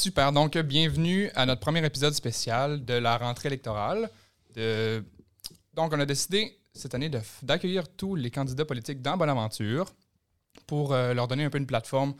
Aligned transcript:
Super. 0.00 0.32
Donc, 0.32 0.56
bienvenue 0.56 1.30
à 1.34 1.44
notre 1.44 1.60
premier 1.60 1.84
épisode 1.84 2.14
spécial 2.14 2.82
de 2.86 2.94
la 2.94 3.18
rentrée 3.18 3.48
électorale. 3.48 4.08
De- 4.56 5.04
Donc, 5.74 5.92
on 5.92 6.00
a 6.00 6.06
décidé 6.06 6.56
cette 6.72 6.94
année 6.94 7.10
de- 7.10 7.20
d'accueillir 7.42 7.84
tous 7.86 8.14
les 8.14 8.30
candidats 8.30 8.64
politiques 8.64 9.02
dans 9.02 9.18
Bonaventure 9.18 9.92
pour 10.66 10.94
euh, 10.94 11.12
leur 11.12 11.28
donner 11.28 11.44
un 11.44 11.50
peu 11.50 11.58
une 11.58 11.66
plateforme 11.66 12.14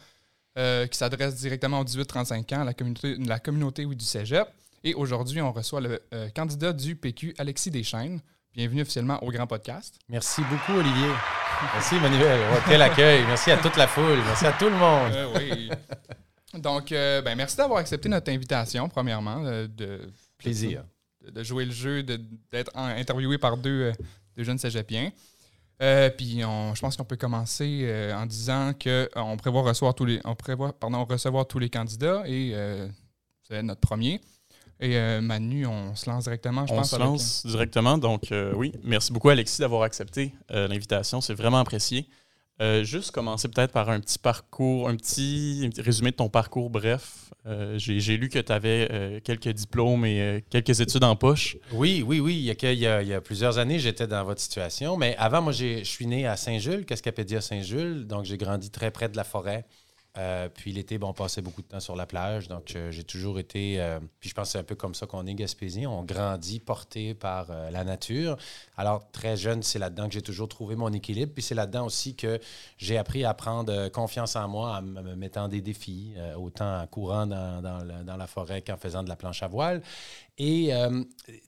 euh, 0.59 0.87
qui 0.89 0.99
s'adresse 0.99 1.37
directement 1.37 1.81
aux 1.81 1.85
18-35 1.85 2.55
ans, 2.55 2.65
la 2.65 2.75
communauté, 2.75 3.17
la 3.17 3.39
communauté 3.39 3.87
oui, 3.87 3.97
du 3.97 4.05
cégep. 4.05 4.47
Et 4.85 4.93
aujourd'hui, 4.93 5.41
on 5.41 5.51
reçoit 5.51 5.81
le 5.81 6.03
euh, 6.13 6.29
candidat 6.37 6.75
du 6.75 6.97
PQ, 6.97 7.35
Alexis 7.39 7.71
Deschaines. 7.71 8.21
Bienvenue 8.53 8.83
officiellement 8.83 9.23
au 9.25 9.31
Grand 9.31 9.47
Podcast. 9.47 9.99
Merci 10.11 10.43
beaucoup, 10.51 10.79
Olivier. 10.79 11.09
Merci. 11.73 11.95
Ouais, 11.95 12.59
quel 12.69 12.83
accueil. 12.83 13.25
Merci 13.25 13.51
à 13.53 13.57
toute 13.57 13.79
la 13.79 13.87
foule. 13.87 14.19
Merci 14.27 14.45
à 14.45 14.53
tout 14.53 14.67
le 14.69 14.77
monde. 14.77 15.13
Euh, 15.15 15.33
oui. 15.39 15.71
Donc, 16.55 16.91
euh, 16.93 17.23
ben, 17.23 17.37
merci 17.37 17.57
d'avoir 17.57 17.79
accepté 17.79 18.09
notre 18.09 18.31
invitation, 18.31 18.89
premièrement, 18.89 19.43
euh, 19.45 19.69
de, 19.69 20.01
Plaisir. 20.39 20.85
de- 21.25 21.31
de 21.31 21.43
jouer 21.45 21.65
le 21.65 21.71
jeu, 21.71 22.03
d'être 22.03 22.71
interviewé 22.77 23.39
par 23.39 23.57
deux, 23.57 23.71
euh, 23.83 23.93
deux 24.37 24.43
jeunes 24.43 24.59
cégepiens. 24.59 25.11
Euh, 25.83 26.11
puis, 26.11 26.45
on- 26.45 26.75
je 26.75 26.81
pense 26.81 26.97
qu'on 26.97 27.05
peut 27.05 27.17
commencer 27.17 27.83
euh, 27.85 28.15
en 28.15 28.27
disant 28.27 28.73
qu'on 28.75 29.37
prévoit 29.37 29.63
recevoir 29.63 29.95
tous 29.95 30.05
les, 30.05 30.21
on 30.25 30.35
prévoit, 30.35 30.73
pardon, 30.73 31.05
recevoir 31.05 31.47
tous 31.47 31.59
les 31.59 31.71
candidats 31.71 32.23
et 32.27 32.51
euh, 32.55 32.89
c'est 33.49 33.63
notre 33.63 33.81
premier. 33.81 34.21
Et 34.83 35.21
Manu, 35.21 35.67
on 35.67 35.95
se 35.95 36.09
lance 36.09 36.25
directement, 36.25 36.67
je 36.67 36.73
On 36.73 36.77
pense. 36.77 36.91
se 36.91 36.95
avec- 36.97 37.07
lance 37.07 37.45
directement. 37.47 37.99
Donc, 37.99 38.33
oui, 38.55 38.73
merci 38.83 39.13
beaucoup, 39.13 39.29
Alexis, 39.29 39.61
d'avoir 39.61 39.83
accepté 39.83 40.33
l'invitation. 40.49 41.21
C'est 41.21 41.35
vraiment 41.35 41.59
apprécié. 41.59 42.09
Euh, 42.61 42.85
juste 42.85 43.11
commencer 43.11 43.49
peut-être 43.49 43.73
par 43.73 43.89
un 43.89 44.01
petit 44.01 44.19
parcours, 44.19 44.89
un 44.89 44.97
petit, 44.97 45.71
résumé 45.79 46.11
de 46.11 46.17
ton 46.17 46.29
parcours 46.29 46.69
bref. 46.69 47.33
Euh, 47.47 47.79
J'ai 47.79 48.19
lu 48.19 48.29
que 48.29 48.39
tu 48.39 48.53
avais 48.53 49.21
quelques 49.25 49.49
diplômes 49.49 50.05
et 50.05 50.21
euh, 50.21 50.41
quelques 50.51 50.81
études 50.81 51.05
en 51.05 51.17
poche. 51.17 51.57
Oui, 51.73 52.05
oui, 52.07 52.21
oui. 52.21 52.37
Il 52.37 52.79
y 52.79 52.87
a, 52.87 53.21
plusieurs 53.23 53.57
années, 53.57 53.79
j'étais 53.79 54.07
dans 54.07 54.25
votre 54.25 54.43
situation. 54.43 54.99
Mais 54.99 55.17
avant, 55.17 55.41
moi, 55.41 55.53
je 55.53 55.83
suis 55.85 56.07
né 56.07 56.27
à 56.27 56.37
Saint-Jules, 56.37 56.85
Cascapédia 56.85 57.41
Saint-Jules. 57.41 58.07
Donc, 58.07 58.27
j'ai 58.27 58.37
grandi 58.37 58.71
très 58.71 58.91
près 58.91 59.09
de 59.09 59.17
la 59.17 59.25
forêt. 59.25 59.65
Euh, 60.19 60.49
puis 60.53 60.73
l'été, 60.73 60.99
bon, 60.99 61.09
on 61.09 61.13
passait 61.13 61.41
beaucoup 61.41 61.63
de 61.63 61.69
temps 61.69 61.81
sur 61.81 61.95
la 61.95 62.07
plage. 62.07 62.49
Donc, 62.49 62.75
euh, 62.75 62.91
j'ai 62.91 63.05
toujours 63.05 63.39
été. 63.39 63.81
euh, 63.81 64.01
puis 64.19 64.29
je 64.29 64.35
pense 64.35 64.49
que 64.49 64.53
c'est 64.53 64.59
un 64.59 64.65
peu 64.65 64.75
comme 64.75 64.95
ça 64.95 65.07
qu'on 65.07 65.27
est 65.27 65.35
Gaspésien. 65.35 65.89
On 65.89 66.03
grandit 66.03 66.59
porté 66.59 67.15
par 67.15 67.49
la 67.71 67.85
nature. 67.85 68.37
Alors, 68.77 69.11
très 69.13 69.37
jeune, 69.37 69.63
c'est 69.63 69.79
là-dedans 69.79 70.09
que 70.09 70.15
j'ai 70.15 70.23
toujours 70.23 70.49
trouvé 70.49 70.75
mon 70.75 70.93
équilibre. 70.93 71.33
Puis 71.33 71.43
c'est 71.43 71.55
là-dedans 71.55 71.87
aussi 71.87 72.17
que 72.17 72.41
j'ai 72.77 72.99
appris 72.99 73.25
à 73.25 73.35
prendre 73.35 73.89
confiance 73.89 74.37
en 74.37 74.49
moi 74.49 74.79
en 74.79 74.83
me 74.83 75.15
mettant 75.15 75.49
des 75.49 75.61
défis, 75.61 76.15
autant 76.37 76.81
en 76.81 76.87
courant 76.87 77.27
dans, 77.27 78.17
la, 78.17 78.27
forêt 78.27 78.63
qu'en 78.63 78.77
faisant 78.77 79.03
de 79.03 79.09
la 79.09 79.17
planche 79.17 79.43
à 79.43 79.49
voile. 79.49 79.83
Et 80.39 80.73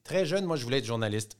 très 0.04 0.24
jeune, 0.24 0.44
moi, 0.44 0.56
je 0.56 0.64
voulais 0.64 0.78
être 0.78 0.84
journaliste. 0.84 1.36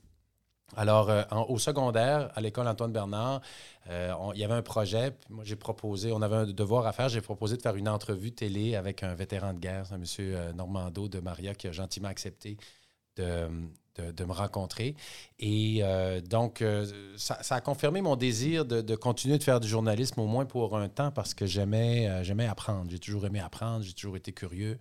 Alors, 0.75 1.09
euh, 1.09 1.23
au 1.49 1.59
secondaire, 1.59 2.31
à 2.35 2.41
l'école 2.41 2.67
Antoine 2.67 2.91
Bernard, 2.91 3.41
euh, 3.89 4.13
il 4.33 4.39
y 4.39 4.43
avait 4.43 4.53
un 4.53 4.61
projet. 4.61 5.11
Moi, 5.29 5.43
j'ai 5.43 5.55
proposé, 5.55 6.11
on 6.11 6.21
avait 6.21 6.35
un 6.35 6.45
devoir 6.45 6.87
à 6.87 6.93
faire. 6.93 7.09
J'ai 7.09 7.21
proposé 7.21 7.57
de 7.57 7.61
faire 7.61 7.75
une 7.75 7.89
entrevue 7.89 8.31
télé 8.31 8.75
avec 8.75 9.03
un 9.03 9.13
vétéran 9.13 9.53
de 9.53 9.59
guerre, 9.59 9.91
un 9.91 9.97
monsieur 9.97 10.35
euh, 10.35 10.53
Normando 10.53 11.07
de 11.07 11.19
Maria 11.19 11.53
qui 11.53 11.67
a 11.67 11.71
gentiment 11.71 12.07
accepté 12.09 12.57
de, 13.17 13.47
me 14.25 14.31
rencontrer. 14.31 14.95
Et 15.39 15.83
donc, 16.27 16.63
ça, 17.15 17.37
a 17.47 17.61
confirmé 17.61 18.01
mon 18.01 18.15
désir 18.15 18.65
de, 18.65 18.95
continuer 18.95 19.37
de 19.37 19.43
faire 19.43 19.59
du 19.59 19.67
journalisme, 19.67 20.19
au 20.19 20.25
moins 20.25 20.45
pour 20.45 20.75
un 20.75 20.89
temps, 20.89 21.11
parce 21.11 21.35
que 21.35 21.45
j'aimais 21.45 22.23
j'aimais 22.23 22.47
apprendre. 22.47 22.89
J'ai 22.89 22.97
toujours 22.97 23.27
aimé 23.27 23.39
apprendre, 23.39 23.83
j'ai 23.83 23.93
toujours 23.93 24.17
été 24.17 24.31
curieux. 24.31 24.79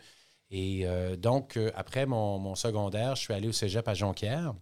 Et 0.50 0.86
donc, 1.18 1.58
après 1.74 2.06
mon, 2.06 2.38
mon 2.38 2.54
secondaire, 2.54 3.14
je 3.16 3.22
suis 3.22 3.34
allé 3.34 3.48
au 3.48 3.52
cégep 3.52 3.86
à 3.86 3.92
Jonquière 3.92 4.54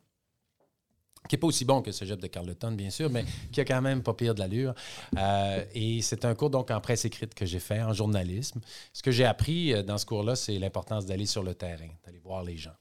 qui 1.29 1.37
n'est 1.37 1.41
pas 1.41 1.47
aussi 1.47 1.65
bon 1.65 1.83
que 1.83 1.87
le 1.87 1.93
cégep 1.93 2.21
de 2.21 2.27
Carleton, 2.27 2.73
bien 2.73 2.91
sûr, 2.91 3.11
mais 3.11 3.25
qui 3.53 3.61
a 3.61 3.65
quand 3.65 3.81
même 3.83 4.03
pas 4.03 4.15
pire 4.15 4.35
de 4.35 4.41
l'allure. 4.41 4.75
Euh, 5.17 5.65
et 5.75 6.03
c'est 6.03 6.25
un 6.25 6.35
cours 6.35 6.51
donc 6.51 6.71
en 6.71 6.81
presse 6.81 7.05
écrite 7.05 7.35
que 7.35 7.47
j'ai 7.47 7.61
fait, 7.61 7.83
en 7.83 7.93
journalisme. 7.93 8.61
Ce 8.93 9.03
que 9.03 9.11
j'ai 9.11 9.25
appris 9.25 9.73
euh, 9.73 9.83
dans 9.83 9.99
ce 9.99 10.07
cours-là, 10.07 10.35
c'est 10.35 10.59
l'importance 10.59 11.07
d'aller 11.07 11.27
sur 11.27 11.43
le 11.43 11.55
terrain, 11.55 11.89
d'aller 12.05 12.19
voir 12.19 12.43
les 12.43 12.57
gens. 12.57 12.75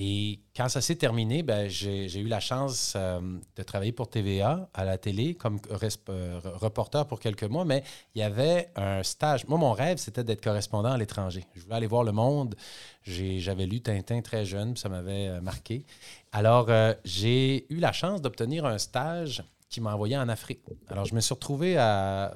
Et 0.00 0.38
quand 0.54 0.68
ça 0.68 0.80
s'est 0.80 0.94
terminé, 0.94 1.42
ben, 1.42 1.68
j'ai 1.68 2.20
eu 2.20 2.28
la 2.28 2.38
chance 2.38 2.92
euh, 2.94 3.20
de 3.56 3.62
travailler 3.64 3.90
pour 3.90 4.08
TVA 4.08 4.70
à 4.72 4.84
la 4.84 4.96
télé 4.96 5.34
comme 5.34 5.56
res- 5.56 5.98
euh, 6.08 6.38
reporter 6.44 7.04
pour 7.08 7.18
quelques 7.18 7.42
mois, 7.42 7.64
mais 7.64 7.82
il 8.14 8.20
y 8.20 8.22
avait 8.22 8.70
un 8.76 9.02
stage. 9.02 9.44
Moi, 9.48 9.58
mon 9.58 9.72
rêve, 9.72 9.98
c'était 9.98 10.22
d'être 10.22 10.40
correspondant 10.40 10.92
à 10.92 10.96
l'étranger. 10.96 11.44
Je 11.56 11.62
voulais 11.62 11.74
aller 11.74 11.88
voir 11.88 12.04
le 12.04 12.12
monde. 12.12 12.54
J'avais 13.02 13.66
lu 13.66 13.80
Tintin 13.80 14.20
très 14.20 14.44
jeune, 14.44 14.74
puis 14.74 14.80
ça 14.80 14.88
m'avait 14.88 15.26
euh, 15.30 15.40
marqué. 15.40 15.84
Alors, 16.30 16.66
euh, 16.68 16.94
j'ai 17.04 17.66
eu 17.68 17.80
la 17.80 17.90
chance 17.90 18.22
d'obtenir 18.22 18.66
un 18.66 18.78
stage 18.78 19.42
qui 19.68 19.80
m'a 19.80 19.94
envoyé 19.94 20.16
en 20.16 20.28
Afrique. 20.28 20.60
Alors, 20.86 21.06
je 21.06 21.14
me 21.16 21.20
suis 21.20 21.34
retrouvé 21.34 21.76
un 21.76 22.30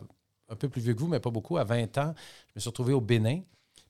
peu 0.58 0.68
plus 0.68 0.82
vieux 0.82 0.94
que 0.94 1.00
vous, 1.00 1.06
mais 1.06 1.20
pas 1.20 1.30
beaucoup, 1.30 1.58
à 1.58 1.64
20 1.64 1.96
ans. 1.98 2.12
Je 2.48 2.52
me 2.56 2.60
suis 2.60 2.68
retrouvé 2.70 2.92
au 2.92 3.00
Bénin. 3.00 3.40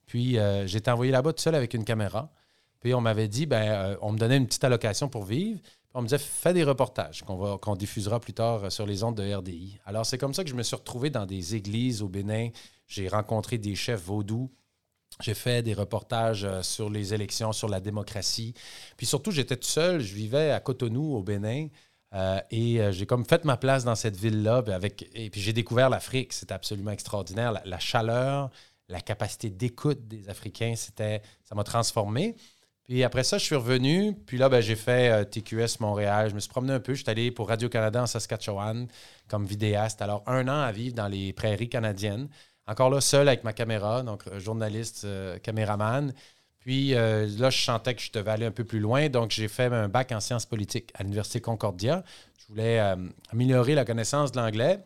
Puis, 0.04 0.38
euh, 0.38 0.66
j'ai 0.66 0.76
été 0.78 0.90
envoyé 0.90 1.10
là-bas 1.10 1.32
tout 1.32 1.40
seul 1.42 1.54
avec 1.54 1.72
une 1.72 1.84
caméra. 1.86 2.30
Puis, 2.82 2.94
on 2.94 3.00
m'avait 3.00 3.28
dit, 3.28 3.46
ben, 3.46 3.62
euh, 3.62 3.96
on 4.02 4.12
me 4.12 4.18
donnait 4.18 4.36
une 4.36 4.46
petite 4.46 4.64
allocation 4.64 5.08
pour 5.08 5.24
vivre. 5.24 5.60
On 5.94 6.02
me 6.02 6.08
disait, 6.08 6.18
fais 6.18 6.52
des 6.52 6.64
reportages 6.64 7.22
qu'on 7.22 7.76
diffusera 7.76 8.18
plus 8.18 8.32
tard 8.32 8.64
euh, 8.64 8.70
sur 8.70 8.86
les 8.86 9.04
ondes 9.04 9.16
de 9.16 9.34
RDI. 9.34 9.78
Alors, 9.84 10.04
c'est 10.04 10.18
comme 10.18 10.34
ça 10.34 10.42
que 10.42 10.50
je 10.50 10.56
me 10.56 10.64
suis 10.64 10.74
retrouvé 10.74 11.08
dans 11.08 11.24
des 11.24 11.54
églises 11.54 12.02
au 12.02 12.08
Bénin. 12.08 12.48
J'ai 12.88 13.06
rencontré 13.06 13.58
des 13.58 13.76
chefs 13.76 14.02
vaudous. 14.02 14.50
J'ai 15.20 15.34
fait 15.34 15.62
des 15.62 15.74
reportages 15.74 16.44
euh, 16.44 16.62
sur 16.62 16.90
les 16.90 17.14
élections, 17.14 17.52
sur 17.52 17.68
la 17.68 17.78
démocratie. 17.78 18.52
Puis 18.96 19.06
surtout, 19.06 19.30
j'étais 19.30 19.56
tout 19.56 19.68
seul. 19.68 20.00
Je 20.00 20.14
vivais 20.14 20.50
à 20.50 20.58
Cotonou, 20.58 21.14
au 21.14 21.22
Bénin. 21.22 21.68
Et 22.50 22.78
j'ai 22.90 23.06
comme 23.06 23.24
fait 23.24 23.42
ma 23.46 23.56
place 23.56 23.84
dans 23.84 23.94
cette 23.94 24.16
ville-là. 24.16 24.62
Avec, 24.66 25.08
et 25.14 25.30
puis 25.30 25.40
j'ai 25.40 25.54
découvert 25.54 25.88
l'Afrique. 25.88 26.34
C'était 26.34 26.52
absolument 26.52 26.90
extraordinaire. 26.90 27.52
La, 27.52 27.62
la 27.64 27.78
chaleur, 27.78 28.50
la 28.88 29.00
capacité 29.00 29.50
d'écoute 29.50 30.06
des 30.06 30.28
Africains, 30.28 30.74
c'était, 30.76 31.22
ça 31.42 31.54
m'a 31.54 31.64
transformé. 31.64 32.36
Puis 32.84 33.04
après 33.04 33.24
ça, 33.24 33.38
je 33.38 33.44
suis 33.44 33.54
revenu. 33.54 34.14
Puis 34.26 34.38
là, 34.38 34.48
ben, 34.48 34.60
j'ai 34.60 34.74
fait 34.74 35.10
euh, 35.10 35.24
TQS 35.24 35.80
Montréal. 35.80 36.30
Je 36.30 36.34
me 36.34 36.40
suis 36.40 36.48
promené 36.48 36.72
un 36.72 36.80
peu. 36.80 36.94
Je 36.94 37.02
suis 37.02 37.10
allé 37.10 37.30
pour 37.30 37.48
Radio-Canada 37.48 38.02
en 38.02 38.06
Saskatchewan 38.06 38.88
comme 39.28 39.46
vidéaste. 39.46 40.02
Alors, 40.02 40.22
un 40.26 40.48
an 40.48 40.60
à 40.60 40.72
vivre 40.72 40.94
dans 40.94 41.08
les 41.08 41.32
prairies 41.32 41.68
canadiennes. 41.68 42.28
Encore 42.66 42.90
là, 42.90 43.00
seul 43.00 43.28
avec 43.28 43.44
ma 43.44 43.52
caméra, 43.52 44.02
donc 44.02 44.26
euh, 44.26 44.38
journaliste, 44.40 45.04
euh, 45.04 45.38
caméraman. 45.38 46.12
Puis 46.58 46.90
là, 46.90 47.50
je 47.50 47.60
sentais 47.60 47.92
que 47.92 48.00
je 48.00 48.12
devais 48.12 48.30
aller 48.30 48.46
un 48.46 48.52
peu 48.52 48.62
plus 48.62 48.78
loin. 48.78 49.08
Donc, 49.08 49.32
j'ai 49.32 49.48
fait 49.48 49.64
un 49.64 49.88
bac 49.88 50.12
en 50.12 50.20
sciences 50.20 50.46
politiques 50.46 50.92
à 50.94 51.02
l'Université 51.02 51.40
Concordia. 51.40 52.04
Je 52.38 52.46
voulais 52.46 52.78
améliorer 53.32 53.74
la 53.74 53.84
connaissance 53.84 54.30
de 54.30 54.38
l'anglais. 54.38 54.78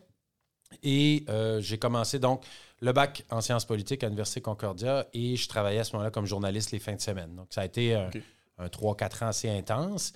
Et 0.81 1.23
j'ai 1.59 1.77
commencé 1.77 2.17
donc 2.17 2.43
le 2.81 2.91
bac 2.91 3.25
en 3.29 3.41
sciences 3.41 3.65
politiques 3.65 4.03
à 4.03 4.07
l'Université 4.07 4.41
Concordia 4.41 5.07
et 5.13 5.35
je 5.35 5.47
travaillais 5.47 5.79
à 5.79 5.83
ce 5.83 5.93
moment-là 5.93 6.11
comme 6.11 6.25
journaliste 6.25 6.71
les 6.71 6.79
fins 6.79 6.95
de 6.95 7.01
semaine. 7.01 7.35
Donc, 7.35 7.47
ça 7.49 7.61
a 7.61 7.65
été 7.65 7.95
un, 7.95 8.07
OK. 8.07 8.21
un 8.59 8.67
3-4 8.67 9.23
ans 9.23 9.27
assez 9.27 9.49
intense. 9.49 10.13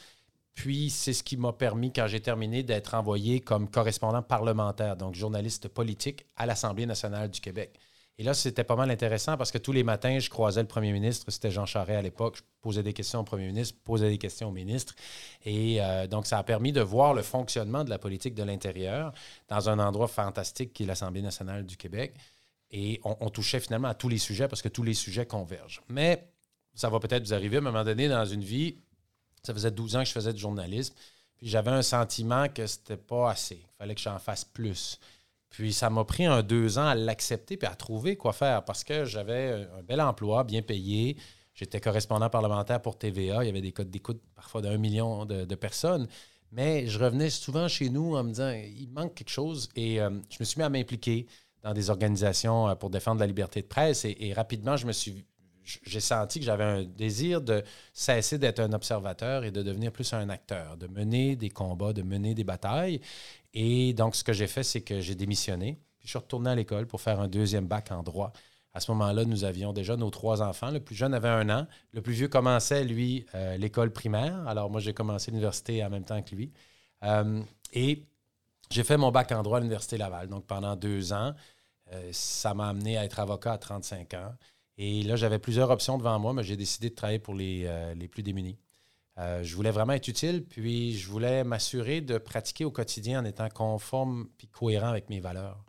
Puis, 0.53 0.89
c'est 0.89 1.13
ce 1.13 1.23
qui 1.23 1.37
m'a 1.37 1.53
permis, 1.53 1.93
quand 1.93 2.07
j'ai 2.07 2.19
terminé, 2.19 2.61
d'être 2.61 2.93
envoyé 2.93 3.39
comme 3.39 3.69
correspondant 3.69 4.21
parlementaire, 4.21 4.95
donc 4.95 5.15
journaliste 5.15 5.69
politique 5.69 6.25
à 6.35 6.45
l'Assemblée 6.45 6.85
nationale 6.85 7.29
du 7.29 7.39
Québec. 7.39 7.79
Et 8.17 8.23
là, 8.23 8.33
c'était 8.33 8.63
pas 8.63 8.75
mal 8.75 8.91
intéressant 8.91 9.37
parce 9.37 9.51
que 9.51 9.57
tous 9.57 9.71
les 9.71 9.83
matins, 9.83 10.19
je 10.19 10.29
croisais 10.29 10.61
le 10.61 10.67
premier 10.67 10.91
ministre, 10.91 11.31
c'était 11.31 11.49
Jean 11.49 11.65
Charest 11.65 11.97
à 11.97 12.01
l'époque, 12.01 12.37
je 12.37 12.41
posais 12.61 12.83
des 12.83 12.93
questions 12.93 13.21
au 13.21 13.23
premier 13.23 13.47
ministre, 13.47 13.79
posais 13.83 14.09
des 14.09 14.17
questions 14.17 14.49
au 14.49 14.51
ministre. 14.51 14.93
Et 15.45 15.81
euh, 15.81 16.05
donc, 16.05 16.27
ça 16.27 16.37
a 16.37 16.43
permis 16.43 16.71
de 16.71 16.81
voir 16.81 17.13
le 17.13 17.23
fonctionnement 17.23 17.83
de 17.83 17.89
la 17.89 17.97
politique 17.97 18.35
de 18.35 18.43
l'intérieur 18.43 19.13
dans 19.47 19.69
un 19.69 19.79
endroit 19.79 20.07
fantastique 20.07 20.73
qui 20.73 20.83
est 20.83 20.85
l'Assemblée 20.85 21.23
nationale 21.23 21.65
du 21.65 21.77
Québec. 21.77 22.13
Et 22.73 23.01
on, 23.03 23.29
touchait 23.29 23.59
finalement 23.59 23.89
à 23.89 23.93
tous 23.93 24.07
les 24.07 24.17
sujets 24.17 24.47
parce 24.47 24.61
que 24.61 24.69
tous 24.69 24.83
les 24.83 24.93
sujets 24.93 25.25
convergent. 25.25 25.81
Mais 25.89 26.31
ça 26.73 26.89
va 26.89 26.99
peut-être 26.99 27.23
vous 27.23 27.33
arriver 27.33 27.57
à 27.57 27.59
un 27.59 27.63
moment 27.63 27.83
donné 27.83 28.07
dans 28.07 28.25
une 28.25 28.43
vie. 28.43 28.77
Ça 29.43 29.53
faisait 29.53 29.71
12 29.71 29.97
ans 29.97 29.99
que 29.99 30.07
je 30.07 30.13
faisais 30.13 30.31
du 30.31 30.39
journalisme. 30.39 30.95
Puis 31.35 31.49
j'avais 31.49 31.71
un 31.71 31.81
sentiment 31.81 32.47
que 32.47 32.65
c'était 32.65 32.95
pas 32.95 33.31
assez. 33.31 33.55
Il 33.55 33.77
fallait 33.77 33.95
que 33.95 33.99
j'en 33.99 34.19
fasse 34.19 34.45
plus. 34.45 34.99
Puis 35.49 35.73
ça 35.73 35.89
m'a 35.89 36.05
pris 36.05 36.25
un 36.25 36.43
deux 36.43 36.77
ans 36.77 36.87
à 36.87 36.95
l'accepter 36.95 37.57
puis 37.57 37.67
à 37.67 37.75
trouver 37.75 38.15
quoi 38.15 38.31
faire 38.31 38.63
parce 38.63 38.85
que 38.85 39.03
j'avais 39.03 39.67
un 39.77 39.83
bel 39.83 39.99
emploi, 39.99 40.45
bien 40.45 40.61
payé. 40.61 41.17
J'étais 41.53 41.81
correspondant 41.81 42.29
parlementaire 42.29 42.81
pour 42.81 42.97
TVA. 42.97 43.43
Il 43.43 43.47
y 43.47 43.49
avait 43.49 43.61
des 43.61 43.73
codes 43.73 43.89
d'écoute 43.89 44.21
parfois 44.33 44.61
d'un 44.61 44.77
million 44.77 45.25
de, 45.25 45.43
de 45.43 45.55
personnes. 45.55 46.07
Mais 46.53 46.87
je 46.87 46.97
revenais 46.97 47.29
souvent 47.29 47.67
chez 47.67 47.89
nous 47.89 48.15
en 48.15 48.23
me 48.23 48.29
disant 48.29 48.51
il 48.51 48.89
manque 48.89 49.13
quelque 49.13 49.29
chose. 49.29 49.67
Et 49.75 49.99
euh, 49.99 50.09
je 50.29 50.37
me 50.39 50.45
suis 50.45 50.57
mis 50.57 50.63
à 50.63 50.69
m'impliquer 50.69 51.27
dans 51.63 51.73
des 51.73 51.89
organisations 51.89 52.69
euh, 52.69 52.75
pour 52.75 52.89
défendre 52.89 53.19
la 53.19 53.27
liberté 53.27 53.61
de 53.61 53.67
presse. 53.67 54.05
Et, 54.05 54.33
rapidement, 54.33 54.77
je 54.77 54.87
me 54.87 54.91
suis 54.91 55.25
j'ai 55.63 55.99
senti 55.99 56.39
que 56.39 56.45
j'avais 56.45 56.63
un 56.63 56.83
désir 56.83 57.39
de 57.39 57.63
cesser 57.93 58.39
d'être 58.39 58.59
un 58.59 58.73
observateur 58.73 59.43
et 59.43 59.51
de 59.51 59.61
devenir 59.61 59.91
plus 59.91 60.11
un 60.11 60.27
acteur, 60.29 60.75
de 60.75 60.87
mener 60.87 61.35
des 61.35 61.49
combats, 61.49 61.93
de 61.93 62.01
mener 62.01 62.33
des 62.33 62.43
batailles. 62.43 62.99
Et 63.53 63.93
donc, 63.93 64.15
ce 64.15 64.23
que 64.23 64.33
j'ai 64.33 64.47
fait, 64.47 64.63
c'est 64.63 64.81
que 64.81 64.99
j'ai 64.99 65.13
démissionné. 65.13 65.79
Puis 65.99 66.07
je 66.07 66.09
suis 66.09 66.17
retourné 66.17 66.49
à 66.49 66.55
l'école 66.55 66.87
pour 66.87 66.99
faire 66.99 67.19
un 67.19 67.27
deuxième 67.27 67.67
bac 67.67 67.91
en 67.91 68.01
droit 68.01 68.33
À 68.73 68.79
ce 68.79 68.89
moment-là, 68.91 69.23
nous 69.23 69.43
avions 69.43 69.71
déjà 69.71 69.95
nos 69.95 70.09
trois 70.09 70.41
enfants. 70.41 70.71
Le 70.71 70.79
plus 70.79 70.95
jeune 70.95 71.13
avait 71.13 71.29
un 71.29 71.47
an. 71.49 71.67
Le 71.93 72.01
plus 72.01 72.13
vieux 72.13 72.27
commençait, 72.27 72.83
lui, 72.83 73.25
euh, 73.35 73.55
l'école 73.57 73.91
primaire. 73.91 74.47
Alors, 74.47 74.71
moi, 74.71 74.81
j'ai 74.81 74.93
commencé 74.93 75.29
l'université 75.29 75.85
en 75.85 75.91
même 75.91 76.05
temps 76.05 76.23
que 76.23 76.35
lui. 76.35 76.51
Euh, 77.03 77.43
et 77.73 78.03
j'ai 78.71 78.83
fait 78.83 78.97
mon 78.97 79.11
bac 79.11 79.31
en 79.31 79.43
droit 79.43 79.57
à 79.57 79.59
l'Université 79.61 79.97
Laval. 79.97 80.27
Donc, 80.27 80.45
pendant 80.45 80.75
deux 80.75 81.13
ans, 81.13 81.33
euh, 81.93 82.09
ça 82.11 82.53
m'a 82.53 82.69
amené 82.69 82.97
à 82.97 83.05
être 83.05 83.19
avocat 83.19 83.53
à 83.53 83.57
35 83.57 84.13
ans. 84.15 84.33
Et 84.77 85.03
là, 85.03 85.15
j'avais 85.15 85.39
plusieurs 85.39 85.69
options 85.69 85.97
devant 85.97 86.17
moi, 86.19 86.33
mais 86.33 86.43
j'ai 86.43 86.57
décidé 86.57 86.89
de 86.89 86.95
travailler 86.95 87.19
pour 87.19 87.35
les, 87.35 87.69
les 87.95 88.07
plus 88.07 88.23
démunis. 88.23 88.57
je 89.17 89.55
voulais 89.55 89.69
vraiment 89.69 89.93
être 89.93 90.07
utile, 90.07 90.43
puis 90.43 90.97
je 90.97 91.07
voulais 91.07 91.43
m'assurer 91.43 92.01
de 92.01 92.17
pratiquer 92.17 92.65
au 92.65 92.71
quotidien 92.71 93.21
en 93.21 93.25
étant 93.25 93.49
conforme 93.49 94.27
puis 94.37 94.47
cohérent 94.47 94.87
avec 94.87 95.09
mes 95.09 95.19
valeurs. 95.19 95.63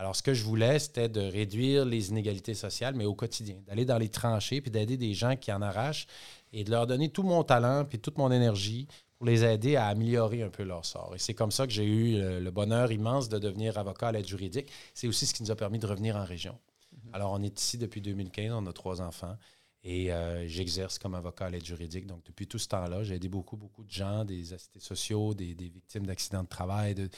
Alors, 0.00 0.14
ce 0.14 0.22
que 0.22 0.32
je 0.32 0.44
voulais, 0.44 0.78
c'était 0.78 1.08
de 1.08 1.20
réduire 1.20 1.84
les 1.84 2.10
inégalités 2.10 2.54
sociales, 2.54 2.94
mais 2.94 3.04
au 3.04 3.14
quotidien, 3.14 3.56
d'aller 3.66 3.84
dans 3.84 3.98
les 3.98 4.08
tranchées, 4.08 4.60
puis 4.60 4.70
d'aider 4.70 4.96
des 4.96 5.12
gens 5.12 5.34
qui 5.34 5.52
en 5.52 5.60
arrachent 5.60 6.06
et 6.52 6.62
de 6.62 6.70
leur 6.70 6.86
donner 6.86 7.08
tout 7.08 7.24
mon 7.24 7.42
talent, 7.42 7.84
puis 7.84 7.98
toute 7.98 8.16
mon 8.16 8.30
énergie 8.30 8.86
pour 9.18 9.26
les 9.26 9.44
aider 9.44 9.76
à 9.76 9.86
améliorer 9.88 10.42
un 10.42 10.48
peu 10.48 10.62
leur 10.62 10.84
sort. 10.84 11.12
Et 11.14 11.18
c'est 11.18 11.34
comme 11.34 11.50
ça 11.50 11.66
que 11.66 11.72
j'ai 11.72 11.84
eu 11.84 12.18
le 12.40 12.50
bonheur 12.50 12.92
immense 12.92 13.28
de 13.28 13.38
devenir 13.38 13.76
avocat 13.76 14.08
à 14.08 14.12
l'aide 14.12 14.26
juridique. 14.26 14.70
C'est 14.94 15.08
aussi 15.08 15.26
ce 15.26 15.34
qui 15.34 15.42
nous 15.42 15.50
a 15.50 15.56
permis 15.56 15.80
de 15.80 15.86
revenir 15.86 16.16
en 16.16 16.24
région. 16.24 16.56
Mhm. 16.92 17.14
Alors, 17.14 17.32
on 17.32 17.42
est 17.42 17.60
ici 17.60 17.78
depuis 17.78 18.00
2015, 18.00 18.52
on 18.52 18.66
a 18.66 18.72
trois 18.72 19.02
enfants. 19.02 19.36
Et 19.84 20.12
euh, 20.12 20.46
j'exerce 20.46 20.98
comme 20.98 21.14
avocat 21.14 21.46
à 21.46 21.50
l'aide 21.50 21.64
juridique. 21.64 22.06
Donc, 22.06 22.24
depuis 22.24 22.46
tout 22.46 22.58
ce 22.58 22.68
temps-là, 22.68 23.02
j'ai 23.02 23.16
aidé 23.16 23.28
beaucoup, 23.28 23.56
beaucoup 23.56 23.84
de 23.84 23.90
gens, 23.90 24.24
des 24.24 24.52
assistés 24.52 24.80
sociaux, 24.80 25.34
des, 25.34 25.54
des 25.54 25.68
victimes 25.68 26.06
d'accidents 26.06 26.42
de 26.42 26.48
travail, 26.48 26.94
de, 26.94 27.08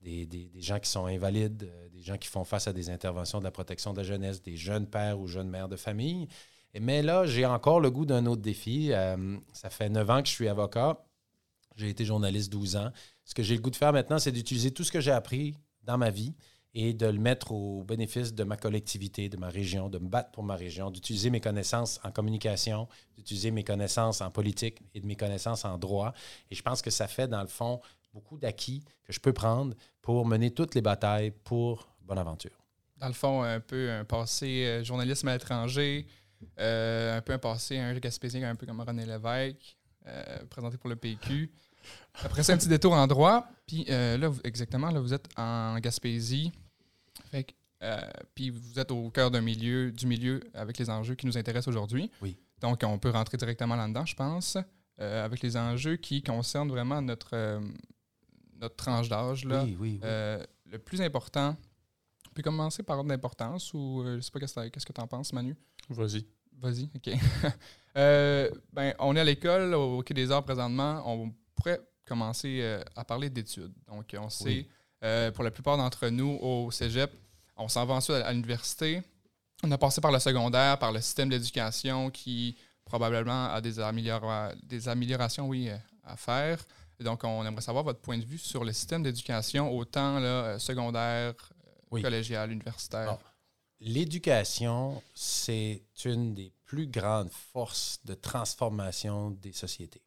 des, 0.00 0.50
gens 0.60 0.78
qui 0.78 0.90
sont 0.90 1.06
invalides, 1.06 1.64
euh, 1.64 1.88
des 1.88 2.00
gens 2.00 2.16
qui 2.16 2.28
font 2.28 2.44
face 2.44 2.68
à 2.68 2.72
des 2.72 2.90
interventions 2.90 3.38
de 3.38 3.44
la 3.44 3.50
protection 3.50 3.92
de 3.92 3.98
la 3.98 4.04
jeunesse, 4.04 4.42
des 4.42 4.56
jeunes 4.56 4.86
pères 4.86 5.18
ou 5.18 5.26
jeunes 5.26 5.48
mères 5.48 5.68
de 5.68 5.76
famille. 5.76 6.28
mais 6.78 7.02
là, 7.02 7.26
j'ai 7.26 7.46
encore 7.46 7.80
le 7.80 7.90
goût 7.90 8.06
d'un 8.06 8.26
autre 8.26 8.42
défi. 8.42 8.92
Euh, 8.92 9.38
ça 9.52 9.70
fait 9.70 9.88
neuf 9.88 10.08
ans 10.10 10.22
que 10.22 10.28
je 10.28 10.34
suis 10.34 10.48
avocat. 10.48 11.05
J'ai 11.76 11.88
été 11.88 12.04
journaliste 12.04 12.50
12 12.50 12.76
ans. 12.76 12.90
Ce 13.24 13.34
que 13.34 13.42
j'ai 13.42 13.54
le 13.54 13.60
goût 13.60 13.70
de 13.70 13.76
faire 13.76 13.92
maintenant, 13.92 14.18
c'est 14.18 14.32
d'utiliser 14.32 14.70
tout 14.70 14.84
ce 14.84 14.90
que 14.90 15.00
j'ai 15.00 15.12
appris 15.12 15.54
dans 15.82 15.98
ma 15.98 16.10
vie 16.10 16.34
et 16.74 16.92
de 16.92 17.06
le 17.06 17.18
mettre 17.18 17.52
au 17.52 17.84
bénéfice 17.84 18.34
de 18.34 18.44
ma 18.44 18.56
collectivité, 18.56 19.28
de 19.28 19.36
ma 19.38 19.48
région, 19.48 19.88
de 19.88 19.98
me 19.98 20.08
battre 20.08 20.30
pour 20.32 20.42
ma 20.42 20.56
région, 20.56 20.90
d'utiliser 20.90 21.30
mes 21.30 21.40
connaissances 21.40 22.00
en 22.04 22.10
communication, 22.10 22.86
d'utiliser 23.16 23.50
mes 23.50 23.64
connaissances 23.64 24.20
en 24.20 24.30
politique 24.30 24.82
et 24.94 25.00
de 25.00 25.06
mes 25.06 25.16
connaissances 25.16 25.64
en 25.64 25.78
droit. 25.78 26.12
Et 26.50 26.54
je 26.54 26.62
pense 26.62 26.82
que 26.82 26.90
ça 26.90 27.08
fait, 27.08 27.28
dans 27.28 27.40
le 27.40 27.48
fond, 27.48 27.80
beaucoup 28.12 28.38
d'acquis 28.38 28.82
que 29.04 29.12
je 29.12 29.20
peux 29.20 29.32
prendre 29.32 29.74
pour 30.02 30.26
mener 30.26 30.50
toutes 30.50 30.74
les 30.74 30.82
batailles 30.82 31.30
pour 31.44 31.88
Bonaventure. 32.02 32.58
Dans 32.96 33.08
le 33.08 33.14
fond, 33.14 33.42
un 33.42 33.60
peu 33.60 33.90
un 33.90 34.04
passé 34.04 34.64
euh, 34.64 34.84
journalisme 34.84 35.28
à 35.28 35.32
l'étranger, 35.32 36.06
euh, 36.58 37.16
un 37.16 37.20
peu 37.20 37.32
un 37.32 37.38
passé 37.38 37.78
un 37.78 37.94
Gaspésien 37.98 38.48
un 38.48 38.54
peu 38.54 38.66
comme 38.66 38.80
René 38.80 39.04
Lévesque, 39.04 39.76
euh, 40.06 40.44
présenté 40.48 40.76
pour 40.76 40.88
le 40.88 40.96
PQ. 40.96 41.50
Après 42.24 42.42
ça, 42.42 42.52
un 42.52 42.56
petit 42.56 42.68
détour 42.68 42.92
en 42.92 43.06
droit. 43.06 43.46
Puis 43.66 43.84
là, 43.84 44.30
exactement, 44.44 44.90
là, 44.90 45.00
vous 45.00 45.14
êtes 45.14 45.28
en 45.36 45.78
Gaspésie. 45.78 46.52
Fait 47.30 47.54
puis 48.34 48.50
vous 48.50 48.78
êtes 48.78 48.90
au 48.90 49.10
cœur 49.10 49.30
d'un 49.30 49.42
milieu, 49.42 49.92
du 49.92 50.06
milieu 50.06 50.40
avec 50.54 50.78
les 50.78 50.88
enjeux 50.90 51.14
qui 51.14 51.26
nous 51.26 51.36
intéressent 51.36 51.68
aujourd'hui. 51.68 52.10
Oui. 52.22 52.36
Donc, 52.60 52.82
on 52.84 52.98
peut 52.98 53.10
rentrer 53.10 53.36
directement 53.36 53.76
là-dedans, 53.76 54.06
je 54.06 54.14
pense, 54.14 54.56
avec 54.98 55.42
les 55.42 55.56
enjeux 55.56 55.96
qui 55.96 56.22
concernent 56.22 56.70
vraiment 56.70 57.02
notre, 57.02 57.60
notre 58.60 58.76
tranche 58.76 59.08
d'âge. 59.08 59.44
là. 59.44 59.64
Oui, 59.64 59.76
oui, 59.78 60.00
euh, 60.04 60.42
le 60.70 60.78
plus 60.78 61.00
important, 61.00 61.56
on 62.28 62.34
peut 62.34 62.42
commencer 62.42 62.82
par 62.82 62.98
ordre 62.98 63.08
d'importance 63.08 63.72
ou 63.74 64.02
euh, 64.02 64.16
je 64.16 64.20
sais 64.20 64.30
pas 64.30 64.40
qu'est-ce 64.40 64.86
que 64.86 64.92
tu 64.92 65.00
en 65.00 65.06
penses, 65.06 65.32
Manu? 65.32 65.56
Vas-y. 65.88 66.26
Vas-y, 66.58 66.88
OK. 66.94 67.10
Euh, 67.98 68.50
ben, 68.74 68.92
on 68.98 69.16
est 69.16 69.20
à 69.20 69.24
l'école, 69.24 69.72
au 69.72 70.02
Quai 70.02 70.12
des 70.12 70.30
Arts 70.30 70.44
présentement. 70.44 71.02
On 71.06 71.32
pourrait 71.54 71.80
commencer 72.06 72.80
à 72.94 73.04
parler 73.04 73.28
d'études. 73.30 73.72
Donc, 73.88 74.14
on 74.18 74.30
sait, 74.30 74.66
pour 75.34 75.44
la 75.44 75.50
plupart 75.50 75.76
d'entre 75.76 76.08
nous, 76.08 76.38
au 76.40 76.70
cégep, 76.70 77.12
on 77.56 77.68
s'en 77.68 77.84
va 77.84 77.94
ensuite 77.94 78.16
à, 78.16 78.32
l'université. 78.32 79.02
On 79.62 79.70
a 79.70 79.78
passé 79.78 80.00
par 80.00 80.12
le 80.12 80.18
secondaire, 80.18 80.78
par 80.78 80.92
le 80.92 81.00
système 81.00 81.28
d'éducation 81.28 82.10
qui 82.10 82.56
probablement 82.84 83.46
a 83.46 83.60
des, 83.60 83.74
des 84.62 84.88
améliorations 84.88 85.48
oui, 85.48 85.70
à 86.04 86.16
faire 86.16 86.58
donc, 87.04 87.24
on 87.24 87.44
aimerait 87.44 87.62
savoir 87.62 87.84
votre 87.84 88.00
point 88.00 88.18
de 88.18 88.24
vue 88.24 88.38
sur 88.38 88.64
le 88.64 88.72
système 88.72 89.02
d'éducation, 89.02 89.70
autant 89.76 90.18
là, 90.18 90.26
euh, 90.26 90.58
secondaire, 90.58 91.34
euh, 91.92 92.00
collégial, 92.02 92.50
universitaire. 92.50 93.18
L'éducation, 93.80 95.02
c'est 95.14 95.82
une 96.06 96.34
des 96.34 96.52
plus 96.64 96.86
grandes 96.86 97.30
forces 97.30 98.00
de 98.04 98.14
transformation 98.14 99.30
des 99.30 99.52
sociétés. 99.52 100.00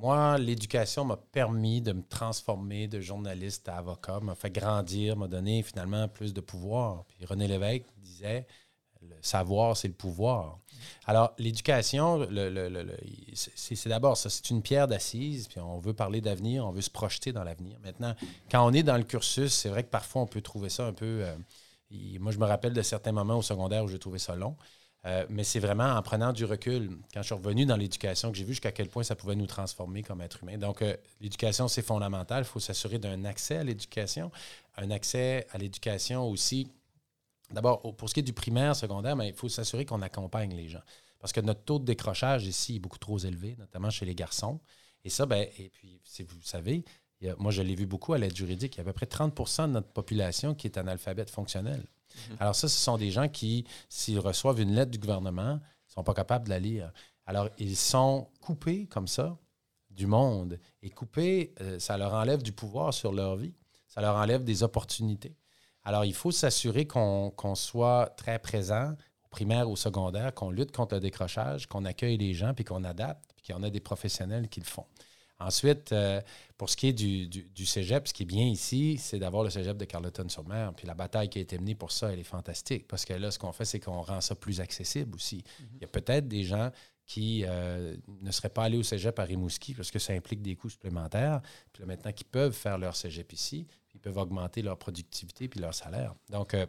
Moi, 0.00 0.38
l'éducation 0.38 1.04
m'a 1.04 1.16
permis 1.16 1.80
de 1.80 1.92
me 1.92 2.02
transformer 2.02 2.86
de 2.86 3.00
journaliste 3.00 3.68
à 3.68 3.78
avocat, 3.78 4.20
m'a 4.20 4.36
fait 4.36 4.50
grandir, 4.50 5.16
m'a 5.16 5.26
donné 5.26 5.62
finalement 5.64 6.06
plus 6.06 6.32
de 6.32 6.40
pouvoir. 6.40 7.04
Puis 7.08 7.24
René 7.24 7.48
Lévesque 7.48 7.84
disait, 7.96 8.46
le 9.02 9.16
savoir, 9.22 9.76
c'est 9.76 9.88
le 9.88 9.94
pouvoir. 9.94 10.60
Alors, 11.06 11.32
l'éducation, 11.38 12.28
c'est 13.34 13.88
d'abord 13.88 14.16
ça, 14.16 14.30
c'est 14.30 14.50
une 14.50 14.62
pierre 14.62 14.86
d'assise, 14.86 15.48
puis 15.48 15.58
on 15.58 15.80
veut 15.80 15.94
parler 15.94 16.20
d'avenir, 16.20 16.64
on 16.64 16.70
veut 16.70 16.80
se 16.80 16.90
projeter 16.90 17.32
dans 17.32 17.42
l'avenir. 17.42 17.78
Maintenant, 17.82 18.14
quand 18.50 18.64
on 18.64 18.72
est 18.72 18.84
dans 18.84 18.96
le 18.96 19.04
cursus, 19.04 19.52
c'est 19.52 19.68
vrai 19.68 19.82
que 19.82 19.90
parfois 19.90 20.22
on 20.22 20.26
peut 20.26 20.42
trouver 20.42 20.68
ça 20.68 20.86
un 20.86 20.92
peu. 20.92 21.24
Euh, 21.24 21.36
moi, 22.20 22.30
je 22.30 22.38
me 22.38 22.44
rappelle 22.44 22.72
de 22.72 22.82
certains 22.82 23.12
moments 23.12 23.38
au 23.38 23.42
secondaire 23.42 23.82
où 23.82 23.88
j'ai 23.88 23.98
trouvé 23.98 24.20
ça 24.20 24.36
long. 24.36 24.56
Euh, 25.06 25.24
mais 25.28 25.44
c'est 25.44 25.60
vraiment 25.60 25.94
en 25.94 26.02
prenant 26.02 26.32
du 26.32 26.44
recul, 26.44 26.98
quand 27.14 27.22
je 27.22 27.26
suis 27.26 27.34
revenu 27.34 27.66
dans 27.66 27.76
l'éducation, 27.76 28.32
que 28.32 28.36
j'ai 28.36 28.44
vu 28.44 28.52
jusqu'à 28.52 28.72
quel 28.72 28.88
point 28.88 29.04
ça 29.04 29.14
pouvait 29.14 29.36
nous 29.36 29.46
transformer 29.46 30.02
comme 30.02 30.20
être 30.20 30.42
humain. 30.42 30.58
Donc, 30.58 30.82
euh, 30.82 30.96
l'éducation, 31.20 31.68
c'est 31.68 31.82
fondamental. 31.82 32.42
Il 32.42 32.46
faut 32.46 32.60
s'assurer 32.60 32.98
d'un 32.98 33.24
accès 33.24 33.58
à 33.58 33.64
l'éducation, 33.64 34.32
un 34.76 34.90
accès 34.90 35.46
à 35.52 35.58
l'éducation 35.58 36.28
aussi 36.28 36.68
D'abord, 37.50 37.80
pour 37.96 38.08
ce 38.08 38.14
qui 38.14 38.20
est 38.20 38.24
du 38.24 38.32
primaire, 38.32 38.76
secondaire, 38.76 39.16
mais 39.16 39.28
il 39.28 39.34
faut 39.34 39.48
s'assurer 39.48 39.86
qu'on 39.86 40.02
accompagne 40.02 40.54
les 40.54 40.68
gens. 40.68 40.82
Parce 41.18 41.32
que 41.32 41.40
notre 41.40 41.62
taux 41.62 41.78
de 41.78 41.84
décrochage 41.84 42.46
ici 42.46 42.76
est 42.76 42.78
beaucoup 42.78 42.98
trop 42.98 43.18
élevé, 43.18 43.56
notamment 43.58 43.90
chez 43.90 44.04
les 44.04 44.14
garçons. 44.14 44.60
Et 45.04 45.10
ça, 45.10 45.26
ben, 45.26 45.48
et 45.58 45.70
puis, 45.70 46.00
si 46.04 46.22
vous 46.22 46.40
savez, 46.42 46.84
moi, 47.38 47.50
je 47.50 47.62
l'ai 47.62 47.74
vu 47.74 47.86
beaucoup 47.86 48.12
à 48.12 48.18
l'aide 48.18 48.36
juridique. 48.36 48.76
Il 48.76 48.78
y 48.78 48.80
a 48.80 48.82
à 48.82 48.84
peu 48.84 48.92
près 48.92 49.06
30% 49.06 49.68
de 49.68 49.72
notre 49.72 49.88
population 49.88 50.54
qui 50.54 50.66
est 50.66 50.76
analphabète 50.76 51.30
fonctionnel. 51.30 51.82
Mhm. 52.30 52.36
Alors, 52.40 52.54
ça, 52.54 52.68
ce 52.68 52.78
sont 52.78 52.96
des 52.96 53.10
gens 53.10 53.28
qui, 53.28 53.64
s'ils 53.88 54.18
reçoivent 54.18 54.60
une 54.60 54.74
lettre 54.74 54.90
du 54.90 54.98
gouvernement, 54.98 55.54
ne 55.54 55.60
sont 55.86 56.04
pas 56.04 56.14
capables 56.14 56.44
de 56.44 56.50
la 56.50 56.58
lire. 56.58 56.92
Alors, 57.26 57.48
ils 57.58 57.76
sont 57.76 58.28
coupés 58.40 58.86
comme 58.86 59.08
ça 59.08 59.36
du 59.90 60.06
monde. 60.06 60.58
Et 60.82 60.90
coupés, 60.90 61.54
euh, 61.60 61.78
ça 61.78 61.96
leur 61.98 62.14
enlève 62.14 62.42
du 62.42 62.52
pouvoir 62.52 62.94
sur 62.94 63.12
leur 63.12 63.36
vie. 63.36 63.54
Ça 63.86 64.00
leur 64.00 64.16
enlève 64.16 64.44
des 64.44 64.62
opportunités. 64.62 65.36
Alors, 65.84 66.04
il 66.04 66.14
faut 66.14 66.30
s'assurer 66.30 66.86
qu'on 66.86 67.54
soit 67.54 68.12
très 68.16 68.38
présent 68.38 68.94
au 69.24 69.28
primaire 69.28 69.70
au 69.70 69.76
secondaire, 69.76 70.34
qu'on 70.34 70.50
lutte 70.50 70.72
contre 70.72 70.94
le 70.94 71.00
décrochage, 71.00 71.66
qu'on 71.66 71.84
accueille 71.84 72.16
les 72.16 72.34
gens, 72.34 72.54
puis 72.54 72.64
qu'on 72.64 72.84
adapte, 72.84 73.32
puis 73.34 73.42
qu'il 73.42 73.54
y 73.54 73.58
en 73.58 73.62
a 73.62 73.70
des 73.70 73.80
professionnels 73.80 74.48
qui 74.48 74.60
le 74.60 74.66
font. 74.66 74.86
Ensuite, 75.40 75.92
euh, 75.92 76.20
pour 76.56 76.68
ce 76.68 76.76
qui 76.76 76.88
est 76.88 76.92
du, 76.92 77.28
du, 77.28 77.66
cégep, 77.66 78.08
ce 78.08 78.12
qui 78.12 78.24
est 78.24 78.26
bien 78.26 78.44
ici, 78.46 78.98
c'est 78.98 79.20
d'avoir 79.20 79.44
le 79.44 79.50
cégep 79.50 79.76
de 79.76 79.84
Carleton-sur-Mer. 79.84 80.72
Puis 80.74 80.86
la 80.86 80.94
bataille 80.94 81.28
qui 81.28 81.38
a 81.38 81.42
été 81.42 81.58
menée 81.58 81.76
pour 81.76 81.92
ça, 81.92 82.12
elle 82.12 82.18
est 82.18 82.24
fantastique. 82.24 82.88
Parce 82.88 83.04
que 83.04 83.12
là, 83.12 83.30
ce 83.30 83.38
qu'on 83.38 83.52
fait, 83.52 83.64
c'est 83.64 83.78
qu'on 83.78 84.02
rend 84.02 84.20
ça 84.20 84.34
plus 84.34 84.60
accessible 84.60 85.14
aussi. 85.14 85.36
Mm-hmm. 85.36 85.64
Il 85.76 85.80
y 85.82 85.84
a 85.84 85.88
peut-être 85.88 86.26
des 86.26 86.42
gens 86.42 86.70
qui 87.08 87.44
euh, 87.46 87.96
ne 88.20 88.30
seraient 88.30 88.50
pas 88.50 88.64
allés 88.64 88.76
au 88.76 88.82
cégep 88.82 89.18
à 89.18 89.24
Rimouski 89.24 89.74
parce 89.74 89.90
que 89.90 89.98
ça 89.98 90.12
implique 90.12 90.42
des 90.42 90.56
coûts 90.56 90.68
supplémentaires. 90.68 91.40
Puis 91.72 91.82
là, 91.82 91.86
maintenant, 91.86 92.12
qui 92.12 92.24
peuvent 92.24 92.52
faire 92.52 92.76
leur 92.76 92.94
cégep 92.96 93.32
ici, 93.32 93.66
ils 93.94 94.00
peuvent 94.00 94.18
augmenter 94.18 94.60
leur 94.60 94.76
productivité 94.76 95.48
puis 95.48 95.58
leur 95.58 95.72
salaire. 95.72 96.14
Donc, 96.28 96.52
euh, 96.52 96.66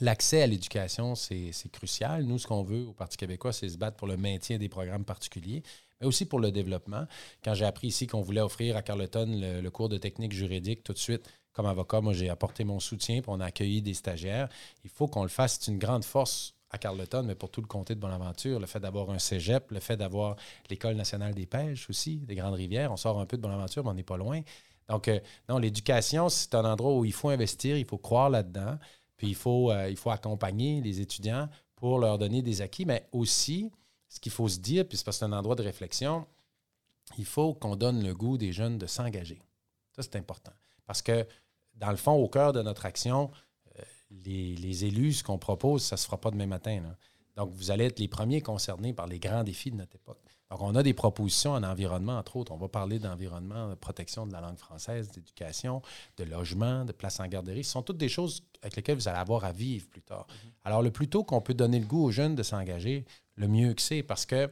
l'accès 0.00 0.42
à 0.42 0.46
l'éducation, 0.46 1.14
c'est 1.14 1.52
crucial. 1.70 2.24
Nous, 2.24 2.38
ce 2.38 2.46
qu'on 2.46 2.64
veut 2.64 2.86
au 2.86 2.92
Parti 2.92 3.16
québécois, 3.16 3.52
c'est 3.52 3.68
se 3.68 3.78
battre 3.78 3.96
pour 3.96 4.08
le 4.08 4.16
maintien 4.16 4.58
des 4.58 4.68
programmes 4.68 5.04
particuliers, 5.04 5.62
mais 6.00 6.06
aussi 6.06 6.26
pour 6.26 6.40
le 6.40 6.50
développement. 6.50 7.06
Quand 7.42 7.54
j'ai 7.54 7.64
appris 7.64 7.88
ici 7.88 8.06
qu'on 8.06 8.20
voulait 8.20 8.40
offrir 8.40 8.76
à 8.76 8.82
Carleton 8.82 9.26
le, 9.28 9.68
cours 9.70 9.88
de 9.88 9.98
technique 9.98 10.32
juridique, 10.32 10.82
tout 10.82 10.92
de 10.92 10.98
suite, 10.98 11.28
comme 11.52 11.66
avocat, 11.66 12.00
moi, 12.00 12.12
j'ai 12.12 12.28
apporté 12.28 12.64
mon 12.64 12.80
soutien, 12.80 13.20
puis 13.20 13.30
on 13.32 13.40
a 13.40 13.46
accueilli 13.46 13.80
des 13.80 13.94
stagiaires. 13.94 14.48
Il 14.82 14.90
faut 14.90 15.06
qu'on 15.06 15.22
le 15.22 15.28
fasse. 15.28 15.58
C'est 15.60 15.70
une 15.70 15.78
grande 15.78 16.04
force 16.04 16.54
à 16.70 16.78
Carleton, 16.78 17.22
mais 17.22 17.36
pour 17.36 17.50
tout 17.50 17.60
le 17.60 17.68
comté 17.68 17.94
de 17.94 18.00
Bonaventure, 18.00 18.58
le 18.58 18.66
fait 18.66 18.80
d'avoir 18.80 19.10
un 19.10 19.20
cégep, 19.20 19.70
le 19.70 19.78
fait 19.78 19.96
d'avoir 19.96 20.36
l'École 20.68 20.96
nationale 20.96 21.32
des 21.32 21.46
pêches 21.46 21.88
aussi, 21.88 22.16
des 22.18 22.34
Grandes 22.34 22.54
Rivières. 22.54 22.90
On 22.90 22.96
sort 22.96 23.20
un 23.20 23.26
peu 23.26 23.36
de 23.36 23.42
Bonaventure, 23.42 23.84
mais 23.84 23.90
on 23.90 23.94
n'est 23.94 24.02
pas 24.02 24.16
loin. 24.16 24.40
Donc, 24.88 25.08
euh, 25.08 25.20
non, 25.48 25.58
l'éducation, 25.58 26.28
c'est 26.28 26.54
un 26.54 26.64
endroit 26.64 26.94
où 26.94 27.04
il 27.04 27.12
faut 27.12 27.28
investir, 27.28 27.76
il 27.76 27.86
faut 27.86 27.98
croire 27.98 28.28
là-dedans, 28.28 28.78
puis 29.16 29.28
il 29.28 29.34
faut, 29.34 29.70
euh, 29.70 29.88
il 29.88 29.96
faut 29.96 30.10
accompagner 30.10 30.80
les 30.80 31.00
étudiants 31.00 31.48
pour 31.76 31.98
leur 31.98 32.18
donner 32.18 32.42
des 32.42 32.60
acquis, 32.60 32.84
mais 32.84 33.06
aussi, 33.12 33.70
ce 34.14 34.20
qu'il 34.20 34.30
faut 34.30 34.48
se 34.48 34.60
dire, 34.60 34.86
puis 34.86 34.96
c'est 34.96 35.02
parce 35.04 35.16
que 35.16 35.18
c'est 35.18 35.24
un 35.24 35.32
endroit 35.32 35.56
de 35.56 35.64
réflexion, 35.64 36.24
il 37.18 37.24
faut 37.24 37.52
qu'on 37.52 37.74
donne 37.74 38.04
le 38.04 38.14
goût 38.14 38.38
des 38.38 38.52
jeunes 38.52 38.78
de 38.78 38.86
s'engager. 38.86 39.42
Ça, 39.90 40.02
c'est 40.02 40.14
important. 40.14 40.52
Parce 40.86 41.02
que, 41.02 41.26
dans 41.74 41.90
le 41.90 41.96
fond, 41.96 42.12
au 42.12 42.28
cœur 42.28 42.52
de 42.52 42.62
notre 42.62 42.86
action, 42.86 43.32
euh, 43.76 43.82
les, 44.10 44.84
élus, 44.84 45.14
ce 45.14 45.24
qu'on 45.24 45.38
propose, 45.38 45.82
ça 45.82 45.96
ne 45.96 45.98
se 45.98 46.04
fera 46.04 46.20
pas 46.20 46.30
demain 46.30 46.46
matin. 46.46 46.80
Donc, 47.34 47.50
vous 47.50 47.72
allez 47.72 47.86
être 47.86 47.98
les 47.98 48.06
premiers 48.06 48.40
concernés 48.40 48.92
par 48.92 49.08
les 49.08 49.18
grands 49.18 49.42
défis 49.42 49.72
de 49.72 49.76
notre 49.76 49.96
époque. 49.96 50.22
On 50.60 50.74
a 50.74 50.82
des 50.82 50.94
propositions 50.94 51.52
en 51.52 51.62
environnement, 51.62 52.18
entre 52.18 52.36
autres. 52.36 52.52
On 52.52 52.56
va 52.56 52.68
parler 52.68 52.98
d'environnement, 52.98 53.68
de 53.68 53.74
protection 53.74 54.26
de 54.26 54.32
la 54.32 54.40
langue 54.40 54.58
française, 54.58 55.10
d'éducation, 55.10 55.82
de 56.16 56.24
logement, 56.24 56.84
de 56.84 56.92
place 56.92 57.20
en 57.20 57.26
garderie. 57.26 57.64
Ce 57.64 57.72
sont 57.72 57.82
toutes 57.82 57.98
des 57.98 58.08
choses 58.08 58.44
avec 58.62 58.76
lesquelles 58.76 58.96
vous 58.96 59.08
allez 59.08 59.18
avoir 59.18 59.44
à 59.44 59.52
vivre 59.52 59.86
plus 59.88 60.02
tard. 60.02 60.26
Alors, 60.64 60.82
le 60.82 60.90
plus 60.90 61.08
tôt 61.08 61.24
qu'on 61.24 61.40
peut 61.40 61.54
donner 61.54 61.78
le 61.78 61.86
goût 61.86 62.04
aux 62.04 62.10
jeunes 62.10 62.34
de 62.34 62.42
s'engager, 62.42 63.04
le 63.36 63.48
mieux 63.48 63.74
que 63.74 63.82
c'est. 63.82 64.02
Parce 64.02 64.26
que, 64.26 64.50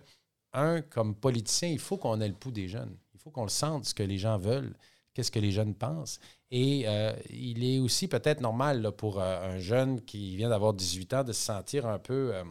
un, 0.52 0.82
comme 0.82 1.14
politicien, 1.14 1.68
il 1.68 1.78
faut 1.78 1.96
qu'on 1.96 2.20
ait 2.20 2.28
le 2.28 2.34
pouls 2.34 2.50
des 2.50 2.68
jeunes. 2.68 2.96
Il 3.14 3.20
faut 3.20 3.30
qu'on 3.30 3.44
le 3.44 3.48
sente, 3.48 3.86
ce 3.86 3.94
que 3.94 4.02
les 4.02 4.18
gens 4.18 4.38
veulent, 4.38 4.74
qu'est-ce 5.14 5.30
que 5.30 5.38
les 5.38 5.52
jeunes 5.52 5.74
pensent. 5.74 6.20
Et 6.50 6.84
euh, 6.86 7.14
il 7.30 7.64
est 7.64 7.78
aussi 7.78 8.08
peut-être 8.08 8.40
normal 8.40 8.82
là, 8.82 8.92
pour 8.92 9.20
euh, 9.20 9.54
un 9.54 9.58
jeune 9.58 10.02
qui 10.02 10.36
vient 10.36 10.50
d'avoir 10.50 10.74
18 10.74 11.14
ans 11.14 11.24
de 11.24 11.32
se 11.32 11.42
sentir 11.42 11.86
un 11.86 11.98
peu... 11.98 12.34
euh, 12.34 12.44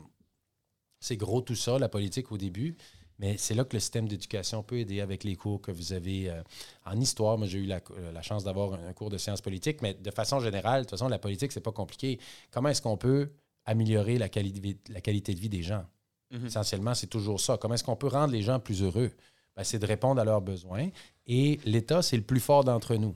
c'est 0.99 1.17
gros 1.17 1.41
tout 1.41 1.55
ça, 1.55 1.79
la 1.79 1.89
politique 1.89 2.31
au 2.31 2.37
début. 2.37 2.77
Mais 3.21 3.37
c'est 3.37 3.53
là 3.53 3.63
que 3.63 3.75
le 3.75 3.79
système 3.79 4.07
d'éducation 4.07 4.63
peut 4.63 4.79
aider 4.79 4.99
avec 4.99 5.23
les 5.23 5.35
cours 5.35 5.61
que 5.61 5.71
vous 5.71 5.93
avez 5.93 6.29
euh, 6.29 6.41
en 6.85 6.99
histoire. 6.99 7.37
Moi, 7.37 7.45
j'ai 7.45 7.59
eu 7.59 7.67
la, 7.67 7.79
euh, 7.91 8.11
la 8.11 8.23
chance 8.23 8.43
d'avoir 8.43 8.73
un, 8.73 8.87
un 8.87 8.93
cours 8.93 9.11
de 9.11 9.19
sciences 9.19 9.41
politiques, 9.41 9.81
mais 9.83 9.93
de 9.93 10.09
façon 10.09 10.39
générale, 10.39 10.81
de 10.81 10.85
toute 10.85 10.97
façon, 10.97 11.07
la 11.07 11.19
politique, 11.19 11.51
c'est 11.51 11.61
pas 11.61 11.71
compliqué. 11.71 12.19
Comment 12.49 12.69
est-ce 12.69 12.81
qu'on 12.81 12.97
peut 12.97 13.29
améliorer 13.65 14.17
la, 14.17 14.27
quali- 14.27 14.75
la 14.89 15.01
qualité 15.01 15.35
de 15.35 15.39
vie 15.39 15.49
des 15.49 15.61
gens? 15.61 15.85
Mhm. 16.31 16.47
Essentiellement, 16.47 16.95
c'est 16.95 17.07
toujours 17.07 17.39
ça. 17.39 17.57
Comment 17.57 17.75
est-ce 17.75 17.83
qu'on 17.83 17.95
peut 17.95 18.07
rendre 18.07 18.33
les 18.33 18.41
gens 18.41 18.59
plus 18.59 18.81
heureux? 18.81 19.11
Ben, 19.55 19.63
c'est 19.63 19.79
de 19.79 19.85
répondre 19.85 20.19
à 20.19 20.25
leurs 20.25 20.41
besoins. 20.41 20.89
Et 21.27 21.59
l'État, 21.63 22.01
c'est 22.01 22.17
le 22.17 22.23
plus 22.23 22.39
fort 22.39 22.63
d'entre 22.63 22.95
nous. 22.95 23.15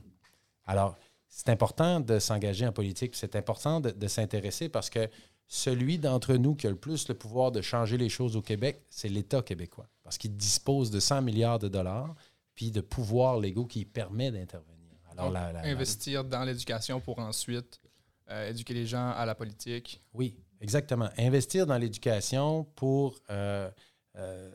Alors, 0.66 0.96
c'est 1.26 1.48
important 1.48 1.98
de 1.98 2.20
s'engager 2.20 2.64
en 2.64 2.72
politique, 2.72 3.16
c'est 3.16 3.34
important 3.34 3.80
de, 3.80 3.90
de 3.90 4.06
s'intéresser 4.06 4.68
parce 4.68 4.88
que 4.88 5.08
celui 5.48 5.98
d'entre 5.98 6.34
nous 6.34 6.54
qui 6.54 6.66
a 6.66 6.70
le 6.70 6.76
plus 6.76 7.08
le 7.08 7.14
pouvoir 7.14 7.52
de 7.52 7.60
changer 7.62 7.96
les 7.96 8.08
choses 8.08 8.36
au 8.36 8.42
Québec, 8.42 8.82
c'est 8.90 9.08
l'État 9.08 9.42
québécois. 9.42 9.88
Parce 10.02 10.18
qu'il 10.18 10.36
dispose 10.36 10.90
de 10.90 11.00
100 11.00 11.22
milliards 11.22 11.58
de 11.58 11.68
dollars, 11.68 12.14
puis 12.54 12.70
de 12.70 12.80
pouvoirs 12.80 13.38
légaux 13.38 13.66
qui 13.66 13.84
permet 13.84 14.30
d'intervenir. 14.30 14.74
Alors, 15.12 15.26
Donc, 15.26 15.34
la- 15.34 15.52
la- 15.52 15.62
la- 15.62 15.68
Investir 15.68 16.24
dans 16.24 16.42
l'éducation 16.44 17.00
pour 17.00 17.18
ensuite 17.18 17.80
euh, 18.28 18.50
éduquer 18.50 18.74
les 18.74 18.86
gens 18.86 19.10
à 19.10 19.24
la 19.24 19.34
politique. 19.36 20.02
Oui, 20.12 20.36
exactement. 20.60 21.08
Investir 21.16 21.66
dans 21.66 21.78
l'éducation 21.78 22.64
pour. 22.74 23.20
euh, 23.30 23.70
euh, 24.16 24.50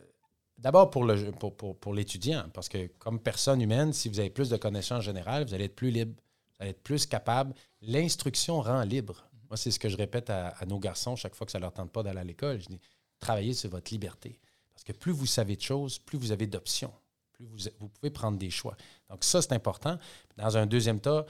D'abord 0.57 0.91
pour 0.91 1.05
le 1.05 1.31
pour, 1.31 1.55
pour, 1.57 1.75
pour 1.75 1.93
l'étudiant, 1.93 2.43
parce 2.53 2.69
que 2.69 2.85
comme 2.99 3.19
personne 3.19 3.61
humaine, 3.61 3.93
si 3.93 4.09
vous 4.09 4.19
avez 4.19 4.29
plus 4.29 4.49
de 4.49 4.57
connaissances 4.57 5.03
générales, 5.03 5.43
vous 5.47 5.53
allez 5.55 5.63
être 5.65 5.75
plus 5.75 5.89
libre, 5.89 6.13
vous 6.51 6.57
allez 6.59 6.69
être 6.71 6.83
plus 6.83 7.07
capable. 7.07 7.55
L'instruction 7.81 8.61
rend 8.61 8.83
libre. 8.83 9.27
Moi, 9.51 9.57
c'est 9.57 9.71
ce 9.71 9.79
que 9.79 9.89
je 9.89 9.97
répète 9.97 10.29
à, 10.29 10.55
nos 10.65 10.79
garçons 10.79 11.17
chaque 11.17 11.35
fois 11.35 11.45
que 11.45 11.51
ça 11.51 11.59
leur 11.59 11.73
tente 11.73 11.91
pas 11.91 12.03
d'aller 12.03 12.21
à 12.21 12.23
l'école. 12.23 12.61
Je 12.61 12.67
dis 12.67 12.79
travaillez 13.19 13.53
sur 13.53 13.69
votre 13.69 13.91
liberté. 13.91 14.39
Parce 14.73 14.85
que 14.85 14.93
plus 14.93 15.11
vous 15.11 15.25
savez 15.25 15.57
de 15.57 15.61
choses, 15.61 15.99
plus 15.99 16.17
vous 16.17 16.31
avez 16.31 16.47
d'options. 16.47 16.93
Plus 17.33 17.45
vous, 17.81 17.89
pouvez 17.89 18.11
prendre 18.11 18.37
des 18.37 18.49
choix. 18.49 18.77
Donc, 19.09 19.25
ça, 19.25 19.41
c'est 19.41 19.51
important. 19.51 19.99
Dans 20.37 20.55
un 20.55 20.65
deuxième, 20.65 21.01
tas, 21.01 21.25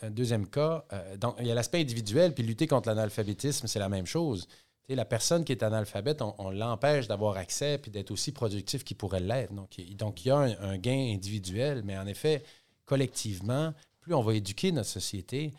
un 0.00 0.10
deuxième 0.10 0.48
cas, 0.48 0.86
euh, 0.94 1.18
donc, 1.18 1.36
il 1.40 1.46
y 1.46 1.50
a 1.50 1.54
l'aspect 1.54 1.80
individuel, 1.80 2.32
puis 2.32 2.42
lutter 2.42 2.66
contre 2.66 2.88
l'analphabétisme, 2.88 3.66
c'est 3.66 3.78
la 3.78 3.90
même 3.90 4.06
chose. 4.06 4.48
La 4.88 5.04
personne 5.04 5.44
qui 5.44 5.52
est 5.52 5.62
analphabète, 5.62 6.22
on, 6.22 6.50
l'empêche 6.50 7.06
d'avoir 7.06 7.36
accès 7.36 7.76
puis 7.76 7.90
d'être 7.90 8.10
aussi 8.10 8.32
productif 8.32 8.82
qu'il 8.82 8.96
pourrait 8.96 9.20
l'être. 9.20 9.52
Donc, 9.52 9.76
il- 9.76 9.94
donc, 9.94 10.24
il 10.24 10.28
y 10.28 10.30
a 10.30 10.38
un, 10.38 10.58
un 10.70 10.78
gain 10.78 11.12
individuel, 11.14 11.82
mais 11.84 11.98
en 11.98 12.06
effet, 12.06 12.44
collectivement, 12.86 13.74
plus 14.00 14.14
on 14.14 14.22
va 14.22 14.34
éduquer 14.34 14.72
notre 14.72 14.88
société, 14.88 15.52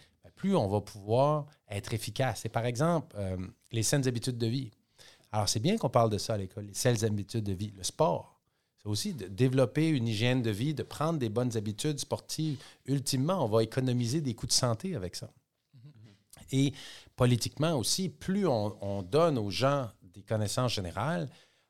plus 0.43 0.57
on 0.57 0.67
va 0.67 0.81
pouvoir 0.81 1.45
être 1.69 1.93
efficace. 1.93 2.43
Et 2.43 2.49
par 2.49 2.65
exemple, 2.65 3.15
euh, 3.17 3.37
les 3.71 3.81
saines 3.81 4.05
habitudes 4.09 4.37
de 4.37 4.47
vie. 4.47 4.71
Alors, 5.31 5.47
c'est 5.47 5.61
bien 5.61 5.77
qu'on 5.77 5.89
parle 5.89 6.09
de 6.09 6.17
ça 6.17 6.33
à 6.33 6.37
l'école, 6.37 6.65
les 6.65 6.73
saines 6.73 7.01
habitudes 7.05 7.45
de 7.45 7.53
vie. 7.53 7.71
Le 7.77 7.83
sport, 7.83 8.41
c'est 8.77 8.89
aussi 8.89 9.13
de 9.13 9.27
développer 9.27 9.87
une 9.87 10.05
hygiène 10.05 10.41
de 10.41 10.51
vie, 10.51 10.73
de 10.73 10.83
prendre 10.83 11.17
des 11.17 11.29
bonnes 11.29 11.55
habitudes 11.55 11.97
sportives. 11.97 12.61
Ultimement, 12.87 13.45
on 13.45 13.47
va 13.47 13.63
économiser 13.63 14.19
des 14.19 14.33
coûts 14.33 14.45
de 14.45 14.51
santé 14.51 14.97
avec 14.97 15.15
ça. 15.15 15.29
Et 16.51 16.73
politiquement 17.15 17.77
aussi, 17.77 18.09
plus 18.09 18.45
on, 18.45 18.75
on 18.81 19.01
donne 19.01 19.37
aux 19.37 19.49
gens 19.49 19.89
des 20.01 20.23
connaissances 20.23 20.73
générales, 20.73 21.29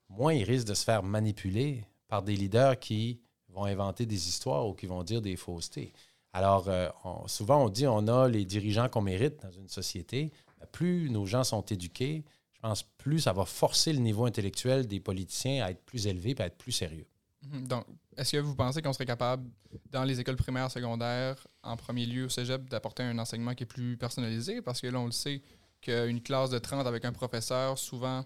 moins 0.10 0.34
ils 0.34 0.46
risquent 0.46 0.70
de 0.70 0.74
se 0.74 0.84
faire 0.84 1.04
manipuler 1.04 1.86
par 2.08 2.24
des 2.24 2.36
leaders 2.36 2.80
qui 2.80 3.22
vont 3.50 3.66
inventer 3.66 4.08
des 4.08 4.28
histoires 4.28 4.68
ou 4.68 4.74
qui 4.74 4.88
vont 4.88 5.04
dire 5.04 5.22
des 5.22 5.36
faussetés. 5.36 5.94
Alors, 6.34 6.68
euh, 6.68 6.90
souvent, 7.28 7.64
on 7.64 7.70
dit 7.70 7.88
on 7.88 8.08
a 8.08 8.28
les 8.28 8.44
dirigeants 8.44 8.90
qu'on 8.90 9.02
mérite 9.02 9.42
dans 9.44 9.52
une 9.52 9.70
société. 9.70 10.32
Plus 10.72 11.10
nos 11.10 11.26
gens 11.26 11.44
sont 11.44 11.62
éduqués, 11.62 12.26
je 12.54 12.60
pense, 12.60 12.84
plus 12.98 13.20
ça 13.20 13.34
va 13.34 13.46
forcer 13.46 13.94
le 13.94 14.00
niveau 14.00 14.26
intellectuel 14.26 14.88
des 14.88 15.00
politiciens 15.00 15.64
à 15.64 15.72
être 15.72 15.84
plus 15.86 16.08
élevé 16.08 16.32
et 16.32 16.42
à 16.42 16.48
être 16.48 16.58
plus 16.58 16.72
sérieux. 16.72 17.06
Mhm. 17.44 17.68
Donc, 17.68 17.86
est-ce 18.18 18.34
que 18.34 18.38
vous 18.38 18.56
pensez 18.56 18.82
qu'on 18.82 18.94
serait 18.94 19.06
capable, 19.06 19.50
dans 19.92 20.04
les 20.04 20.20
écoles 20.20 20.36
primaires, 20.36 20.72
secondaires, 20.72 21.46
en 21.62 21.76
premier 21.78 22.06
lieu 22.06 22.26
au 22.26 22.30
cégep, 22.30 22.70
d'apporter 22.70 23.04
un 23.04 23.18
enseignement 23.20 23.54
qui 23.54 23.64
est 23.64 23.68
plus 23.68 23.98
personnalisé? 23.98 24.62
Parce 24.62 24.82
que 24.82 24.88
là, 24.88 25.00
on 25.00 25.06
le 25.06 25.12
sait 25.12 25.42
qu'une 25.82 26.22
classe 26.22 26.50
de 26.50 26.60
30 26.60 26.88
avec 26.88 27.06
un 27.06 27.12
professeur, 27.12 27.78
souvent, 27.78 28.26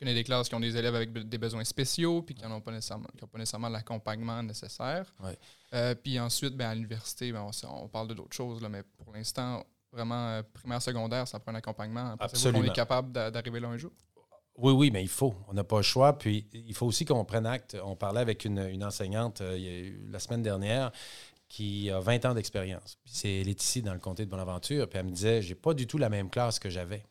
connais 0.00 0.14
des 0.14 0.24
classes 0.24 0.48
qui 0.48 0.54
ont 0.54 0.60
des 0.60 0.76
élèves 0.76 0.94
avec 0.94 1.12
des 1.12 1.38
besoins 1.38 1.64
spéciaux, 1.64 2.22
puis 2.22 2.34
qui 2.34 2.42
n'ont 2.46 2.60
pas 2.60 2.72
nécessairement, 2.72 3.08
qui 3.16 3.22
ont 3.22 3.28
pas 3.28 3.38
nécessairement 3.38 3.68
l'accompagnement 3.68 4.42
nécessaire. 4.42 5.14
Ouais. 5.22 5.38
Euh, 5.74 5.94
puis 5.94 6.18
ensuite, 6.18 6.56
ben, 6.56 6.70
à 6.70 6.74
l'université, 6.74 7.30
ben, 7.32 7.42
on, 7.42 7.68
on 7.84 7.88
parle 7.88 8.08
de 8.08 8.14
d'autres 8.14 8.34
choses, 8.34 8.60
là, 8.60 8.68
mais 8.68 8.82
pour 8.98 9.12
l'instant, 9.12 9.64
vraiment, 9.92 10.28
euh, 10.28 10.42
primaire, 10.52 10.82
secondaire, 10.82 11.28
ça 11.28 11.38
prend 11.38 11.52
un 11.52 11.56
accompagnement. 11.56 12.16
Absolument. 12.18 12.64
est 12.64 12.74
capable 12.74 13.12
d'a- 13.12 13.30
d'arriver 13.30 13.60
là 13.60 13.68
un 13.68 13.76
jour? 13.76 13.92
Oui, 14.56 14.72
oui, 14.72 14.90
mais 14.90 15.02
il 15.02 15.08
faut. 15.08 15.34
On 15.48 15.54
n'a 15.54 15.64
pas 15.64 15.76
le 15.78 15.82
choix. 15.82 16.18
Puis 16.18 16.46
il 16.52 16.74
faut 16.74 16.86
aussi 16.86 17.04
qu'on 17.04 17.24
prenne 17.24 17.46
acte. 17.46 17.76
On 17.82 17.96
parlait 17.96 18.20
avec 18.20 18.44
une, 18.44 18.58
une 18.58 18.84
enseignante 18.84 19.40
euh, 19.40 19.90
la 20.10 20.18
semaine 20.18 20.42
dernière 20.42 20.90
qui 21.48 21.90
a 21.90 21.98
20 21.98 22.26
ans 22.26 22.34
d'expérience. 22.34 22.96
Puis 23.02 23.12
c'est, 23.14 23.40
elle 23.40 23.48
est 23.48 23.62
ici 23.62 23.80
dans 23.82 23.94
le 23.94 23.98
comté 24.00 24.24
de 24.24 24.30
Bonaventure. 24.30 24.88
Puis 24.88 24.98
elle 24.98 25.06
me 25.06 25.12
disait 25.12 25.40
j'ai 25.42 25.54
pas 25.54 25.72
du 25.74 25.86
tout 25.86 25.98
la 25.98 26.08
même 26.08 26.30
classe 26.30 26.58
que 26.58 26.68
j'avais. 26.68 27.02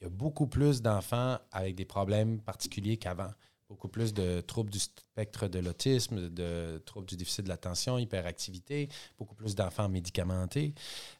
Il 0.00 0.04
y 0.04 0.06
a 0.06 0.10
beaucoup 0.10 0.46
plus 0.46 0.82
d'enfants 0.82 1.38
avec 1.52 1.74
des 1.74 1.84
problèmes 1.84 2.40
particuliers 2.40 2.96
qu'avant. 2.96 3.30
Beaucoup 3.68 3.88
plus 3.88 4.14
de 4.14 4.40
troubles 4.40 4.70
du 4.70 4.78
spectre 4.78 5.46
de 5.46 5.58
l'autisme, 5.58 6.30
de 6.30 6.82
troubles 6.86 7.06
du 7.06 7.16
déficit 7.16 7.44
de 7.44 7.50
l'attention, 7.50 7.98
hyperactivité, 7.98 8.88
beaucoup 9.18 9.34
plus 9.34 9.54
d'enfants 9.54 9.90
médicamentés. 9.90 10.74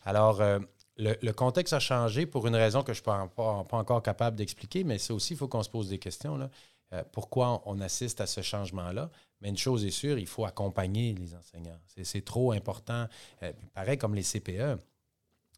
Alors, 0.04 0.40
euh, 0.40 0.58
le, 0.97 1.32
contexte 1.32 1.75
a 1.75 1.80
changé 1.80 2.25
pour 2.25 2.47
une 2.47 2.56
raison 2.56 2.82
que 2.82 2.92
je 2.92 3.00
ne 3.00 3.26
suis 3.26 3.35
pas, 3.37 3.66
encore 3.73 4.02
capable 4.02 4.37
d'expliquer, 4.37 4.82
mais 4.82 4.99
ça 4.99 5.12
aussi, 5.12 5.35
il 5.35 5.37
faut 5.37 5.49
qu'on 5.49 5.62
se 5.62 5.68
pose 5.68 5.88
des 5.90 5.99
questions. 5.99 6.37
Là. 6.37 6.50
Euh, 6.92 7.04
pourquoi 7.12 7.62
on 7.66 7.80
assiste 7.80 8.20
à 8.20 8.26
ce 8.26 8.40
changement-là? 8.40 9.11
Mais 9.40 9.50
une 9.50 9.58
chose 9.58 9.85
est 9.85 9.90
sûre, 9.90 10.18
il 10.18 10.26
faut 10.26 10.44
accompagner 10.44 11.14
les 11.14 11.35
enseignants. 11.35 11.78
C'est, 11.87 12.04
c'est 12.04 12.23
trop 12.23 12.52
important. 12.52 13.06
Euh, 13.42 13.52
pareil 13.75 13.99
comme 13.99 14.14
les 14.14 14.23
CPE. 14.23 14.78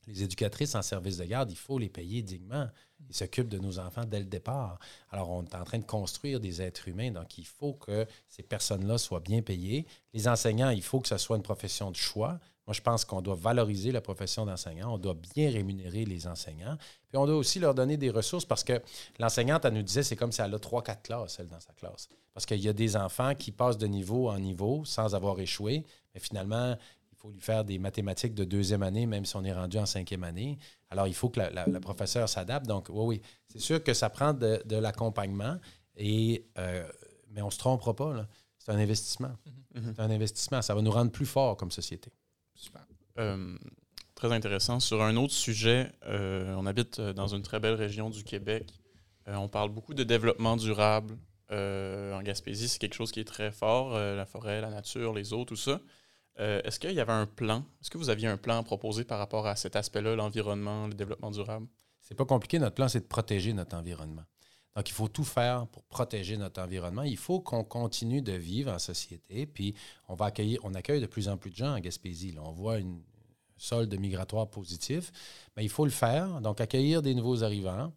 Les 0.07 0.23
éducatrices 0.23 0.75
en 0.75 0.83
service 0.83 1.19
de 1.19 1.25
garde, 1.25 1.51
il 1.51 1.57
faut 1.57 1.79
les 1.79 1.89
payer 1.89 2.23
dignement. 2.23 2.69
Ils 3.09 3.15
s'occupent 3.15 3.49
de 3.49 3.59
nos 3.59 3.79
enfants 3.79 4.05
dès 4.05 4.19
le 4.19 4.25
départ. 4.25 4.79
Alors, 5.11 5.31
on 5.31 5.45
est 5.45 5.55
en 5.55 5.65
train 5.65 5.79
de 5.79 5.85
construire 5.85 6.41
des 6.41 6.63
êtres 6.63 6.89
humains, 6.89 7.11
donc 7.11 7.39
il 7.39 7.47
faut 7.47 7.75
que 7.75 8.07
ces 8.29 8.43
personnes-là 8.43 8.99
soient 8.99 9.21
bien 9.21 9.43
payées. 9.43 9.87
Les 10.13 10.29
enseignants, 10.29 10.71
il 10.71 10.83
faut 10.83 11.01
que 11.01 11.09
ce 11.09 11.19
soit 11.19 11.37
une 11.37 11.43
profession 11.43 11.91
de 11.91 11.97
choix. 11.97 12.39
Moi, 12.67 12.75
je 12.75 12.83
pense 12.83 13.05
qu'on 13.05 13.21
doit 13.21 13.35
valoriser 13.35 13.91
la 13.91 14.01
profession 14.01 14.47
d'enseignant. 14.47 14.95
On 14.95 14.99
doit 14.99 15.17
bien 15.35 15.51
rémunérer 15.51 16.05
les 16.05 16.29
enseignants. 16.29 16.77
Puis 17.09 17.17
on 17.17 17.27
doit 17.27 17.37
aussi 17.37 17.59
leur 17.59 17.75
donner 17.75 17.97
des 17.97 18.11
ressources 18.11 18.45
parce 18.45 18.63
que 18.63 18.81
l'enseignante, 19.19 19.65
elle 19.65 19.75
nous 19.75 19.83
disait, 19.83 20.05
c'est 20.05 20.15
comme 20.15 20.31
si 20.31 20.41
elle 20.41 20.55
a 20.55 20.59
trois, 20.61 20.83
quatre 20.83 21.03
classes, 21.03 21.39
elle, 21.41 21.49
dans 21.49 21.59
sa 21.59 21.73
classe. 21.73 22.09
Parce 22.33 22.47
qu'il 22.47 22.61
y 22.61 22.69
a 22.69 22.73
des 22.73 22.97
enfants 22.97 23.35
qui 23.35 23.51
passent 23.51 23.79
de 23.79 23.89
niveau 23.89 24.31
en 24.31 24.39
niveau 24.39 24.85
sans 24.85 25.17
avoir 25.17 25.41
échoué. 25.41 25.85
Mais 26.15 26.21
finalement, 26.21 26.77
faut 27.21 27.31
lui 27.31 27.41
faire 27.41 27.65
des 27.65 27.79
mathématiques 27.79 28.35
de 28.35 28.45
deuxième 28.45 28.83
année, 28.83 29.07
même 29.07 29.25
si 29.25 29.37
on 29.37 29.45
est 29.45 29.53
rendu 29.53 29.79
en 29.79 29.87
cinquième 29.87 30.25
année. 30.25 30.59
Alors, 30.91 31.07
il 31.07 31.15
faut 31.15 31.29
que 31.29 31.39
la, 31.41 31.51
la- 31.51 31.67
la 31.67 31.81
professeure 31.81 32.29
s'adapte. 32.29 32.67
Donc, 32.67 32.89
oui, 32.89 33.05
oui, 33.07 33.23
c'est 33.49 33.59
sûr 33.61 33.83
que 33.83 33.93
ça 33.95 34.09
prend 34.11 34.33
de, 34.33 34.63
de 34.65 34.77
l'accompagnement, 34.77 35.57
et, 35.97 36.47
euh, 36.59 36.89
mais 37.31 37.43
on 37.43 37.47
ne 37.47 37.51
se 37.51 37.59
trompera 37.59 37.95
pas. 37.95 38.15
là. 38.15 38.27
C'est 38.59 38.73
un 38.73 38.79
investissement. 38.79 39.33
Mhm. 39.75 39.93
C'est 39.97 40.03
un 40.03 40.11
investissement. 40.11 40.63
Ça 40.63 40.75
va 40.75 40.83
nous 40.83 40.91
rendre 40.91 41.11
plus 41.11 41.27
forts 41.27 41.57
comme 41.57 41.71
société. 41.71 42.11
Super. 42.55 42.87
Euh, 43.19 43.57
très 44.15 44.33
intéressant. 44.33 44.81
Sur 44.81 45.03
un 45.03 45.17
autre 45.17 45.33
sujet, 45.33 45.91
euh, 46.07 46.55
on 46.59 46.67
habite 46.67 47.01
dans 47.01 47.29
une 47.35 47.43
très 47.43 47.61
belle 47.61 47.75
région 47.75 48.11
du 48.11 48.23
Québec. 48.25 48.73
Euh, 49.29 49.35
on 49.37 49.49
parle 49.49 49.71
beaucoup 49.71 49.95
de 49.95 50.05
développement 50.05 50.57
durable. 50.57 51.17
En 51.53 52.23
Gaspésie, 52.23 52.69
c'est 52.69 52.79
quelque 52.79 52.95
chose 52.95 53.11
qui 53.11 53.19
est 53.21 53.25
très 53.25 53.51
fort. 53.51 53.91
la 53.99 54.25
forêt, 54.25 54.61
la 54.61 54.71
nature, 54.71 55.13
les 55.13 55.33
eaux, 55.33 55.45
tout 55.45 55.57
ça. 55.57 55.81
Euh, 56.41 56.61
Est-ce 56.65 56.81
qu'il 56.81 56.93
y 56.93 57.01
avait 57.01 57.13
un 57.13 57.27
plan? 57.27 57.65
Est-ce 57.81 57.91
que 57.91 57.99
vous 57.99 58.09
aviez 58.09 58.27
un 58.27 58.37
plan 58.39 58.63
proposé 58.63 59.05
par 59.05 59.19
rapport 59.19 59.47
à 59.47 59.57
cet 59.57 59.77
aspect-là, 59.77 60.17
l'environnement, 60.17 60.87
le 60.87 60.95
développement 60.95 61.31
durable? 61.31 61.67
C'est 62.01 62.15
pas 62.15 62.25
compliqué. 62.25 62.59
Notre 62.59 62.75
plan, 62.75 62.89
c'est 62.89 63.01
de 63.01 63.07
protéger 63.07 63.53
notre 63.53 63.77
environnement. 63.77 64.25
Donc, 64.75 64.89
il 64.89 64.93
faut 64.93 65.09
tout 65.09 65.25
faire 65.25 65.67
pour 65.67 65.83
protéger 65.85 66.37
notre 66.37 66.63
environnement. 66.63 67.03
Il 67.03 67.17
faut 67.17 67.41
qu'on 67.41 67.65
continue 67.65 68.23
de 68.23 68.33
vivre 68.33 68.73
en 68.73 68.79
société. 68.79 69.45
Puis, 69.47 69.75
on 70.09 70.15
va 70.15 70.27
accueillir, 70.27 70.61
on 70.63 70.75
accueille 70.75 71.01
de 71.01 71.07
plus 71.07 71.29
en 71.29 71.37
plus 71.37 71.51
de 71.51 71.57
gens 71.57 71.75
en 71.77 71.81
Gaspésie. 71.81 72.35
On 72.41 72.53
voit 72.53 72.79
une- 72.79 72.95
un 72.97 73.59
solde 73.59 73.95
migratoire 73.99 74.49
positif, 74.49 75.13
mais 75.57 75.65
il 75.65 75.69
faut 75.69 75.85
le 75.85 75.91
faire. 75.91 76.41
Donc, 76.41 76.61
accueillir 76.61 77.03
des 77.03 77.15
nouveaux 77.15 77.43
arrivants 77.43 77.93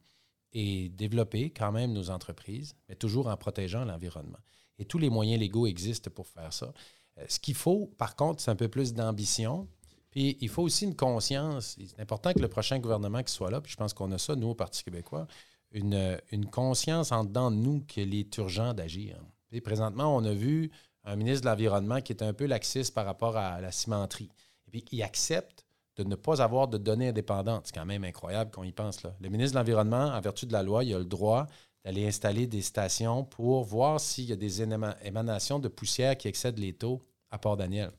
et 0.52 0.90
développer 0.90 1.52
quand 1.52 1.72
même 1.72 1.94
nos 1.94 2.10
entreprises, 2.10 2.76
mais 2.90 2.96
toujours 2.96 3.28
en 3.28 3.38
protégeant 3.38 3.86
l'environnement. 3.86 4.40
Et 4.80 4.86
tous 4.86 4.98
les 4.98 5.10
moyens 5.10 5.40
légaux 5.40 5.68
existent 5.68 6.10
pour 6.12 6.28
faire 6.28 6.52
ça. 6.52 6.74
Euh, 7.20 7.26
ce 7.28 7.40
qu'il 7.40 7.56
faut, 7.56 7.92
par 7.98 8.16
contre, 8.16 8.42
c'est 8.42 8.52
un 8.52 8.56
peu 8.56 8.68
plus 8.68 8.94
d'ambition. 8.94 9.68
Puis 10.10 10.38
il 10.42 10.50
faut 10.50 10.64
aussi 10.64 10.86
une 10.86 10.96
conscience. 10.96 11.78
C'est 11.80 12.00
important 12.00 12.34
que 12.34 12.40
le 12.40 12.48
prochain 12.48 12.80
gouvernement 12.80 13.24
qui 13.24 13.34
soit 13.34 13.50
là, 13.50 13.62
puis 13.62 13.72
je 13.72 13.78
pense 13.78 13.94
qu'on 13.94 14.12
a 14.12 14.18
ça, 14.18 14.36
nous, 14.36 14.50
au 14.50 14.56
Parti 14.56 14.84
québécois, 14.84 15.28
une, 15.72 16.20
une 16.32 16.46
conscience 16.46 17.12
en 17.12 17.24
dedans 17.24 17.50
de 17.50 17.56
nous 17.56 17.82
qu'il 17.82 18.14
est 18.14 18.38
urgent 18.38 18.74
d'agir. 18.74 19.18
Et 19.52 19.62
présentement, 19.62 20.16
on 20.16 20.24
a 20.24 20.34
vu 20.34 20.72
un 21.04 21.16
ministre 21.16 21.42
de 21.42 21.50
l'Environnement 21.50 22.02
qui 22.02 22.14
est 22.14 22.24
un 22.24 22.34
peu 22.34 22.46
laxiste 22.46 22.94
par 22.94 23.06
rapport 23.06 23.38
à 23.38 23.60
la 23.60 23.72
cimenterie. 23.72 24.30
Et 24.68 24.72
puis, 24.72 24.86
il 24.92 25.04
accepte 25.04 25.66
de 25.96 26.04
ne 26.04 26.16
pas 26.16 26.42
avoir 26.42 26.68
de 26.68 26.78
données 26.78 27.10
indépendantes. 27.10 27.68
C'est 27.68 27.76
quand 27.76 27.86
même 27.86 28.04
incroyable 28.04 28.52
qu'on 28.52 28.64
y 28.64 28.72
pense. 28.72 29.04
Là. 29.04 29.16
Le 29.20 29.30
ministre 29.30 29.54
de 29.54 29.60
l'Environnement, 29.60 30.08
en 30.08 30.22
vertu 30.22 30.46
de 30.46 30.54
la 30.54 30.64
loi, 30.64 30.84
il 30.84 30.94
a 30.94 31.00
le 31.00 31.06
droit 31.06 31.48
d'aller 31.84 32.08
installer 32.08 32.48
des 32.48 32.62
stations 32.62 33.24
pour 33.24 33.64
voir 33.64 34.00
s'il 34.00 34.26
y 34.26 34.32
a 34.32 34.38
des 34.38 34.62
émanations 34.62 35.60
de 35.60 35.68
poussière 35.68 36.18
qui 36.18 36.28
excèdent 36.28 36.60
les 36.60 36.74
taux 36.74 37.02
à 37.30 37.38
Port-Daniel. 37.38 37.92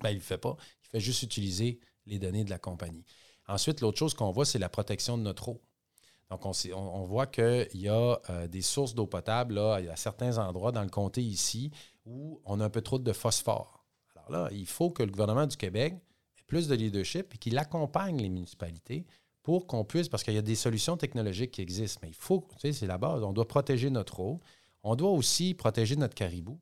Ben, 0.00 0.10
il 0.10 0.14
ne 0.14 0.18
le 0.18 0.24
fait 0.24 0.38
pas. 0.38 0.56
Il 0.84 0.88
fait 0.88 1.00
juste 1.00 1.22
utiliser 1.22 1.78
les 2.06 2.18
données 2.18 2.44
de 2.44 2.50
la 2.50 2.58
compagnie. 2.58 3.04
Ensuite, 3.48 3.80
l'autre 3.80 3.98
chose 3.98 4.14
qu'on 4.14 4.30
voit, 4.30 4.44
c'est 4.44 4.58
la 4.58 4.68
protection 4.68 5.18
de 5.18 5.22
notre 5.22 5.48
eau. 5.48 5.60
Donc, 6.30 6.46
on, 6.46 7.04
voit 7.04 7.26
qu'il 7.26 7.68
y 7.74 7.90
a 7.90 8.18
euh, 8.30 8.48
des 8.48 8.62
sources 8.62 8.94
d'eau 8.94 9.06
potable 9.06 9.56
là, 9.56 9.74
à 9.74 9.96
certains 9.96 10.38
endroits 10.38 10.72
dans 10.72 10.82
le 10.82 10.88
comté 10.88 11.20
ici 11.20 11.70
où 12.06 12.40
on 12.46 12.58
a 12.60 12.64
un 12.64 12.70
peu 12.70 12.80
trop 12.80 12.98
de 12.98 13.12
phosphore. 13.12 13.84
Alors 14.16 14.30
là, 14.30 14.48
il 14.50 14.66
faut 14.66 14.88
que 14.90 15.02
le 15.02 15.10
gouvernement 15.10 15.46
du 15.46 15.58
Québec 15.58 15.94
ait 16.38 16.42
plus 16.46 16.68
de 16.68 16.74
leadership 16.74 17.34
et 17.34 17.38
qu'il 17.38 17.58
accompagne 17.58 18.16
les 18.16 18.30
municipalités 18.30 19.04
pour 19.42 19.66
qu'on 19.66 19.84
puisse, 19.84 20.08
parce 20.08 20.22
qu'il 20.22 20.34
y 20.34 20.38
a 20.38 20.42
des 20.42 20.54
solutions 20.54 20.96
technologiques 20.96 21.52
qui 21.52 21.62
existent, 21.62 22.00
mais 22.02 22.08
il 22.08 22.14
faut, 22.14 22.46
tu 22.52 22.60
sais, 22.60 22.72
c'est 22.72 22.86
la 22.86 22.98
base, 22.98 23.22
on 23.22 23.32
doit 23.32 23.48
protéger 23.48 23.90
notre 23.90 24.20
eau. 24.20 24.40
On 24.84 24.96
doit 24.96 25.10
aussi 25.10 25.54
protéger 25.54 25.96
notre 25.96 26.14
caribou. 26.14 26.58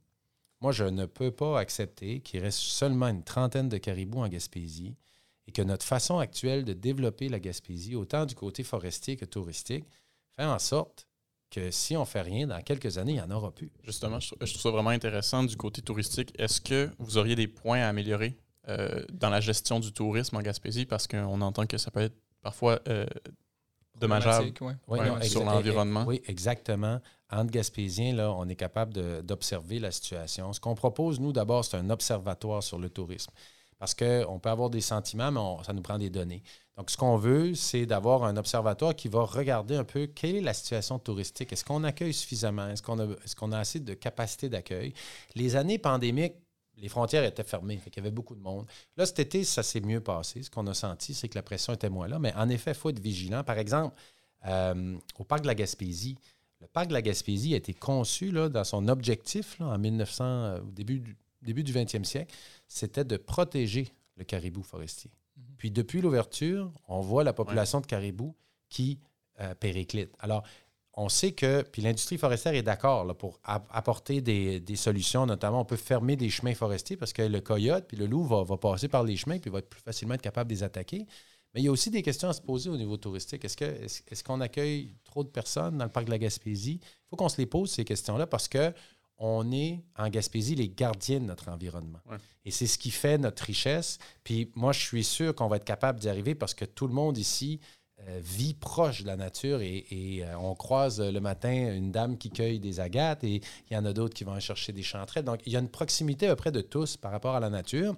Moi, 0.61 0.73
je 0.73 0.85
ne 0.85 1.07
peux 1.07 1.31
pas 1.31 1.59
accepter 1.59 2.21
qu'il 2.21 2.41
reste 2.41 2.59
seulement 2.59 3.09
une 3.09 3.23
trentaine 3.23 3.69
de 3.69 3.79
caribous 3.79 4.21
en 4.21 4.29
Gaspésie 4.29 4.95
et 5.47 5.53
que 5.53 5.63
notre 5.63 5.87
façon 5.87 6.19
actuelle 6.19 6.65
de 6.65 6.75
développer 6.75 7.29
la 7.29 7.41
Gaspésie, 7.41 7.97
autant 7.97 8.27
du 8.27 8.35
côté 8.35 8.63
forestier 8.63 9.17
que 9.17 9.25
touristique, 9.25 9.87
fait 10.37 10.45
en 10.45 10.59
sorte 10.59 11.07
que 11.51 11.71
si 11.71 11.97
on 11.97 12.01
ne 12.01 12.07
fait 12.07 12.21
rien, 12.21 12.47
dans 12.47 12.61
quelques 12.63 12.99
années, 12.99 13.13
il 13.13 13.17
n'y 13.17 13.21
en 13.23 13.31
aura 13.31 13.53
plus. 13.53 13.73
Justement, 13.83 14.21
je 14.21 14.35
trouve, 14.35 14.47
ça 14.47 14.71
vraiment 14.71 14.91
intéressant 14.91 15.43
du 15.43 15.57
côté 15.57 15.83
touristique. 15.83 16.33
Est-ce 16.39 16.61
que 16.61 16.91
vous 16.99 17.17
auriez 17.17 17.35
des 17.35 17.49
points 17.49 17.81
à 17.81 17.89
améliorer 17.89 18.37
euh, 18.69 19.05
dans 19.13 19.31
la 19.31 19.41
gestion 19.41 19.81
du 19.81 19.93
tourisme 19.93 20.37
en 20.37 20.43
Gaspésie? 20.43 20.85
Parce 20.85 21.07
qu'on 21.09 21.41
entend 21.41 21.67
que 21.67 21.79
ça 21.79 21.91
peut 21.91 22.01
être 22.01 22.17
parfois 22.43 22.81
euh, 22.89 23.07
dommageable 23.99 24.53
sur 25.23 25.45
l'environnement. 25.45 26.05
Oui, 26.07 26.23
exactement. 26.27 27.01
Entre 27.31 27.51
Gaspésiens, 27.51 28.15
là, 28.15 28.33
on 28.33 28.49
est 28.49 28.57
capable 28.57 29.23
d'observer 29.23 29.79
la 29.79 29.91
situation. 29.91 30.53
Ce 30.53 30.61
qu'on 30.61 30.75
propose, 30.75 31.21
nous, 31.21 31.33
d'abord, 31.33 31.65
c'est 31.65 31.77
un 31.77 31.91
observatoire 31.91 32.63
sur 32.63 32.79
le 32.79 32.91
tourisme. 32.91 33.33
Parce 33.79 33.95
qu'on 33.95 34.39
peut 34.39 34.51
avoir 34.51 34.69
des 34.69 34.83
sentiments, 34.83 35.33
mais 35.33 35.65
ça 35.65 35.73
nous 35.73 35.81
prend 35.81 35.99
des 35.99 36.11
données. 36.11 36.43
Donc, 36.77 36.91
ce 36.91 36.97
qu'on 36.97 37.17
veut, 37.17 37.55
c'est 37.55 37.87
d'avoir 37.87 38.25
un 38.25 38.37
observatoire 38.37 38.95
qui 38.95 39.09
va 39.09 39.23
regarder 39.23 39.77
un 39.77 39.85
peu 39.85 40.07
quelle 40.07 40.37
est 40.37 40.41
la 40.41 40.53
situation 40.53 40.99
touristique. 40.99 41.53
Est-ce 41.53 41.65
qu'on 41.65 41.85
accueille 41.85 42.13
suffisamment? 42.13 42.69
Est-ce 42.69 42.83
qu'on 42.83 42.99
a, 42.99 43.05
est 43.05 43.35
qu'on 43.35 43.53
a 43.53 43.59
assez 43.59 43.81
de 43.81 43.95
capacité 43.95 44.49
d'accueil? 44.49 44.93
Les 45.35 45.57
années 45.57 45.79
pandémiques, 45.79 46.35
les 46.81 46.89
frontières 46.89 47.25
étaient 47.25 47.45
fermées, 47.45 47.77
fait 47.77 47.91
qu'il 47.91 48.03
y 48.03 48.07
avait 48.07 48.15
beaucoup 48.15 48.35
de 48.35 48.41
monde. 48.41 48.67
Là, 48.97 49.07
cet 49.07 49.19
été, 49.19 49.45
ça 49.45 49.63
s'est 49.63 49.81
mieux 49.81 50.01
passé. 50.01 50.43
Ce 50.43 50.51
qu'on 50.51 50.67
a 50.67 50.75
senti, 50.75 51.15
c'est 51.15 51.29
que 51.29 51.35
la 51.37 51.43
pression 51.43 51.73
était 51.73 51.91
moins 51.91 52.09
là. 52.09 52.19
Mais 52.19 52.33
en 52.35 52.49
effet, 52.49 52.73
il 52.73 52.77
faut 52.77 52.91
être 52.91 53.01
vigilant. 53.01 53.45
Par 53.45 53.59
exemple, 53.59 53.95
euh, 54.47 54.97
au 55.19 55.25
parc 55.25 55.43
de 55.43 55.47
la 55.47 55.55
Gaspésie, 55.55 56.17
le 56.61 56.67
parc 56.67 56.89
de 56.89 56.93
la 56.93 57.03
Gaspésie 57.03 57.55
a 57.55 57.57
été 57.57 57.75
conçu 57.75 58.31
là, 58.31 58.49
dans 58.49 58.65
son 58.65 58.89
objectif 58.89 59.61
en 59.61 59.79
1900, 59.79 60.25
euh, 60.25 60.61
au 60.61 60.71
début 60.71 61.01
du, 61.01 61.17
début 61.43 61.65
du 61.65 61.73
20e 61.73 62.05
siècle, 62.05 62.35
c'était 62.67 63.05
de 63.05 63.17
protéger 63.17 63.89
le 64.17 64.25
caribou 64.25 64.63
forestier. 64.63 65.11
Mhm. 65.37 65.45
Puis 65.59 65.71
depuis 65.71 66.01
l'ouverture, 66.01 66.73
on 66.89 67.01
voit 67.01 67.25
la 67.25 67.33
population 67.33 67.81
de 67.81 67.87
caribou 67.87 68.35
qui 68.69 68.99
euh, 69.41 69.55
périclite. 69.55 70.11
Alors, 70.19 70.45
on 70.95 71.09
sait 71.09 71.33
que, 71.33 71.63
puis 71.63 71.83
l'industrie 71.83 72.19
forestière 72.19 72.55
est 72.55 72.63
d'accord 72.63 73.17
pour 73.17 73.41
apporter 73.45 74.21
des, 74.21 74.77
solutions, 74.77 75.25
notamment 75.25 75.61
on 75.61 75.65
peut 75.65 75.77
fermer 75.77 76.17
des 76.17 76.31
chemins 76.31 76.55
forestiers 76.55 76.97
parce 76.97 77.13
que 77.13 77.23
le 77.23 77.41
coyote 77.41 77.87
puis 77.87 77.97
le 77.97 78.07
loup 78.07 78.25
va, 78.25 78.45
passer 78.57 78.89
par 78.89 79.05
les 79.05 79.17
chemins 79.17 79.39
puis 79.39 79.51
va 79.51 79.61
être 79.61 79.69
plus 79.69 79.81
facilement 79.81 80.15
être 80.15 80.23
capable 80.23 80.51
de 80.51 80.55
les 80.55 80.63
attaquer. 80.63 81.07
Mais 81.55 81.61
il 81.61 81.65
y 81.65 81.69
a 81.69 81.73
aussi 81.73 81.91
des 81.91 82.03
questions 82.03 82.29
à 82.29 82.33
se 82.33 82.41
poser 82.41 82.71
au 82.71 82.77
niveau 82.77 82.97
touristique. 82.97 83.45
Est-ce, 83.45 83.57
que, 83.57 83.65
est-ce, 83.65 84.23
qu'on 84.23 84.41
accueille 84.41 84.95
trop 85.05 85.25
de 85.25 85.29
personnes 85.29 85.79
dans 85.79 85.85
le 85.85 85.91
parc 85.91 86.07
de 86.07 86.11
la 86.11 86.19
Gaspésie? 86.19 86.81
Il 86.83 87.09
faut 87.11 87.17
qu'on 87.17 87.29
se 87.29 87.39
les 87.39 87.47
pose, 87.47 87.71
ces 87.73 87.85
questions-là, 87.85 88.29
parce 88.29 88.47
que 88.47 88.73
on 89.19 89.53
est 89.53 89.85
en 89.99 90.09
Gaspésie 90.09 90.55
les 90.55 90.71
gardiens 90.71 91.21
de 91.21 91.27
notre 91.27 91.49
environnement. 91.51 91.99
Et 92.45 92.51
c'est 92.51 92.67
ce 92.67 92.79
qui 92.79 92.91
fait 92.91 93.19
notre 93.19 93.45
richesse. 93.45 93.99
Puis 94.25 94.51
moi, 94.55 94.73
je 94.73 94.81
suis 94.81 95.05
sûr 95.05 95.35
qu'on 95.35 95.47
va 95.47 95.57
être 95.57 95.65
capable 95.65 96.01
d'y 96.01 96.09
arriver 96.09 96.35
parce 96.35 96.55
que 96.55 96.65
tout 96.65 96.87
le 96.87 96.95
monde 96.95 97.19
ici 97.19 97.61
vit 98.21 98.55
proche 98.55 99.03
de 99.03 99.07
la 99.07 99.17
nature 99.17 99.61
et, 99.61 99.85
euh, 100.23 100.37
on 100.39 100.55
croise 100.55 101.01
le 101.01 101.21
matin 101.21 101.73
une 101.73 101.93
dame 101.93 102.19
qui 102.19 102.31
cueille 102.31 102.59
des 102.59 102.81
agates 102.81 103.25
et 103.25 103.41
il 103.71 103.75
y 103.75 103.77
en 103.77 103.85
a 103.85 103.93
d'autres 103.93 104.15
qui 104.15 104.25
vont 104.25 104.39
chercher 104.41 104.73
des 104.73 104.83
chanterelles. 104.83 105.25
Donc, 105.25 105.41
il 105.47 105.53
y 105.53 105.57
a 105.57 105.61
une 105.61 105.69
proximité 105.69 106.31
auprès 106.31 106.53
de 106.53 106.61
tous 106.61 106.97
par 106.97 107.13
rapport 107.13 107.35
à 107.35 107.41
la 107.41 107.51
nature. 107.51 107.97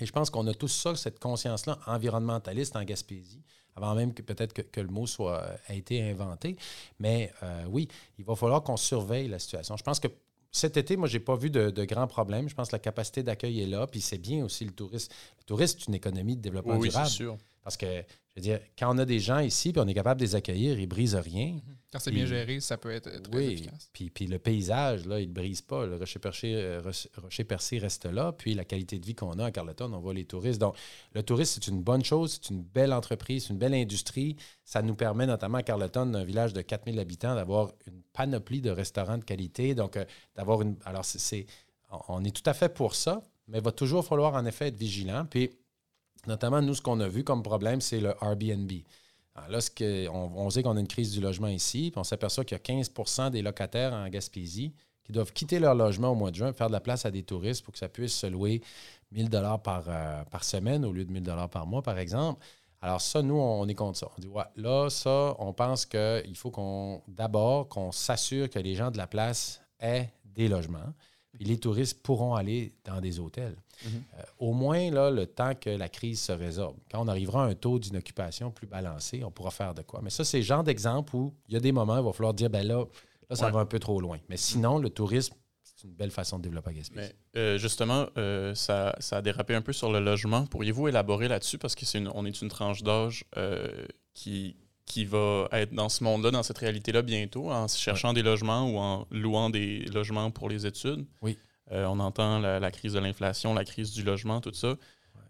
Et 0.00 0.06
je 0.06 0.12
pense 0.12 0.30
qu'on 0.30 0.46
a 0.46 0.54
tous 0.54 0.68
ça, 0.68 0.94
cette 0.94 1.18
conscience-là 1.18 1.78
environnementaliste 1.86 2.76
en 2.76 2.84
Gaspésie, 2.84 3.42
avant 3.76 3.94
même 3.94 4.14
que 4.14 4.22
peut-être 4.22 4.52
que, 4.52 4.80
le 4.80 4.88
mot 4.88 5.06
soit, 5.06 5.44
a 5.66 5.74
été 5.74 6.02
inventé. 6.08 6.56
Mais 6.98 7.32
euh, 7.42 7.64
oui, 7.68 7.88
il 8.18 8.24
va 8.24 8.34
falloir 8.34 8.62
qu'on 8.62 8.76
surveille 8.76 9.28
la 9.28 9.38
situation. 9.38 9.76
Je 9.76 9.82
pense 9.82 10.00
que 10.00 10.08
cet 10.52 10.76
été, 10.76 10.96
moi, 10.96 11.06
je 11.06 11.18
n'ai 11.18 11.24
pas 11.24 11.36
vu 11.36 11.50
de, 11.50 11.84
grands 11.84 12.06
problèmes. 12.06 12.48
Je 12.48 12.54
pense 12.54 12.68
que 12.68 12.74
la 12.74 12.80
capacité 12.80 13.22
d'accueil 13.22 13.60
est 13.60 13.66
là. 13.66 13.86
Puis 13.86 14.00
c'est 14.00 14.18
bien 14.18 14.44
aussi 14.44 14.64
le 14.64 14.72
tourisme. 14.72 15.12
Le 15.38 15.44
tourisme, 15.44 15.78
c'est 15.78 15.88
une 15.88 15.94
économie 15.94 16.36
de 16.36 16.42
développement 16.42 16.76
oui, 16.76 16.88
durable. 16.88 17.06
Oui, 17.06 17.14
sûr. 17.14 17.36
Parce 17.62 17.76
que, 17.76 18.04
je 18.36 18.40
veux 18.40 18.42
dire, 18.42 18.60
quand 18.78 18.94
on 18.94 18.98
a 18.98 19.04
des 19.04 19.18
gens 19.18 19.40
ici, 19.40 19.72
puis 19.72 19.82
on 19.84 19.88
est 19.88 19.94
capable 19.94 20.20
de 20.20 20.24
les 20.24 20.34
accueillir, 20.36 20.78
ils 20.78 20.82
ne 20.82 20.86
brisent 20.86 21.16
rien. 21.16 21.58
Quand 21.92 21.98
c'est 21.98 22.12
bien 22.12 22.26
géré, 22.26 22.60
ça 22.60 22.76
peut 22.76 22.92
être 22.92 23.10
très 23.22 23.36
oui, 23.36 23.44
efficace. 23.46 23.90
Puis, 23.92 24.10
puis 24.10 24.28
le 24.28 24.38
paysage, 24.38 25.06
là, 25.06 25.18
il 25.18 25.28
ne 25.28 25.32
brise 25.32 25.60
pas. 25.60 25.84
Le 25.86 25.96
rocher 25.96 26.20
percé, 26.20 26.54
euh, 26.54 26.80
rocher 27.16 27.42
percé 27.42 27.78
reste 27.78 28.06
là. 28.06 28.30
Puis 28.30 28.54
la 28.54 28.64
qualité 28.64 29.00
de 29.00 29.04
vie 29.04 29.16
qu'on 29.16 29.36
a 29.40 29.46
à 29.46 29.50
Carleton, 29.50 29.92
on 29.92 29.98
voit 29.98 30.14
les 30.14 30.24
touristes. 30.24 30.60
Donc, 30.60 30.76
le 31.12 31.24
tourisme, 31.24 31.60
c'est 31.60 31.68
une 31.68 31.82
bonne 31.82 32.04
chose. 32.04 32.38
C'est 32.40 32.50
une 32.54 32.62
belle 32.62 32.92
entreprise, 32.92 33.46
c'est 33.46 33.52
une 33.52 33.58
belle 33.58 33.74
industrie. 33.74 34.36
Ça 34.64 34.82
nous 34.82 34.94
permet, 34.94 35.26
notamment 35.26 35.58
à 35.58 35.62
Carleton, 35.64 36.14
un 36.14 36.24
village 36.24 36.52
de 36.52 36.62
4000 36.62 37.00
habitants, 37.00 37.34
d'avoir 37.34 37.72
une 37.88 38.02
panoplie 38.12 38.60
de 38.60 38.70
restaurants 38.70 39.18
de 39.18 39.24
qualité. 39.24 39.74
Donc, 39.74 39.96
euh, 39.96 40.04
d'avoir 40.36 40.62
une. 40.62 40.76
Alors, 40.84 41.04
c'est, 41.04 41.46
on 42.08 42.22
est 42.22 42.30
tout 42.30 42.48
à 42.48 42.54
fait 42.54 42.72
pour 42.72 42.94
ça, 42.94 43.20
mais 43.48 43.58
il 43.58 43.64
va 43.64 43.72
toujours 43.72 44.04
falloir, 44.04 44.34
en 44.34 44.46
effet, 44.46 44.68
être 44.68 44.78
vigilant. 44.78 45.26
Puis, 45.28 45.50
Notamment, 46.26 46.62
nous, 46.62 46.74
ce 46.74 46.82
qu'on 46.82 47.00
a 47.00 47.08
vu 47.08 47.24
comme 47.24 47.42
problème, 47.42 47.80
c'est 47.80 48.00
le 48.00 48.14
Airbnb. 48.20 48.70
là, 49.48 49.60
ce 49.60 50.08
on, 50.08 50.50
sait 50.50 50.62
qu'on 50.62 50.76
a 50.76 50.80
une 50.80 50.88
crise 50.88 51.12
du 51.12 51.20
logement 51.20 51.48
ici, 51.48 51.90
puis 51.90 51.98
on 51.98 52.04
s'aperçoit 52.04 52.44
qu'il 52.44 52.56
y 52.56 52.60
a 52.60 52.82
15% 52.82 53.30
des 53.30 53.42
locataires 53.42 53.92
en 53.92 54.08
Gaspésie 54.08 54.72
qui 55.04 55.12
doivent 55.12 55.32
quitter 55.32 55.58
leur 55.58 55.74
logement 55.74 56.10
au 56.10 56.14
mois 56.14 56.30
de 56.30 56.36
juin, 56.36 56.52
faire 56.52 56.68
de 56.68 56.72
la 56.72 56.80
place 56.80 57.06
à 57.06 57.10
des 57.10 57.22
touristes 57.22 57.64
pour 57.64 57.72
que 57.72 57.78
ça 57.78 57.88
puisse 57.88 58.14
se 58.14 58.26
louer 58.26 58.60
1000 59.12 59.28
dollars 59.28 59.62
par, 59.62 59.84
euh, 59.88 60.22
par 60.24 60.44
semaine 60.44 60.84
au 60.84 60.92
lieu 60.92 61.04
de 61.04 61.12
1000 61.12 61.22
dollars 61.22 61.48
par 61.48 61.66
mois, 61.66 61.82
par 61.82 61.98
exemple. 61.98 62.44
Alors 62.82 63.00
ça, 63.00 63.22
nous, 63.22 63.36
on 63.36 63.66
est 63.68 63.74
contre 63.74 63.98
ça. 63.98 64.08
On 64.16 64.20
dit, 64.20 64.28
ouais, 64.28 64.44
là, 64.56 64.88
ça, 64.88 65.34
on 65.38 65.52
pense 65.52 65.84
qu'il 65.84 66.36
faut 66.36 66.50
qu'on, 66.50 67.02
d'abord, 67.08 67.68
qu'on 67.68 67.92
s'assure 67.92 68.48
que 68.48 68.58
les 68.58 68.74
gens 68.74 68.90
de 68.90 68.96
la 68.96 69.06
place 69.06 69.60
aient 69.80 70.10
des 70.24 70.48
logements. 70.48 70.94
Puis 71.32 71.44
les 71.44 71.58
touristes 71.58 72.02
pourront 72.02 72.34
aller 72.34 72.72
dans 72.84 73.00
des 73.00 73.20
hôtels. 73.20 73.56
Mhm. 73.84 74.02
Euh, 74.18 74.22
au 74.38 74.52
moins, 74.52 74.90
là, 74.90 75.10
le 75.10 75.26
temps 75.26 75.54
que 75.54 75.70
la 75.70 75.88
crise 75.88 76.20
se 76.20 76.32
résorbe. 76.32 76.76
Quand 76.90 77.02
on 77.02 77.08
arrivera 77.08 77.44
à 77.44 77.46
un 77.46 77.54
taux 77.54 77.78
d'inoccupation 77.78 78.50
plus 78.50 78.66
balancé, 78.66 79.22
on 79.24 79.30
pourra 79.30 79.50
faire 79.50 79.74
de 79.74 79.82
quoi. 79.82 80.00
Mais 80.02 80.10
ça, 80.10 80.24
c'est 80.24 80.38
le 80.38 80.44
genre 80.44 80.64
d'exemple 80.64 81.14
où 81.14 81.34
il 81.48 81.54
y 81.54 81.56
a 81.56 81.60
des 81.60 81.72
moments 81.72 81.96
où 81.96 82.00
il 82.00 82.04
va 82.04 82.12
falloir 82.12 82.34
dire, 82.34 82.50
ben 82.50 82.66
là, 82.66 82.84
là 83.28 83.36
ça 83.36 83.50
va 83.50 83.60
un 83.60 83.66
peu 83.66 83.78
trop 83.78 84.00
loin. 84.00 84.18
Mais 84.28 84.36
sinon, 84.36 84.78
le 84.78 84.90
tourisme, 84.90 85.34
c'est 85.62 85.86
une 85.86 85.94
belle 85.94 86.10
façon 86.10 86.38
de 86.38 86.42
développer 86.42 86.74
Gaspésie. 86.74 87.12
Euh, 87.36 87.56
justement, 87.58 88.06
euh, 88.18 88.54
ça, 88.54 88.94
ça, 88.98 89.18
a 89.18 89.22
dérapé 89.22 89.54
un 89.54 89.62
peu 89.62 89.72
sur 89.72 89.90
le 89.90 90.00
logement. 90.00 90.46
Pourriez-vous 90.46 90.88
élaborer 90.88 91.28
là-dessus? 91.28 91.58
Parce 91.58 91.74
qu'on 91.74 92.26
est, 92.26 92.28
est 92.28 92.42
une 92.42 92.48
tranche 92.48 92.82
d'âge 92.82 93.24
qui, 94.12 94.56
qui 94.90 95.04
va 95.04 95.48
être 95.52 95.72
dans 95.72 95.88
ce 95.88 96.02
monde-là, 96.02 96.32
dans 96.32 96.42
cette 96.42 96.58
réalité-là 96.58 97.02
bientôt, 97.02 97.50
en 97.50 97.68
cherchant 97.68 98.12
des 98.12 98.22
logements 98.22 98.68
ou 98.68 98.76
en 98.78 99.06
louant 99.12 99.48
des 99.48 99.84
logements 99.86 100.32
pour 100.32 100.48
les 100.48 100.66
études. 100.66 101.06
Oui. 101.22 101.38
Euh, 101.70 101.84
on 101.86 102.00
entend 102.00 102.40
la, 102.40 102.70
crise 102.72 102.94
de 102.94 102.98
l'inflation, 102.98 103.54
la 103.54 103.64
crise 103.64 103.92
du 103.92 104.02
logement, 104.02 104.40
tout 104.40 104.52
ça. 104.52 104.74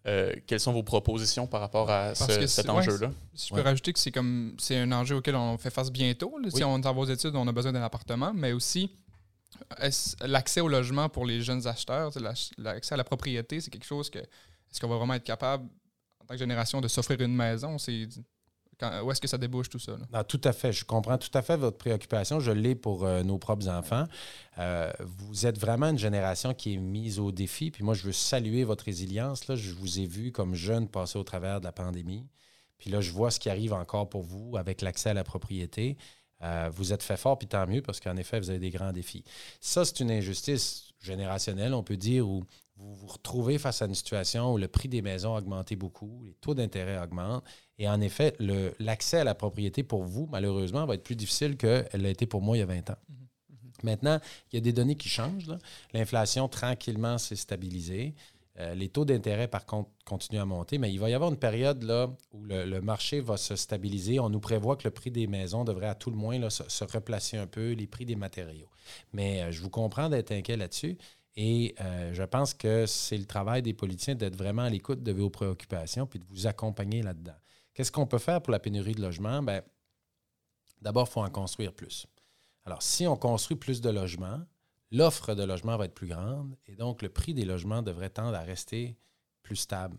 Euh, 0.07 0.33
quelles 0.47 0.61
sont 0.61 0.73
vos 0.73 0.83
propositions 0.83 1.47
par 1.47 1.61
rapport 1.61 1.91
à 1.91 2.15
cet 2.15 2.71
enjeu-là? 2.71 3.11
si 3.35 3.49
je 3.49 3.55
peux 3.55 3.61
rajouter 3.61 3.93
que 3.93 3.99
c'est 3.99 4.11
comme 4.11 4.57
c'est 4.59 4.79
un 4.79 4.91
enjeu 4.93 5.17
auquel 5.17 5.37
on 5.37 5.59
fait 5.59 5.69
face 5.69 5.93
bientôt. 5.93 6.35
Si 6.49 6.65
on 6.65 6.83
s'en 6.83 6.95
va 6.95 7.01
aux 7.01 7.05
études, 7.05 7.37
on 7.37 7.47
a 7.47 7.53
besoin 7.53 7.73
d'un 7.73 7.83
appartement, 7.83 8.33
mais 8.33 8.53
aussi 8.53 8.91
l'accès 10.23 10.63
au 10.63 10.69
logement 10.69 11.11
pour 11.11 11.27
les 11.27 11.43
jeunes 11.43 11.67
acheteurs, 11.67 12.13
l'accès 12.57 12.95
à 12.95 12.97
la 12.97 13.05
propriété, 13.05 13.61
c'est 13.61 13.71
quelque 13.71 13.87
chose 13.87 14.09
que 14.09 14.21
est-ce 14.21 14.81
qu'on 14.81 14.89
va 14.89 14.97
vraiment 14.97 15.15
être 15.15 15.25
capable 15.25 15.69
tant 16.27 16.35
que 16.35 16.39
génération 16.39 16.81
de 16.81 16.89
s'offrir 16.89 17.21
une 17.21 17.35
maison? 17.35 17.77
C'est 17.77 18.09
où 19.03 19.11
est-ce 19.11 19.21
que 19.21 19.29
ça 19.29 19.39
débouche 19.39 19.69
tout 19.69 19.79
ça? 19.79 19.93
là? 19.93 20.07
Ah, 20.13 20.25
tout 20.25 20.41
à 20.45 20.53
fait. 20.53 20.73
Je 20.73 20.85
comprends 20.85 21.19
tout 21.19 21.31
à 21.35 21.43
fait 21.43 21.57
votre 21.57 21.79
préoccupation. 21.79 22.41
Je 22.41 22.53
l'ai 22.53 22.75
pour 22.75 23.05
euh, 23.05 23.23
nos 23.23 23.39
propres 23.39 23.69
enfants. 23.69 24.05
Euh, 24.59 24.91
vous 25.01 25.47
êtes 25.47 25.59
vraiment 25.59 25.87
une 25.89 25.99
génération 25.99 26.55
qui 26.55 26.75
est 26.75 26.79
mise 26.79 27.19
au 27.19 27.33
défi. 27.33 27.71
Puis 27.71 27.85
moi, 27.85 27.95
je 27.95 28.03
veux 28.03 28.13
saluer 28.13 28.65
votre 28.65 28.85
résilience. 28.85 29.49
Là. 29.49 29.57
Je 29.57 29.73
vous 29.73 30.01
ai 30.01 30.07
vu 30.07 30.33
comme 30.33 30.55
jeune 30.55 30.89
passer 30.89 31.19
au 31.19 31.25
travers 31.25 31.61
de 31.61 31.65
la 31.67 31.73
pandémie. 31.73 32.27
Puis 32.79 32.91
là, 32.91 33.01
je 33.01 33.11
vois 33.13 33.31
ce 33.31 33.39
qui 33.39 33.51
arrive 33.51 33.75
encore 33.75 34.09
pour 34.09 34.23
vous 34.23 34.57
avec 34.57 34.81
l'accès 34.81 35.11
à 35.11 35.15
la 35.15 35.25
propriété. 35.25 35.97
Euh, 36.43 36.71
vous 36.73 36.93
êtes 36.93 37.03
fait 37.03 37.19
fort, 37.19 37.39
puis 37.39 37.47
tant 37.47 37.67
mieux, 37.67 37.83
parce 37.83 38.01
qu'en 38.01 38.17
effet, 38.17 38.41
vous 38.41 38.51
avez 38.51 38.59
des 38.59 38.71
grands 38.71 38.93
défis. 38.93 39.25
Ça, 39.61 39.85
c'est 39.85 40.01
une 40.01 40.11
injustice 40.11 40.95
générationnelle, 41.01 41.75
on 41.75 41.83
peut 41.83 41.99
dire, 41.99 42.27
où 42.27 42.45
vous 42.81 42.95
vous 42.95 43.07
retrouvez 43.07 43.59
face 43.59 43.83
à 43.83 43.87
une 43.87 43.95
situation 43.95 44.55
où 44.55 44.59
le 44.59 44.69
prix 44.69 44.89
des 44.89 45.03
maisons 45.03 45.35
a 45.35 45.39
augmenté 45.39 45.77
beaucoup, 45.77 46.23
les 46.25 46.35
taux 46.35 46.55
d'intérêt 46.55 46.99
augmentent, 46.99 47.45
et 47.79 47.89
en 47.89 48.01
effet, 48.01 48.35
l'accès 48.79 49.19
à 49.19 49.25
la 49.25 49.35
propriété 49.35 49.83
pour 49.83 50.05
vous, 50.05 50.29
malheureusement, 50.31 50.87
va 50.87 50.95
être 50.95 51.03
plus 51.03 51.17
difficile 51.17 51.57
qu'elle 51.57 51.89
l'a 51.95 52.11
été 52.11 52.27
pour 52.27 52.43
moi 52.43 52.57
il 52.57 52.61
y 52.61 52.63
a 52.63 52.67
20 52.67 52.91
ans. 52.91 52.99
Maintenant, 53.83 54.19
il 54.53 54.57
y 54.57 54.59
a 54.59 54.61
des 54.61 54.73
données 54.73 54.97
qui 54.97 55.09
changent. 55.09 55.51
L'inflation, 55.95 56.49
tranquillement, 56.49 57.17
s'est 57.17 57.37
stabilisée. 57.37 58.15
Euh, 58.59 58.75
les 58.75 58.89
taux 58.89 59.05
d'intérêt, 59.05 59.49
par 59.49 59.65
contre, 59.65 59.91
continuent 60.05 60.41
à 60.41 60.45
monter, 60.45 60.77
mais 60.77 60.93
il 60.93 60.99
va 60.99 61.09
y 61.09 61.15
avoir 61.15 61.31
une 61.31 61.39
période 61.39 61.83
là, 61.83 62.11
où 62.33 62.45
le, 62.45 62.67
le 62.67 62.81
marché 62.83 63.21
va 63.21 63.37
se 63.37 63.57
stabiliser. 63.57 64.21
On 64.21 64.29
nous 64.29 64.41
prévoit 64.41 64.77
que 64.77 64.85
le 64.85 64.91
prix 64.91 65.11
des 65.11 65.27
maisons 65.27 65.65
devrait 65.65 65.87
à 65.87 65.95
tout 65.95 66.11
le 66.11 66.17
moins 66.17 66.39
là, 66.39 66.51
se, 66.51 66.65
se 66.69 66.85
replacer 66.85 67.39
un 67.39 67.47
peu, 67.47 67.73
les 67.73 67.87
prix 67.87 68.05
des 68.05 68.17
matériaux. 68.17 68.69
Mais 69.13 69.43
euh, 69.43 69.53
je 69.53 69.63
vous 69.63 69.71
comprends 69.71 70.09
d'être 70.11 70.33
inquiet 70.33 70.57
là-dessus. 70.57 70.99
Et 71.37 71.75
euh, 71.81 72.13
je 72.13 72.23
pense 72.23 72.55
que 72.55 72.87
c'est 72.87 73.17
le 73.17 73.25
travail 73.25 73.63
des 73.63 73.73
politiciens 73.73 74.15
d'être 74.15 74.37
vraiment 74.37 74.63
à 74.63 74.71
l'écoute 74.71 75.03
de 75.03 75.13
vos 75.13 75.31
préoccupations 75.31 76.07
puis 76.07 76.19
de 76.19 76.25
vous 76.29 76.47
accompagner 76.47 77.03
là-dedans. 77.03 77.37
Qu'est-ce 77.73 77.93
qu'on 77.93 78.07
peut 78.07 78.19
faire 78.19 78.43
pour 78.43 78.53
la 78.53 78.59
pénurie 78.59 78.95
de 78.95 79.01
logements? 79.01 79.43
Ben, 79.43 79.63
D'abord, 80.81 81.07
il 81.09 81.13
faut 81.13 81.23
en 81.23 81.31
construire 81.31 81.73
plus. 81.73 82.07
Alors, 82.65 82.83
si 82.83 83.07
on 83.07 83.17
construit 83.17 83.57
plus 83.57 83.81
de 83.81 83.91
logements, 83.91 84.41
l'offre 84.91 85.35
de 85.35 85.43
logements 85.43 85.77
va 85.77 85.85
être 85.87 85.95
plus 85.95 86.09
grande 86.09 86.57
et 86.67 86.77
donc 86.77 87.03
le 87.03 87.09
prix 87.09 87.35
des 87.35 87.45
logements 87.45 87.83
devrait 87.83 88.11
tendre 88.11 88.37
à 88.37 88.41
rester 88.41 88.97
plus 89.43 89.57
stable. 89.57 89.99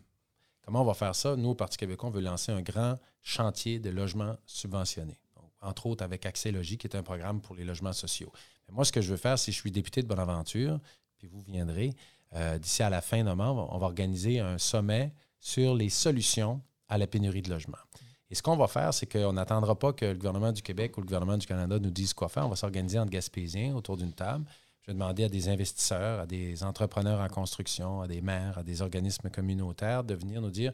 Comment 0.64 0.82
on 0.82 0.86
va 0.86 0.94
faire 0.94 1.16
ça? 1.16 1.36
Nous, 1.36 1.50
au 1.50 1.56
Parti 1.56 1.78
québécois, 1.78 2.10
on 2.10 2.12
veut 2.12 2.22
lancer 2.22 2.52
un 2.52 2.62
grand 2.62 3.00
chantier 3.22 3.80
de 3.80 3.90
logements 3.90 4.38
subventionnés. 4.46 5.20
Entre 5.64 5.86
autres 5.86 6.04
avec 6.04 6.26
Accès 6.26 6.52
Logis, 6.52 6.78
qui 6.78 6.88
est 6.88 6.96
un 6.96 7.04
programme 7.04 7.40
pour 7.40 7.56
les 7.56 7.64
logements 7.64 7.94
sociaux. 7.94 8.32
Mais 8.68 8.74
moi, 8.74 8.84
ce 8.84 8.92
que 8.92 9.02
je 9.02 9.12
veux 9.12 9.18
faire, 9.18 9.38
si 9.38 9.52
je 9.52 9.60
suis 9.60 9.72
député 9.72 10.02
de 10.02 10.08
Bonaventure, 10.08 10.80
puis 11.22 11.30
vous 11.32 11.42
viendrez, 11.42 11.94
euh, 12.34 12.58
d'ici 12.58 12.82
à 12.82 12.90
la 12.90 13.00
fin 13.00 13.22
novembre, 13.22 13.70
on 13.72 13.78
va 13.78 13.86
organiser 13.86 14.40
un 14.40 14.58
sommet 14.58 15.14
sur 15.40 15.76
les 15.76 15.90
solutions 15.90 16.64
à 16.88 16.98
la 16.98 17.06
pénurie 17.06 17.44
de 17.44 17.50
logements. 17.52 17.78
Et 18.32 18.34
ce 18.34 18.42
qu'on 18.42 18.58
va 18.58 18.68
faire, 18.68 18.92
c'est 18.92 19.06
qu'on 19.06 19.34
n'attendra 19.34 19.78
pas 19.78 19.94
que 19.94 20.06
le 20.06 20.16
gouvernement 20.16 20.52
du 20.52 20.64
Québec 20.64 20.98
ou 20.98 21.02
le 21.02 21.06
gouvernement 21.06 21.38
du 21.38 21.46
Canada 21.46 21.78
nous 21.78 21.92
dise 21.92 22.16
quoi 22.16 22.28
faire. 22.28 22.48
On 22.48 22.50
va 22.50 22.56
s'organiser 22.56 22.98
entre 22.98 23.12
Gaspésiens 23.12 23.76
autour 23.76 23.98
d'une 23.98 24.14
table. 24.14 24.46
Je 24.82 24.88
vais 24.88 24.94
demander 24.94 25.26
à 25.26 25.30
des 25.30 25.48
investisseurs, 25.48 26.22
à 26.22 26.26
des 26.26 26.64
entrepreneurs 26.64 27.20
en 27.20 27.28
construction, 27.28 28.02
à 28.02 28.08
des 28.08 28.22
maires, 28.22 28.58
à 28.58 28.64
des 28.64 28.82
organismes 28.82 29.30
communautaires 29.30 30.04
de 30.04 30.16
venir 30.16 30.42
nous 30.42 30.50
dire 30.50 30.74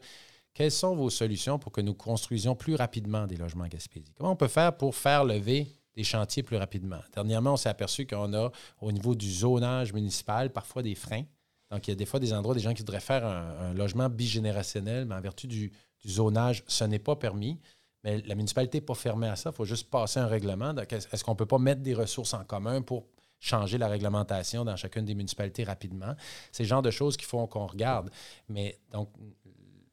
quelles 0.54 0.72
sont 0.72 0.96
vos 0.96 1.10
solutions 1.10 1.58
pour 1.58 1.72
que 1.72 1.82
nous 1.82 1.92
construisions 1.92 2.56
plus 2.56 2.74
rapidement 2.74 3.26
des 3.26 3.36
logements 3.36 3.64
en 3.64 3.68
Gaspésie. 3.68 4.14
Comment 4.16 4.30
on 4.30 4.36
peut 4.36 4.48
faire 4.48 4.74
pour 4.74 4.96
faire 4.96 5.26
lever 5.26 5.77
des 5.98 6.04
chantiers 6.04 6.44
plus 6.44 6.56
rapidement? 6.56 7.00
Dernièrement, 7.12 7.54
on 7.54 7.56
s'est 7.56 7.68
aperçu 7.68 8.06
qu'on 8.06 8.32
a, 8.32 8.52
au 8.80 8.92
niveau 8.92 9.16
du 9.16 9.28
zonage 9.30 9.92
municipal, 9.92 10.52
parfois 10.52 10.82
des 10.82 10.94
freins. 10.94 11.24
Donc, 11.72 11.88
il 11.88 11.90
y 11.90 11.92
a 11.92 11.96
des 11.96 12.06
fois 12.06 12.20
des 12.20 12.32
endroits, 12.32 12.54
des 12.54 12.60
gens 12.60 12.72
qui 12.72 12.82
voudraient 12.82 13.00
faire 13.00 13.26
un, 13.26 13.74
logement 13.74 14.08
bigénérationnel, 14.08 15.06
mais 15.06 15.16
en 15.16 15.20
vertu 15.20 15.48
du, 15.48 15.72
zonage, 16.06 16.62
ce 16.68 16.84
n'est 16.84 17.00
pas 17.00 17.16
permis. 17.16 17.58
Mais 18.04 18.22
la 18.22 18.36
municipalité 18.36 18.78
n'est 18.78 18.86
pas 18.86 18.94
fermée 18.94 19.26
à 19.26 19.34
ça. 19.34 19.50
Il 19.50 19.56
faut 19.56 19.64
juste 19.64 19.90
passer 19.90 20.20
un 20.20 20.28
règlement. 20.28 20.72
Donc, 20.72 20.92
est-ce 20.92 21.24
qu'on 21.24 21.32
ne 21.32 21.36
peut 21.36 21.46
pas 21.46 21.58
mettre 21.58 21.82
des 21.82 21.94
ressources 21.94 22.32
en 22.32 22.44
commun 22.44 22.80
pour 22.80 23.08
changer 23.40 23.76
la 23.76 23.88
réglementation 23.88 24.64
dans 24.64 24.76
chacune 24.76 25.04
des 25.04 25.16
municipalités 25.16 25.64
rapidement? 25.64 26.14
C'est 26.52 26.62
le 26.62 26.68
genre 26.68 26.82
de 26.82 26.92
choses 26.92 27.16
qu'il 27.16 27.26
faut 27.26 27.44
qu'on 27.48 27.66
regarde. 27.66 28.08
Mais 28.48 28.78
donc, 28.92 29.10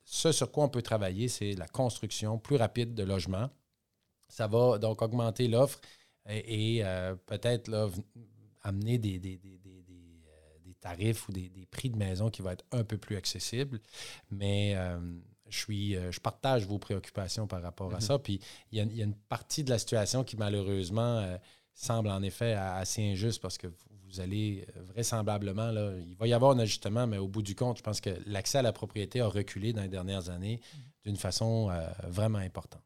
ce 0.03 0.31
sur 0.31 0.51
quoi 0.51 0.65
on 0.65 0.69
peut 0.69 0.83
travailler, 0.83 1.27
c'est 1.29 1.53
la 1.53 1.67
construction 1.67 2.37
plus 2.37 2.57
rapide 2.57 2.93
de 2.93 3.03
logements. 3.03 3.49
Ça 4.27 4.47
va 4.47 4.77
donc 4.79 5.01
augmenter 5.01 5.47
l'offre 5.47 5.79
et, 6.29 6.77
et, 6.77 6.83
euh, 6.85 7.15
peut-être 7.25 7.69
amener 8.63 8.97
des, 8.97 9.19
des- 9.19 9.37
des- 9.37 9.57
des- 9.59 9.83
des, 9.83 10.21
des 10.63 10.73
tarifs 10.75 11.29
ou 11.29 11.31
des, 11.31 11.49
des 11.49 11.65
prix 11.65 11.89
de 11.89 11.97
maison 11.97 12.29
qui 12.29 12.41
vont 12.41 12.49
être 12.51 12.65
un 12.71 12.83
peu 12.83 12.97
plus 12.97 13.15
accessibles. 13.15 13.79
Mais 14.31 14.73
euh, 14.75 14.99
je, 15.47 15.57
suis, 15.57 15.95
euh, 15.95 16.11
je 16.11 16.19
partage 16.19 16.65
vos 16.65 16.79
préoccupations 16.79 17.45
par 17.47 17.61
rapport 17.61 17.93
à 17.93 17.99
ça. 18.01 18.17
Puis 18.19 18.39
il 18.71 18.77
y, 18.79 18.81
a, 18.81 18.83
il 18.85 18.95
y 18.95 19.01
a 19.01 19.05
une 19.05 19.15
partie 19.15 19.63
de 19.63 19.69
la 19.69 19.77
situation 19.77 20.23
qui, 20.23 20.37
malheureusement, 20.37 21.19
euh, 21.19 21.37
semble 21.75 22.09
en 22.09 22.23
effet 22.23 22.53
assez 22.53 23.03
injuste 23.03 23.41
parce 23.41 23.57
que 23.57 23.67
vous, 23.67 23.75
vous 24.07 24.19
allez 24.21 24.65
vraisemblablement, 24.77 25.71
là, 25.71 25.91
il 26.07 26.15
va 26.15 26.25
y 26.27 26.33
avoir 26.33 26.51
un 26.51 26.59
ajustement, 26.59 27.05
mais 27.05 27.17
au 27.17 27.27
bout 27.27 27.41
du 27.41 27.53
compte, 27.53 27.77
je 27.79 27.83
pense 27.83 27.99
que 28.01 28.11
l'accès 28.25 28.59
à 28.59 28.61
la 28.61 28.71
propriété 28.71 29.19
a 29.19 29.27
reculé 29.27 29.73
dans 29.73 29.81
les 29.81 29.89
dernières 29.89 30.29
années 30.29 30.61
d'une 31.03 31.17
façon 31.17 31.69
vraiment 32.07 32.37
importante. 32.37 32.81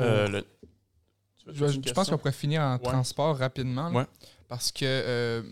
Euh, 0.00 0.28
le- 0.28 0.46
veux- 1.46 1.68
Je, 1.68 1.92
pense 1.92 2.08
qu'on 2.10 2.18
pourrait 2.18 2.32
finir 2.32 2.62
en 2.62 2.74
Ouais. 2.74 2.78
transport 2.82 3.36
rapidement. 3.36 3.88
là, 3.90 3.98
Ouais. 4.00 4.06
Parce 4.48 4.72
que 4.72 4.84
euh, 4.84 5.42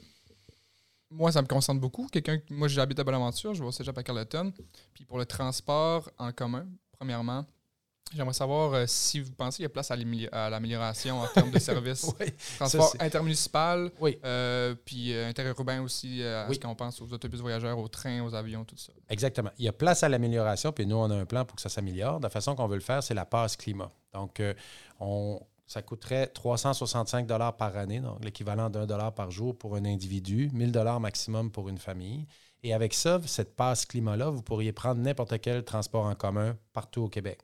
moi, 1.11 1.33
ça 1.33 1.41
me 1.43 1.47
concerne 1.47 1.79
beaucoup. 1.81 2.07
Quelqu'un, 2.09 2.39
moi, 2.51 2.69
j'habite 2.69 2.99
à 2.99 3.05
Bonaventure, 3.05 3.55
je 3.55 3.61
vais 3.63 3.69
au 3.69 3.73
cégep 3.73 3.97
à 3.97 4.03
Carleton. 4.03 4.53
Puis 4.93 5.05
pour 5.05 5.19
le 5.19 5.25
transport 5.25 6.11
en 6.19 6.33
commun, 6.33 6.67
premièrement, 6.99 7.47
j'aimerais 8.15 8.35
savoir 8.35 8.75
euh, 8.75 8.85
si 8.87 9.21
vous 9.21 9.31
pensez 9.33 9.57
qu'il 9.57 9.63
y 9.63 9.67
a 9.67 9.69
place 9.71 9.91
à 9.91 9.97
l'amélio- 9.97 10.29
à 10.33 10.51
l'amélioration 10.51 11.21
en 11.21 11.27
termes 11.29 11.51
de 11.51 11.59
services. 11.61 12.11
Oui. 12.21 12.27
Transport 12.59 12.95
intermunicipal, 13.01 13.91
Oui. 14.01 14.19
euh, 14.25 14.75
puis 14.85 15.13
euh, 15.15 15.29
interurbain 15.29 15.81
aussi, 15.83 16.23
euh, 16.23 16.45
à 16.45 16.49
Oui. 16.49 16.57
ce 16.57 16.61
qu'on 16.61 16.75
pense 16.75 17.01
aux 17.01 17.11
autobus 17.13 17.41
voyageurs, 17.41 17.79
aux 17.79 17.89
trains, 17.89 18.23
aux 18.23 18.35
avions, 18.35 18.65
tout 18.65 18.77
ça. 18.77 18.93
Exactement. 19.09 19.51
Il 19.59 19.65
y 19.65 19.69
a 19.69 19.73
place 19.73 20.03
à 20.03 20.09
l'amélioration, 20.09 20.73
puis 20.73 20.87
nous, 20.87 20.97
on 20.97 21.11
a 21.11 21.15
un 21.17 21.25
plan 21.25 21.45
pour 21.45 21.57
que 21.57 21.63
ça 21.63 21.69
s'améliore. 21.69 22.21
La 22.21 22.31
façon 22.31 22.55
qu'on 22.55 22.67
veut 22.67 22.77
le 22.77 22.83
faire, 22.83 23.03
c'est 23.03 23.15
la 23.15 23.25
passe 23.25 23.57
climat. 23.57 23.91
Donc, 24.19 24.41
euh, 24.41 24.55
on, 25.01 25.41
ça 25.67 25.83
coûterait 25.83 26.27
365 26.27 27.27
par 27.57 27.77
année, 27.77 28.01
donc 28.01 28.25
l'équivalent 28.25 28.71
d'un 28.71 28.87
dollar 28.87 29.15
par 29.15 29.31
jour 29.31 29.57
pour 29.57 29.77
un 29.77 29.85
individu, 29.85 30.51
1000 30.53 30.73
maximum 31.01 31.51
pour 31.51 31.69
une 31.69 31.79
famille. 31.79 32.27
Et 32.65 32.75
avec 32.75 32.95
ça, 32.95 33.21
cette 33.25 33.55
passe 33.55 33.87
climat-là, 33.87 34.31
vous 34.31 34.43
pourriez 34.43 34.73
prendre 34.73 35.01
n'importe 35.01 35.39
quel 35.41 35.65
transport 35.65 36.07
en 36.07 36.15
commun 36.15 36.57
partout 36.73 37.03
au 37.03 37.09
Québec. 37.09 37.39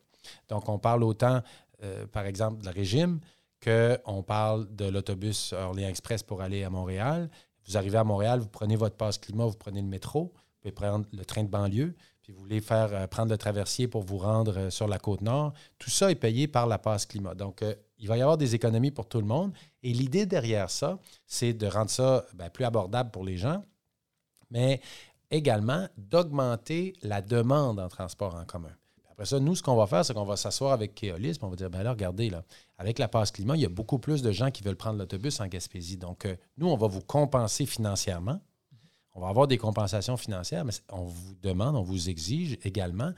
Donc, 0.49 0.69
on 0.69 0.79
parle 0.79 1.05
autant, 1.05 1.43
euh, 1.83 2.07
par 2.07 2.27
exemple, 2.27 2.61
de 2.61 2.67
la 2.67 2.73
régime 2.73 3.21
qu'on 3.63 4.23
parle 4.23 4.75
de 4.75 4.87
l'autobus 4.87 5.53
Orléans 5.53 5.89
Express 5.89 6.23
pour 6.23 6.43
aller 6.43 6.65
à 6.65 6.71
Montréal. 6.71 7.31
Vous 7.67 7.77
arrivez 7.77 7.99
à 7.99 8.05
Montréal, 8.05 8.41
vous 8.41 8.49
prenez 8.49 8.77
votre 8.77 8.97
passe 8.97 9.19
climat, 9.19 9.47
vous 9.47 9.57
prenez 9.57 9.81
le 9.81 9.89
métro, 9.89 10.33
vous 10.35 10.61
pouvez 10.61 10.73
prendre 10.73 11.07
le 11.13 11.25
train 11.25 11.45
de 11.45 11.49
banlieue, 11.49 11.95
puis 12.25 12.33
vous 12.33 12.41
voulez 12.41 12.63
faire 12.63 12.89
euh, 12.95 13.07
prendre 13.07 13.31
le 13.31 13.37
traversier 13.37 13.87
pour 13.87 14.03
vous 14.03 14.17
rendre 14.17 14.59
euh, 14.59 14.71
sur 14.71 14.89
la 14.89 14.99
côte 14.99 15.21
nord. 15.21 15.53
Tout 15.79 15.91
ça 15.91 16.11
est 16.11 16.15
payé 16.15 16.49
par 16.49 16.67
la 16.67 16.79
passe 16.79 17.05
climat. 17.05 17.35
Donc, 17.35 17.61
euh, 17.61 17.75
il 17.99 18.09
va 18.09 18.17
y 18.17 18.23
avoir 18.23 18.39
des 18.39 18.55
économies 18.55 18.91
pour 18.91 19.07
tout 19.07 19.19
le 19.19 19.27
monde. 19.27 19.53
Et 19.83 19.93
l'idée 19.93 20.25
derrière 20.25 20.71
ça, 20.71 20.99
c'est 21.27 21.53
de 21.53 21.67
rendre 21.67 21.91
ça 21.91 22.25
ben, 22.33 22.49
plus 22.49 22.65
abordable 22.65 23.11
pour 23.11 23.25
les 23.25 23.37
gens, 23.37 23.63
mais 24.51 24.81
également 25.31 25.87
d'augmenter 25.99 26.95
la 27.03 27.21
demande 27.21 27.79
en 27.79 27.89
transport 27.89 28.35
en 28.37 28.47
commun. 28.47 28.73
Après 29.11 29.27
ça, 29.27 29.39
nous, 29.39 29.55
ce 29.55 29.63
qu'on 29.63 29.77
va 29.77 29.87
faire, 29.87 30.03
c'est 30.03 30.15
qu'on 30.15 30.25
va 30.25 30.37
s'asseoir 30.37 30.73
avec 30.73 30.95
Keolis, 30.95 31.39
on 31.43 31.49
va 31.49 31.57
dire, 31.57 31.69
ben 31.69 31.83
là, 31.83 31.91
regardez, 31.93 32.31
là, 32.31 32.43
avec 32.79 32.99
la 32.99 33.07
passe 33.07 33.33
climat, 33.33 33.55
il 33.55 33.63
y 33.63 33.67
a 33.67 33.69
beaucoup 33.69 33.99
plus 33.99 34.23
de 34.23 34.33
gens 34.33 34.51
qui 34.51 34.63
veulent 34.63 34.77
prendre 34.77 34.99
l'autobus 34.99 35.41
en 35.41 35.47
Gaspésie. 35.47 35.99
Donc, 35.99 36.27
nous, 36.57 36.69
on 36.69 36.77
va 36.77 36.87
vous 36.87 37.03
compenser 37.03 37.67
financièrement. 37.67 38.41
On 39.15 39.21
va 39.21 39.29
avoir 39.29 39.47
des 39.47 39.59
compensations 39.59 40.17
financières, 40.17 40.65
mais 40.65 40.73
on 40.91 41.05
vous 41.05 41.35
demande, 41.43 41.77
on 41.77 41.83
vous 41.83 42.09
exige 42.09 42.59
également 42.65 43.13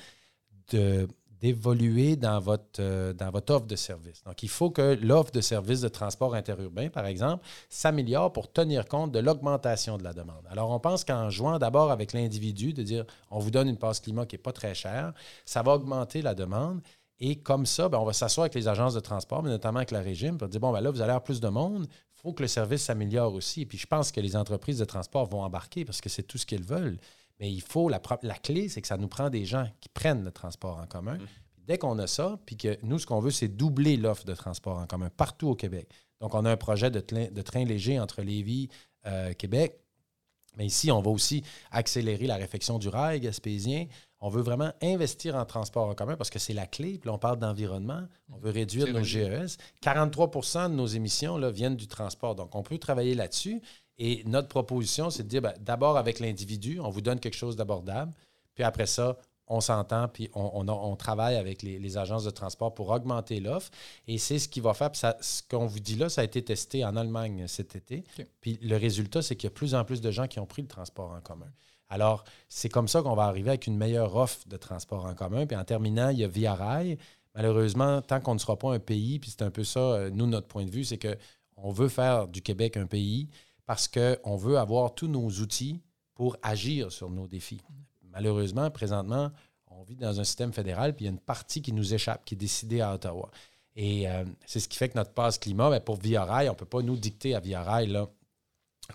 d'évoluer 1.40 2.16
dans 2.16 2.40
votre, 2.40 2.80
euh, 2.80 3.12
dans 3.12 3.30
votre 3.30 3.54
offre 3.54 3.66
de 3.66 3.76
service. 3.76 4.22
Donc, 4.24 4.42
il 4.42 4.48
faut 4.48 4.70
que 4.70 4.98
l'offre 5.02 5.30
de 5.32 5.40
service 5.40 5.80
de 5.80 5.88
transport 5.88 6.34
interurbain, 6.34 6.88
par 6.88 7.06
exemple, 7.06 7.44
s'améliore 7.68 8.32
pour 8.32 8.50
tenir 8.50 8.86
compte 8.86 9.12
de 9.12 9.18
l'augmentation 9.18 9.98
de 9.98 10.04
la 10.04 10.12
demande. 10.12 10.44
Alors, 10.50 10.70
on 10.70 10.80
pense 10.80 11.04
qu'en 11.04 11.30
jouant 11.30 11.58
d'abord 11.58 11.90
avec 11.90 12.12
l'individu, 12.12 12.72
de 12.72 12.82
dire 12.82 13.04
on 13.30 13.38
vous 13.38 13.50
donne 13.50 13.68
une 13.68 13.76
passe 13.76 14.00
climat 14.00 14.26
qui 14.26 14.34
n'est 14.34 14.42
pas 14.42 14.52
très 14.52 14.74
chère, 14.74 15.12
ça 15.44 15.62
va 15.62 15.74
augmenter 15.74 16.22
la 16.22 16.34
demande. 16.34 16.80
Et 17.18 17.36
comme 17.36 17.64
ça, 17.64 17.88
ben, 17.88 17.98
on 17.98 18.04
va 18.04 18.12
s'asseoir 18.12 18.44
avec 18.44 18.54
les 18.54 18.68
agences 18.68 18.94
de 18.94 19.00
transport, 19.00 19.42
mais 19.42 19.50
notamment 19.50 19.78
avec 19.78 19.90
la 19.90 20.00
régime, 20.00 20.36
pour 20.36 20.48
dire 20.48 20.60
bon, 20.60 20.72
ben 20.72 20.80
là, 20.80 20.90
vous 20.90 21.00
allez 21.00 21.10
avoir 21.10 21.24
plus 21.24 21.40
de 21.40 21.48
monde, 21.48 21.86
faut 22.26 22.32
que 22.32 22.42
le 22.42 22.48
service 22.48 22.82
s'améliore 22.82 23.32
aussi. 23.34 23.60
Et 23.62 23.66
puis, 23.66 23.78
je 23.78 23.86
pense 23.86 24.10
que 24.10 24.20
les 24.20 24.34
entreprises 24.34 24.78
de 24.78 24.84
transport 24.84 25.26
vont 25.26 25.42
embarquer 25.42 25.84
parce 25.84 26.00
que 26.00 26.08
c'est 26.08 26.24
tout 26.24 26.38
ce 26.38 26.44
qu'ils 26.46 26.64
veulent. 26.64 26.98
Mais 27.38 27.52
il 27.52 27.60
faut, 27.60 27.88
la, 27.88 28.00
la 28.22 28.34
clé, 28.34 28.68
c'est 28.68 28.80
que 28.82 28.88
ça 28.88 28.96
nous 28.96 29.06
prend 29.06 29.30
des 29.30 29.44
gens 29.44 29.68
qui 29.80 29.88
prennent 29.88 30.24
le 30.24 30.32
transport 30.32 30.78
en 30.78 30.86
commun. 30.86 31.18
Puis 31.18 31.62
Dès 31.68 31.78
qu'on 31.78 31.96
a 32.00 32.06
ça, 32.08 32.38
puis 32.44 32.56
que 32.56 32.76
nous, 32.82 32.98
ce 32.98 33.06
qu'on 33.06 33.20
veut, 33.20 33.30
c'est 33.30 33.46
doubler 33.48 33.96
l'offre 33.96 34.24
de 34.24 34.34
transport 34.34 34.78
en 34.78 34.86
commun 34.86 35.08
partout 35.16 35.48
au 35.50 35.54
Québec. 35.54 35.88
Donc, 36.20 36.34
on 36.34 36.44
a 36.44 36.50
un 36.50 36.56
projet 36.56 36.90
de, 36.90 36.98
train- 37.00 37.30
de 37.30 37.42
train 37.42 37.64
léger 37.64 38.00
entre 38.00 38.22
Lévis, 38.22 38.68
euh, 39.06 39.32
Québec, 39.34 39.78
Mais 40.56 40.66
ici, 40.66 40.90
on 40.90 41.00
va 41.00 41.10
aussi 41.10 41.42
accélérer 41.70 42.26
la 42.26 42.36
réfection 42.36 42.78
du 42.78 42.88
rail 42.88 43.20
gaspésien. 43.20 43.86
On 44.20 44.28
veut 44.28 44.42
vraiment 44.42 44.72
investir 44.82 45.36
en 45.36 45.44
transport 45.44 45.88
en 45.88 45.94
commun 45.94 46.16
parce 46.16 46.30
que 46.30 46.38
c'est 46.38 46.54
la 46.54 46.66
clé. 46.66 46.98
Puis 46.98 47.08
là, 47.08 47.14
on 47.14 47.18
parle 47.18 47.38
d'environnement. 47.38 48.02
On 48.32 48.38
veut 48.38 48.50
réduire 48.50 48.92
nos. 48.92 49.02
GES. 49.02 49.58
43% 49.82 50.70
de 50.70 50.74
nos 50.74 50.86
émissions 50.86 51.36
là, 51.36 51.50
viennent 51.50 51.76
du 51.76 51.86
transport. 51.86 52.34
Donc, 52.34 52.54
on 52.54 52.62
peut 52.62 52.78
travailler 52.78 53.14
là-dessus. 53.14 53.60
Et 53.98 54.22
notre 54.26 54.48
proposition, 54.48 55.10
c'est 55.10 55.22
de 55.22 55.28
dire 55.28 55.42
ben, 55.42 55.54
d'abord 55.60 55.96
avec 55.96 56.20
l'individu, 56.20 56.80
on 56.80 56.90
vous 56.90 57.00
donne 57.00 57.20
quelque 57.20 57.36
chose 57.36 57.56
d'abordable. 57.56 58.12
Puis 58.54 58.64
après 58.64 58.86
ça, 58.86 59.18
on 59.48 59.60
s'entend, 59.60 60.08
puis 60.08 60.28
on, 60.34 60.50
on 60.54 60.68
a- 60.68 60.72
on 60.72 60.96
travaille 60.96 61.36
avec 61.36 61.62
les, 61.62 61.78
les 61.78 61.96
agences 61.98 62.24
de 62.24 62.30
transport 62.30 62.74
pour 62.74 62.90
augmenter 62.90 63.40
l'offre. 63.40 63.70
Et 64.08 64.18
c'est 64.18 64.38
ce 64.38 64.48
qui 64.48 64.60
va 64.60 64.74
faire. 64.74 64.90
Ça- 64.94 65.16
ce 65.20 65.42
qu'on 65.48 65.66
vous 65.66 65.80
dit 65.80 65.94
là, 65.96 66.08
ça 66.08 66.22
a 66.22 66.24
été 66.24 66.42
testé 66.44 66.84
en 66.84 66.96
Allemagne 66.96 67.46
cet 67.46 67.76
été. 67.76 68.04
Puis 68.40 68.58
le 68.62 68.76
résultat, 68.76 69.22
c'est 69.22 69.36
qu'il 69.36 69.46
y 69.48 69.50
a 69.50 69.50
de 69.50 69.54
plus 69.54 69.74
en 69.74 69.84
plus 69.84 70.00
de 70.00 70.10
gens 70.10 70.26
qui 70.26 70.40
ont 70.40 70.46
pris 70.46 70.62
le 70.62 70.68
transport 70.68 71.10
en 71.12 71.20
commun. 71.20 71.50
Alors, 71.88 72.24
c'est 72.48 72.68
comme 72.68 72.88
ça 72.88 73.02
qu'on 73.02 73.14
va 73.14 73.24
arriver 73.24 73.50
avec 73.50 73.68
une 73.68 73.76
meilleure 73.76 74.16
offre 74.16 74.40
de 74.48 74.56
transport 74.56 75.04
en 75.04 75.14
commun. 75.14 75.46
Puis 75.46 75.56
en 75.56 75.64
terminant, 75.64 76.08
il 76.08 76.18
y 76.18 76.24
a 76.24 76.28
Via 76.28 76.54
Rail. 76.54 76.98
Malheureusement, 77.36 78.02
tant 78.02 78.20
qu'on 78.20 78.34
ne 78.34 78.38
sera 78.40 78.58
pas 78.58 78.72
un 78.72 78.78
pays, 78.80 79.18
puis 79.20 79.30
c'est 79.30 79.42
un 79.42 79.50
peu 79.50 79.62
ça, 79.62 79.78
euh, 79.78 80.10
nous, 80.10 80.26
notre 80.26 80.48
point 80.48 80.64
de 80.64 80.70
vue, 80.70 80.84
c'est 80.84 80.98
qu'on 80.98 81.70
veut 81.70 81.88
faire 81.88 82.26
du 82.26 82.42
Québec 82.42 82.76
un 82.76 82.86
pays 82.86 83.28
parce 83.66 83.86
qu'on 83.88 84.36
veut 84.36 84.58
avoir 84.58 84.94
tous 84.94 85.06
nos 85.06 85.28
outils 85.28 85.80
pour 86.14 86.36
agir 86.42 86.90
sur 86.90 87.10
nos 87.10 87.28
défis. 87.28 87.60
Malheureusement, 88.16 88.70
présentement, 88.70 89.30
on 89.66 89.82
vit 89.82 89.94
dans 89.94 90.18
un 90.20 90.24
système 90.24 90.50
fédéral, 90.50 90.94
puis 90.94 91.04
il 91.04 91.08
y 91.08 91.10
a 91.10 91.12
une 91.12 91.20
partie 91.20 91.60
qui 91.60 91.72
nous 91.72 91.92
échappe, 91.92 92.24
qui 92.24 92.34
est 92.34 92.38
décidée 92.38 92.80
à 92.80 92.94
Ottawa. 92.94 93.30
Et 93.74 94.08
euh, 94.08 94.24
c'est 94.46 94.58
ce 94.58 94.68
qui 94.68 94.78
fait 94.78 94.88
que 94.88 94.96
notre 94.96 95.12
passe 95.12 95.36
climat, 95.36 95.68
ben, 95.68 95.80
pour 95.80 95.96
Via 95.96 96.24
Rail, 96.24 96.48
on 96.48 96.52
ne 96.52 96.56
peut 96.56 96.64
pas 96.64 96.80
nous 96.80 96.96
dicter 96.96 97.34
à 97.34 97.40
Via 97.40 97.62
Rail 97.62 97.88
là, 97.88 98.08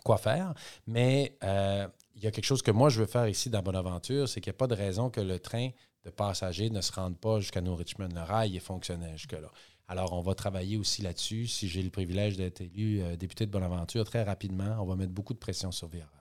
quoi 0.03 0.17
faire, 0.17 0.55
mais 0.87 1.37
euh, 1.43 1.87
il 2.15 2.23
y 2.23 2.27
a 2.27 2.31
quelque 2.31 2.45
chose 2.45 2.63
que 2.63 2.71
moi 2.71 2.89
je 2.89 2.99
veux 2.99 3.05
faire 3.05 3.27
ici 3.27 3.51
dans 3.51 3.61
Bonaventure, 3.61 4.27
c'est 4.27 4.41
qu'il 4.41 4.49
n'y 4.49 4.55
a 4.55 4.57
pas 4.57 4.67
de 4.67 4.75
raison 4.75 5.11
que 5.11 5.21
le 5.21 5.37
train 5.37 5.69
de 6.03 6.09
passagers 6.09 6.71
ne 6.71 6.81
se 6.81 6.91
rende 6.91 7.17
pas 7.17 7.39
jusqu'à 7.39 7.61
New 7.61 7.75
Richmond. 7.75 8.09
Le 8.15 8.21
rail 8.21 8.57
est 8.57 8.59
fonctionnel 8.59 9.15
jusque-là. 9.17 9.51
Alors, 9.87 10.13
on 10.13 10.21
va 10.21 10.33
travailler 10.35 10.77
aussi 10.77 11.01
là-dessus. 11.01 11.47
Si 11.47 11.67
j'ai 11.67 11.83
le 11.83 11.89
privilège 11.89 12.37
d'être 12.37 12.61
élu 12.61 13.01
euh, 13.01 13.17
député 13.17 13.45
de 13.45 13.51
Bonaventure, 13.51 14.05
très 14.05 14.23
rapidement, 14.23 14.77
on 14.79 14.85
va 14.85 14.95
mettre 14.95 15.11
beaucoup 15.11 15.33
de 15.33 15.39
pression 15.39 15.71
sur 15.71 15.89
Via 15.89 16.05
Rail. 16.05 16.20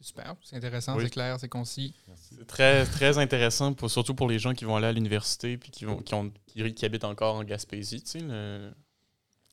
C'est 0.00 0.06
super, 0.06 0.36
c'est 0.44 0.54
intéressant, 0.56 0.96
Oui. 0.96 1.02
c'est 1.04 1.10
clair, 1.10 1.36
c'est 1.40 1.48
concis. 1.48 1.92
C'est 2.16 2.46
très, 2.46 2.84
très 2.86 3.18
intéressant, 3.18 3.72
pour, 3.74 3.90
surtout 3.90 4.14
pour 4.14 4.28
les 4.28 4.38
gens 4.38 4.54
qui 4.54 4.64
vont 4.64 4.76
aller 4.76 4.86
à 4.86 4.92
l'université 4.92 5.56
puis 5.58 5.70
qui, 5.72 5.84
vont, 5.86 5.96
qui, 5.98 6.14
ont, 6.14 6.30
qui, 6.46 6.72
qui 6.74 6.84
habitent 6.84 7.02
encore 7.04 7.34
en 7.34 7.42
Gaspésie. 7.44 8.00
Tu 8.02 8.10
sais, 8.10 8.20
le- 8.20 8.72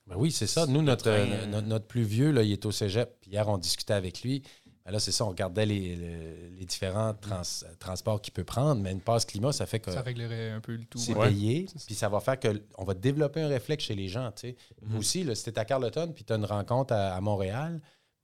Ben 0.05 0.15
oui, 0.17 0.31
c'est 0.31 0.45
ça. 0.45 0.67
Nous, 0.67 0.81
Le 0.81 0.85
notre, 0.85 1.03
train, 1.05 1.13
euh, 1.13 1.43
euh, 1.43 1.45
notre, 1.47 1.67
notre 1.67 1.85
plus 1.87 2.03
vieux, 2.03 2.29
là, 2.31 2.43
il 2.43 2.51
est 2.51 2.63
au 2.65 2.71
cégep. 2.71 3.17
Puis 3.21 3.31
hier, 3.31 3.47
on 3.47 3.57
discutait 3.57 3.93
avec 3.95 4.21
lui. 4.21 4.43
Ben 4.85 4.91
là, 4.91 4.99
c'est 4.99 5.11
ça, 5.11 5.25
on 5.25 5.29
regardait 5.29 5.65
les, 5.65 5.95
les- 5.95 6.65
différents 6.65 7.15
trans- 7.15 7.41
euh, 7.63 7.73
transports 7.79 8.21
qu'il 8.21 8.31
peut 8.33 8.43
prendre. 8.43 8.79
Mais 8.83 8.91
une 8.91 9.01
passe 9.01 9.25
climat, 9.25 9.51
ça 9.51 9.65
fait 9.65 9.79
que 9.79 9.89
Ça 9.91 10.03
réglerait 10.03 10.51
un 10.51 10.61
peu 10.61 10.73
le 10.75 10.85
tout. 10.85 10.99
c'est 10.99 11.15
ouais. 11.15 11.29
payé. 11.29 11.65
Puis 11.87 11.95
ça 11.95 12.07
va 12.07 12.19
faire 12.19 12.39
que 12.39 12.61
on 12.77 12.83
va 12.83 12.93
développer 12.93 13.41
un 13.41 13.47
réflexe 13.47 13.85
chez 13.85 13.95
les 13.95 14.09
gens. 14.09 14.31
tu 14.31 14.41
sais. 14.49 14.55
Mhm. 14.83 14.97
Aussi, 14.99 15.23
là, 15.23 15.33
si 15.33 15.43
tu 15.43 15.49
es 15.49 15.57
à 15.57 15.65
Carleton 15.65 16.11
puis 16.13 16.23
tu 16.23 16.33
as 16.33 16.35
une 16.35 16.45
rencontre 16.45 16.93
à, 16.93 17.15
à 17.15 17.21
Montréal, 17.21 17.81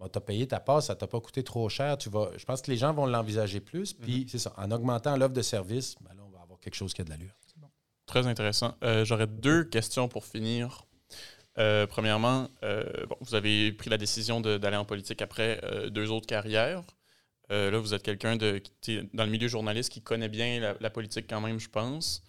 tu 0.10 0.18
as 0.18 0.22
payé 0.22 0.48
ta 0.48 0.60
passe, 0.60 0.88
ça 0.88 0.96
t'a 0.96 1.08
pas 1.08 1.20
coûté 1.20 1.44
trop 1.44 1.68
cher. 1.70 1.98
Tu 1.98 2.10
vas, 2.10 2.30
je 2.38 2.46
pense 2.46 2.62
que 2.62 2.72
les 2.72 2.78
gens 2.78 2.94
vont 2.94 3.06
l'envisager 3.06 3.60
plus. 3.60 3.96
Mhm. 3.98 4.02
Puis 4.06 4.26
c'est 4.30 4.40
ça, 4.40 4.54
en 4.58 4.72
augmentant 4.72 5.16
l'offre 5.18 5.34
de 5.34 5.42
service, 5.42 5.96
ben 6.02 6.12
là, 6.16 6.24
on 6.26 6.30
va 6.32 6.42
avoir 6.42 6.60
quelque 6.60 6.76
chose 6.76 6.94
qui 6.94 7.02
a 7.02 7.04
de 7.04 7.10
l'allure. 7.10 7.34
Très 8.08 8.28
intéressant. 8.28 8.76
Euh, 8.84 9.06
J'aurais 9.06 9.28
deux 9.28 9.64
questions 9.64 10.10
pour 10.10 10.26
finir. 10.26 10.84
Euh, 11.58 11.86
premièrement, 11.88 12.50
euh, 12.64 12.84
bon, 13.08 13.16
vous 13.22 13.36
avez 13.36 13.72
pris 13.72 13.90
la 13.90 13.98
décision 13.98 14.42
d'aller 14.42 14.76
en 14.78 14.86
politique 14.86 15.22
après 15.22 15.60
euh, 15.64 15.90
deux 15.90 16.10
autres 16.12 16.28
carrières. 16.28 16.82
Euh, 17.52 17.70
là, 17.72 17.78
vous 17.80 17.94
êtes 17.94 18.04
quelqu'un 18.04 18.36
de 18.38 18.62
qui- 18.82 19.08
dans 19.14 19.26
le 19.26 19.32
milieu 19.32 19.48
journaliste 19.48 19.92
qui 19.92 20.02
connaît 20.02 20.30
bien 20.30 20.60
la, 20.60 20.76
la 20.80 20.90
politique 20.90 21.26
quand 21.30 21.42
même, 21.42 21.60
je 21.60 21.70
pense. 21.70 22.24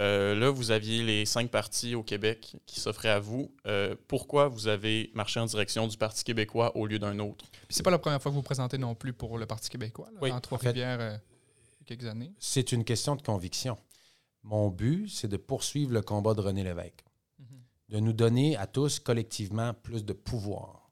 Euh, 0.00 0.34
là, 0.34 0.50
vous 0.50 0.72
aviez 0.72 1.02
les 1.04 1.24
cinq 1.24 1.50
partis 1.50 1.94
au 1.94 2.02
Québec 2.02 2.56
qui 2.66 2.80
s'offraient 2.80 3.10
à 3.10 3.20
vous. 3.20 3.54
Euh, 3.66 3.94
pourquoi 4.08 4.48
vous 4.48 4.66
avez 4.66 5.10
marché 5.14 5.38
en 5.38 5.46
direction 5.46 5.86
du 5.86 5.96
Parti 5.96 6.24
québécois 6.24 6.76
au 6.76 6.86
lieu 6.86 6.98
d'un 6.98 7.18
autre? 7.20 7.44
Puis 7.50 7.76
c'est 7.76 7.82
pas 7.84 7.92
la 7.92 7.98
première 7.98 8.20
fois 8.20 8.30
que 8.30 8.34
vous 8.34 8.40
vous 8.40 8.44
présentez 8.44 8.76
non 8.76 8.94
plus 8.96 9.12
pour 9.12 9.38
le 9.38 9.46
Parti 9.46 9.70
québécois, 9.70 10.08
là, 10.12 10.18
Oui, 10.20 10.32
en 10.32 10.40
Trois-Rivières, 10.40 11.00
euh, 11.00 11.16
il 11.80 11.80
y 11.80 11.92
a 11.92 11.96
quelques 11.96 12.10
années. 12.10 12.32
C'est 12.40 12.72
une 12.72 12.82
question 12.84 13.14
de 13.14 13.22
conviction. 13.22 13.78
Mon 14.42 14.68
but, 14.68 15.08
c'est 15.08 15.28
de 15.28 15.36
poursuivre 15.36 15.92
le 15.92 16.02
combat 16.02 16.34
de 16.34 16.40
René 16.40 16.64
Lévesque. 16.64 17.04
Mhm. 17.38 17.46
de 17.90 18.00
nous 18.00 18.12
donner 18.12 18.56
à 18.56 18.66
tous 18.66 18.98
collectivement 18.98 19.74
plus 19.74 20.04
de 20.04 20.12
pouvoir, 20.12 20.90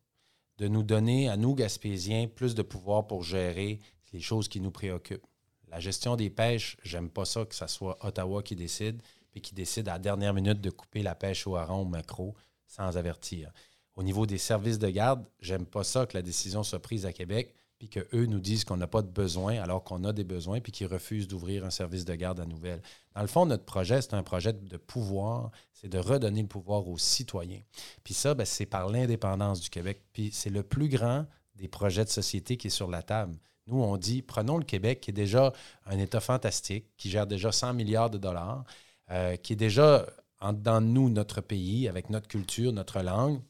de 0.59 0.69
nous 0.69 0.83
donner 0.83 1.29
à 1.29 1.37
nous, 1.37 1.55
Gaspésiens, 1.55 2.29
plus 2.29 2.55
de 2.55 2.63
pouvoir 2.63 3.07
pour 3.07 3.23
gérer 3.25 3.81
les 4.13 4.21
choses 4.21 4.49
qui 4.49 4.61
nous 4.61 4.71
préoccupent. 4.71 5.27
La 5.73 5.81
gestion 5.81 6.17
des 6.17 6.29
pêches, 6.29 6.77
j'aime 6.85 7.09
pas 7.09 7.25
ça 7.25 7.47
que 7.47 7.55
ce 7.55 7.67
soit 7.67 7.97
Ottawa 8.05 8.43
qui 8.43 8.55
décide, 8.55 9.01
puis 9.31 9.41
qui 9.41 9.55
décide 9.55 9.89
à 9.89 9.95
la 9.95 9.99
dernière 9.99 10.35
minute 10.35 10.61
de 10.61 10.69
couper 10.69 11.03
la 11.03 11.15
pêche 11.15 11.47
au 11.47 11.57
hareng 11.57 11.79
ou 11.79 11.83
au 11.83 11.85
maquereau 11.87 12.35
sans 12.67 12.99
avertir. 12.99 13.51
Au 13.97 14.03
niveau 14.03 14.27
des 14.27 14.37
services 14.37 14.79
de 14.79 14.91
garde, 14.91 15.25
j'aime 15.41 15.65
pas 15.65 15.83
ça 15.83 16.05
que 16.05 16.15
la 16.15 16.23
décision 16.23 16.63
soit 16.63 16.81
prise 16.81 17.07
à 17.07 17.13
Québec, 17.15 17.55
puis 17.79 17.89
qu'eux 17.89 18.27
nous 18.27 18.39
disent 18.39 18.65
qu'on 18.65 18.77
n'a 18.77 18.87
pas 18.87 19.01
de 19.01 19.09
besoin 19.09 19.61
alors 19.63 19.83
qu'on 19.83 20.05
a 20.05 20.13
des 20.13 20.25
besoins, 20.25 20.61
puis 20.61 20.73
qu'ils 20.73 20.89
refusent 20.89 21.27
d'ouvrir 21.27 21.65
un 21.65 21.71
service 21.71 22.05
de 22.05 22.15
garde 22.15 22.39
à 22.39 22.45
Nouvelle. 22.45 22.83
Dans 23.15 23.23
le 23.23 23.27
fond, 23.27 23.47
notre 23.47 23.65
projet, 23.65 24.03
c'est 24.03 24.15
un 24.15 24.23
projet 24.23 24.53
de 24.53 24.77
pouvoir, 24.77 25.51
c'est 25.73 25.89
de 25.89 25.99
redonner 25.99 26.43
le 26.43 26.49
pouvoir 26.49 26.87
aux 26.87 26.99
citoyens. 26.99 27.63
Puis 28.05 28.13
ça, 28.13 28.35
ben, 28.35 28.45
c'est 28.45 28.67
par 28.67 28.91
l'indépendance 28.91 29.61
du 29.61 29.71
Québec. 29.71 30.03
Puis 30.13 30.31
c'est 30.33 30.51
le 30.51 30.63
plus 30.63 30.89
grand 30.89 31.27
des 31.57 31.69
projets 31.69 32.05
de 32.05 32.11
société 32.11 32.59
qui 32.59 32.67
est 32.67 32.71
sur 32.71 32.89
la 32.89 33.03
table. 33.03 33.37
Nous, 33.67 33.81
on 33.81 33.97
dit, 33.97 34.23
prenons 34.23 34.59
le 34.59 34.65
Québec, 34.65 35.01
qui 35.01 35.11
est 35.11 35.15
déjà 35.15 35.53
un 35.87 35.99
État 35.99 36.21
fantastique, 36.21 36.87
qui 36.97 37.11
gère 37.11 37.27
déjà 37.27 37.53
100 37.53 37.75
milliards 37.75 38.11
de 38.11 38.19
dollars, 38.19 38.65
euh, 39.11 39.37
qui 39.37 39.53
est 39.53 39.57
déjà 39.57 40.07
de 40.43 40.81
nous, 40.81 41.09
notre 41.11 41.41
pays, 41.41 41.89
avec 41.89 42.11
notre 42.11 42.27
culture, 42.27 42.73
notre 42.73 43.01
langue. 43.01 43.41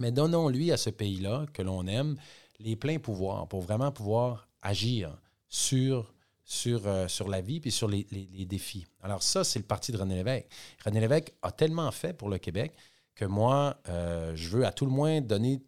Mais 0.00 0.10
donnons-lui 0.10 0.72
à 0.72 0.76
ce 0.76 0.90
pays-là, 0.90 1.46
que 1.52 1.62
l'on 1.62 1.86
aime, 1.86 2.16
les 2.58 2.76
pleins 2.76 2.98
pouvoirs 2.98 3.46
pour 3.46 3.60
vraiment 3.60 3.92
pouvoir 3.92 4.48
agir 4.62 5.16
sur, 5.48 6.06
euh, 6.86 7.06
la 7.28 7.40
vie 7.40 7.60
puis 7.60 7.70
sur 7.70 7.88
les 7.88 8.46
défis. 8.48 8.86
Alors 9.02 9.22
ça, 9.22 9.44
c'est 9.44 9.58
le 9.58 9.66
parti 9.66 9.92
de 9.92 9.98
René 9.98 10.16
Lévesque. 10.16 10.46
René 10.84 11.00
Lévesque 11.00 11.34
a 11.42 11.52
tellement 11.52 11.90
fait 11.90 12.14
pour 12.14 12.30
le 12.30 12.38
Québec 12.38 12.74
que 13.14 13.24
moi, 13.24 13.76
euh, 13.88 14.32
je 14.34 14.48
veux 14.48 14.66
à 14.66 14.72
tout 14.72 14.86
le 14.86 14.90
moins 14.90 15.20
donner 15.20 15.62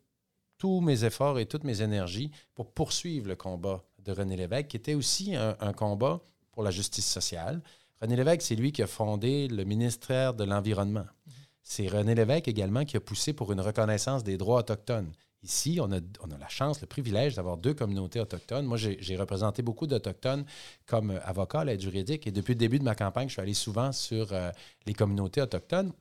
tous 0.58 0.80
mes 0.80 1.04
efforts 1.04 1.38
et 1.38 1.46
toutes 1.46 1.64
mes 1.64 1.82
énergies 1.82 2.30
pour 2.54 2.70
poursuivre 2.72 3.28
le 3.28 3.36
combat 3.36 3.82
de 4.04 4.12
René 4.12 4.36
Lévesque, 4.36 4.68
qui 4.68 4.76
était 4.76 4.94
aussi 4.94 5.34
un, 5.34 5.72
combat 5.72 6.20
pour 6.52 6.62
la 6.62 6.70
justice 6.70 7.06
sociale. 7.06 7.60
René 8.00 8.16
Lévesque, 8.16 8.42
c'est 8.42 8.54
lui 8.54 8.72
qui 8.72 8.82
a 8.82 8.86
fondé 8.86 9.48
le 9.48 9.64
ministère 9.64 10.34
de 10.34 10.44
l'Environnement. 10.44 11.06
C'est 11.62 11.88
René 11.88 12.14
Lévesque 12.14 12.48
également 12.48 12.84
qui 12.84 12.96
a 12.96 13.00
poussé 13.00 13.32
pour 13.32 13.52
une 13.52 13.60
reconnaissance 13.60 14.22
des 14.22 14.38
droits 14.38 14.60
autochtones. 14.60 15.12
Ici, 15.42 15.78
on 15.80 15.92
a, 15.92 16.00
on 16.24 16.30
a 16.30 16.38
la 16.38 16.48
chance, 16.48 16.80
le 16.80 16.86
privilège 16.86 17.34
d'avoir 17.34 17.56
deux 17.56 17.74
communautés 17.74 18.20
autochtones. 18.20 18.66
Moi, 18.66 18.78
j'ai 18.78 19.16
représenté 19.16 19.62
beaucoup 19.62 19.86
d'Autochtones 19.86 20.44
comme 20.86 21.20
avocat 21.24 21.60
à 21.60 21.64
l'aide 21.64 21.80
juridique 21.80 22.26
et 22.26 22.32
depuis 22.32 22.54
le 22.54 22.58
début 22.58 22.78
de 22.78 22.84
ma 22.84 22.94
campagne, 22.94 23.28
je 23.28 23.34
suis 23.34 23.42
allé 23.42 23.54
souvent 23.54 23.92
sur 23.92 24.32
euh, 24.32 24.50
les 24.86 24.94
communautés 24.94 25.42
autochtones. 25.42 25.92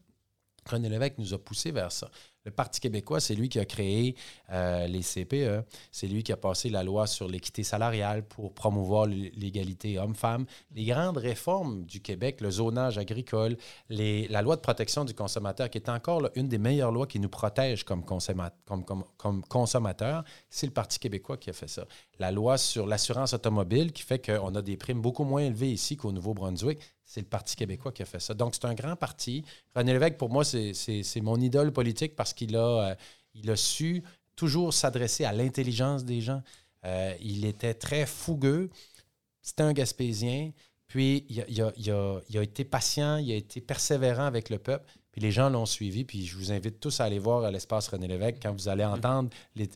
René 0.68 0.90
Lévesque 0.90 1.20
nous 1.20 1.34
a 1.34 1.38
poussé 1.38 1.72
vers 1.72 1.92
ça. 1.92 2.10
Le 2.46 2.52
Parti 2.52 2.80
québécois, 2.80 3.20
c'est 3.20 3.36
lui 3.36 3.50
qui 3.50 3.60
a 3.60 3.66
créé 3.66 4.16
euh, 4.52 4.88
les 4.88 5.02
CPE. 5.02 5.66
C'est 5.92 6.08
lui 6.08 6.24
qui 6.24 6.32
a 6.32 6.38
passé 6.38 6.70
la 6.70 6.84
loi 6.84 7.08
sur 7.08 7.28
l'équité 7.28 7.64
salariale 7.64 8.24
pour 8.24 8.54
promouvoir 8.54 9.08
l'égalité 9.08 9.98
homme-femme. 9.98 10.46
Les 10.76 10.86
grandes 10.86 11.18
réformes 11.18 11.86
du 11.86 12.02
Québec, 12.02 12.42
le 12.42 12.52
zonage 12.52 12.98
agricole, 13.00 13.58
la 13.90 14.42
loi 14.42 14.56
de 14.56 14.62
protection 14.62 15.06
du 15.06 15.14
consommateur, 15.16 15.70
qui 15.70 15.80
est 15.80 15.90
encore 15.90 16.30
une 16.36 16.48
des 16.48 16.60
meilleures 16.60 16.92
lois 16.92 17.08
qui 17.08 17.20
nous 17.20 17.30
protège 17.30 17.84
comme, 17.84 18.02
consomma- 18.02 18.52
comme, 18.66 18.86
comme, 18.86 19.04
comme 19.18 19.44
consommateurs, 19.44 20.24
c'est 20.50 20.68
le 20.68 20.74
Parti 20.74 21.00
québécois 21.00 21.38
qui 21.38 21.50
a 21.50 21.54
fait 21.54 21.68
ça. 21.68 21.86
La 22.20 22.32
loi 22.32 22.58
sur 22.58 22.86
l'assurance 22.86 23.34
automobile, 23.34 23.92
qui 23.92 24.04
fait 24.04 24.24
qu'on 24.24 24.54
a 24.54 24.62
des 24.62 24.78
primes 24.78 25.02
beaucoup 25.02 25.24
moins 25.24 25.42
élevées 25.42 25.72
ici 25.72 25.98
qu'au 25.98 26.12
Nouveau-Brunswick, 26.12 26.80
c'est 27.06 27.22
le 27.22 27.28
Parti 27.28 27.56
québécois 27.56 27.92
qui 27.92 28.02
a 28.02 28.06
fait 28.06 28.20
ça. 28.20 28.34
Donc, 28.34 28.56
c'est 28.56 28.66
un 28.66 28.74
grand 28.74 28.96
parti. 28.96 29.44
René 29.76 29.94
Lévesque, 29.94 30.18
pour 30.18 30.30
moi, 30.30 30.44
c'est 30.44 31.22
mon 31.22 31.40
idole 31.40 31.72
politique 31.72 32.16
parce 32.16 32.34
qu'il 32.34 32.56
a, 32.56 32.96
euh, 33.46 33.52
a 33.52 33.56
su 33.56 34.04
toujours 34.36 34.74
s'adresser 34.74 35.24
à 35.24 35.32
l'intelligence 35.32 36.04
des 36.04 36.20
gens. 36.22 36.42
Euh, 36.84 37.14
il 37.22 37.46
était 37.46 37.74
très 37.76 38.06
fougueux. 38.06 38.70
C'était 39.42 39.64
un 39.64 39.74
Gaspésien. 39.74 40.52
Puis, 40.88 41.26
il 41.30 41.42
a, 41.42 41.46
il 41.48 41.62
a- 41.92 42.22
il 42.30 42.38
a- 42.38 42.44
été 42.44 42.64
patient, 42.64 43.18
il 43.18 43.32
a 43.32 43.36
été 43.36 43.62
persévérant 43.62 44.26
avec 44.26 44.50
le 44.50 44.58
peuple. 44.60 44.86
Puis, 45.12 45.22
les 45.22 45.32
gens 45.32 45.50
l'ont 45.50 45.66
suivi. 45.66 46.04
Puis, 46.04 46.26
je 46.26 46.36
vous 46.38 46.52
invite 46.52 46.80
tous 46.80 47.00
à 47.00 47.06
aller 47.06 47.20
voir 47.20 47.44
à 47.44 47.52
l'espace 47.52 47.88
René 47.88 48.08
Lévesque 48.08 48.38
quand 48.42 48.52
vous 48.54 48.68
allez 48.68 48.84
entendre, 48.86 49.30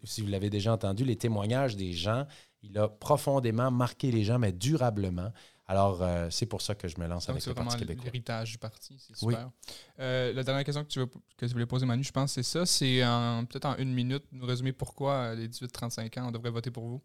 si 0.03 0.21
vous 0.21 0.27
l'avez 0.27 0.49
déjà 0.49 0.73
entendu, 0.73 1.05
les 1.05 1.15
témoignages 1.15 1.75
des 1.75 1.93
gens. 1.93 2.25
Il 2.61 2.77
a 2.77 2.89
profondément 2.89 3.71
marqué 3.71 4.11
les 4.11 4.23
gens, 4.23 4.37
mais 4.37 4.51
durablement. 4.51 5.31
Alors, 5.69 6.01
euh, 6.01 6.27
c'est 6.31 6.47
pour 6.47 6.63
ça 6.63 6.73
que 6.73 6.87
je 6.87 6.99
me 6.99 7.05
lance 7.05 7.27
Donc, 7.27 7.35
avec 7.35 7.45
le 7.45 7.53
Parti 7.53 7.77
québécois. 7.77 8.05
l'héritage 8.05 8.51
du 8.53 8.57
parti. 8.57 8.97
C'est 9.13 9.23
Oui. 9.23 9.35
Euh, 9.99 10.33
la 10.33 10.43
dernière 10.43 10.63
question 10.63 10.83
que 10.83 10.89
tu, 10.89 10.97
veux- 10.97 11.05
que 11.37 11.45
tu 11.45 11.51
voulais 11.53 11.67
poser, 11.67 11.85
Manu, 11.85 12.03
je 12.03 12.11
pense 12.11 12.33
c'est 12.33 12.41
ça. 12.43 12.65
C'est 12.65 13.01
peut-être 13.49 13.65
en 13.65 13.75
une 13.77 13.93
minute, 13.93 14.23
nous 14.31 14.47
résumer 14.47 14.73
pourquoi 14.73 15.13
euh, 15.13 15.35
les 15.35 15.47
18-35 15.47 16.19
ans, 16.19 16.29
on 16.29 16.31
devrait 16.31 16.49
voter 16.49 16.71
pour 16.71 16.85
vous. 16.87 17.01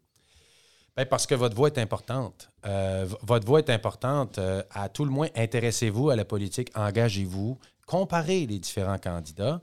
Ben, 0.97 1.05
parce 1.05 1.27
que 1.27 1.35
votre 1.35 1.55
voix 1.55 1.67
est 1.67 1.77
importante. 1.77 2.49
Euh, 2.65 3.05
votre 3.21 3.45
voix 3.45 3.59
est 3.59 3.69
importante. 3.69 4.39
À 4.71 4.89
tout 4.89 5.05
le 5.05 5.11
moins, 5.11 5.27
intéressez-vous 5.35 6.09
à 6.09 6.15
la 6.15 6.25
politique, 6.25 6.71
engagez-vous, 6.73 7.59
comparez 7.85 8.47
les 8.47 8.57
différents 8.57 8.97
candidats. 8.97 9.61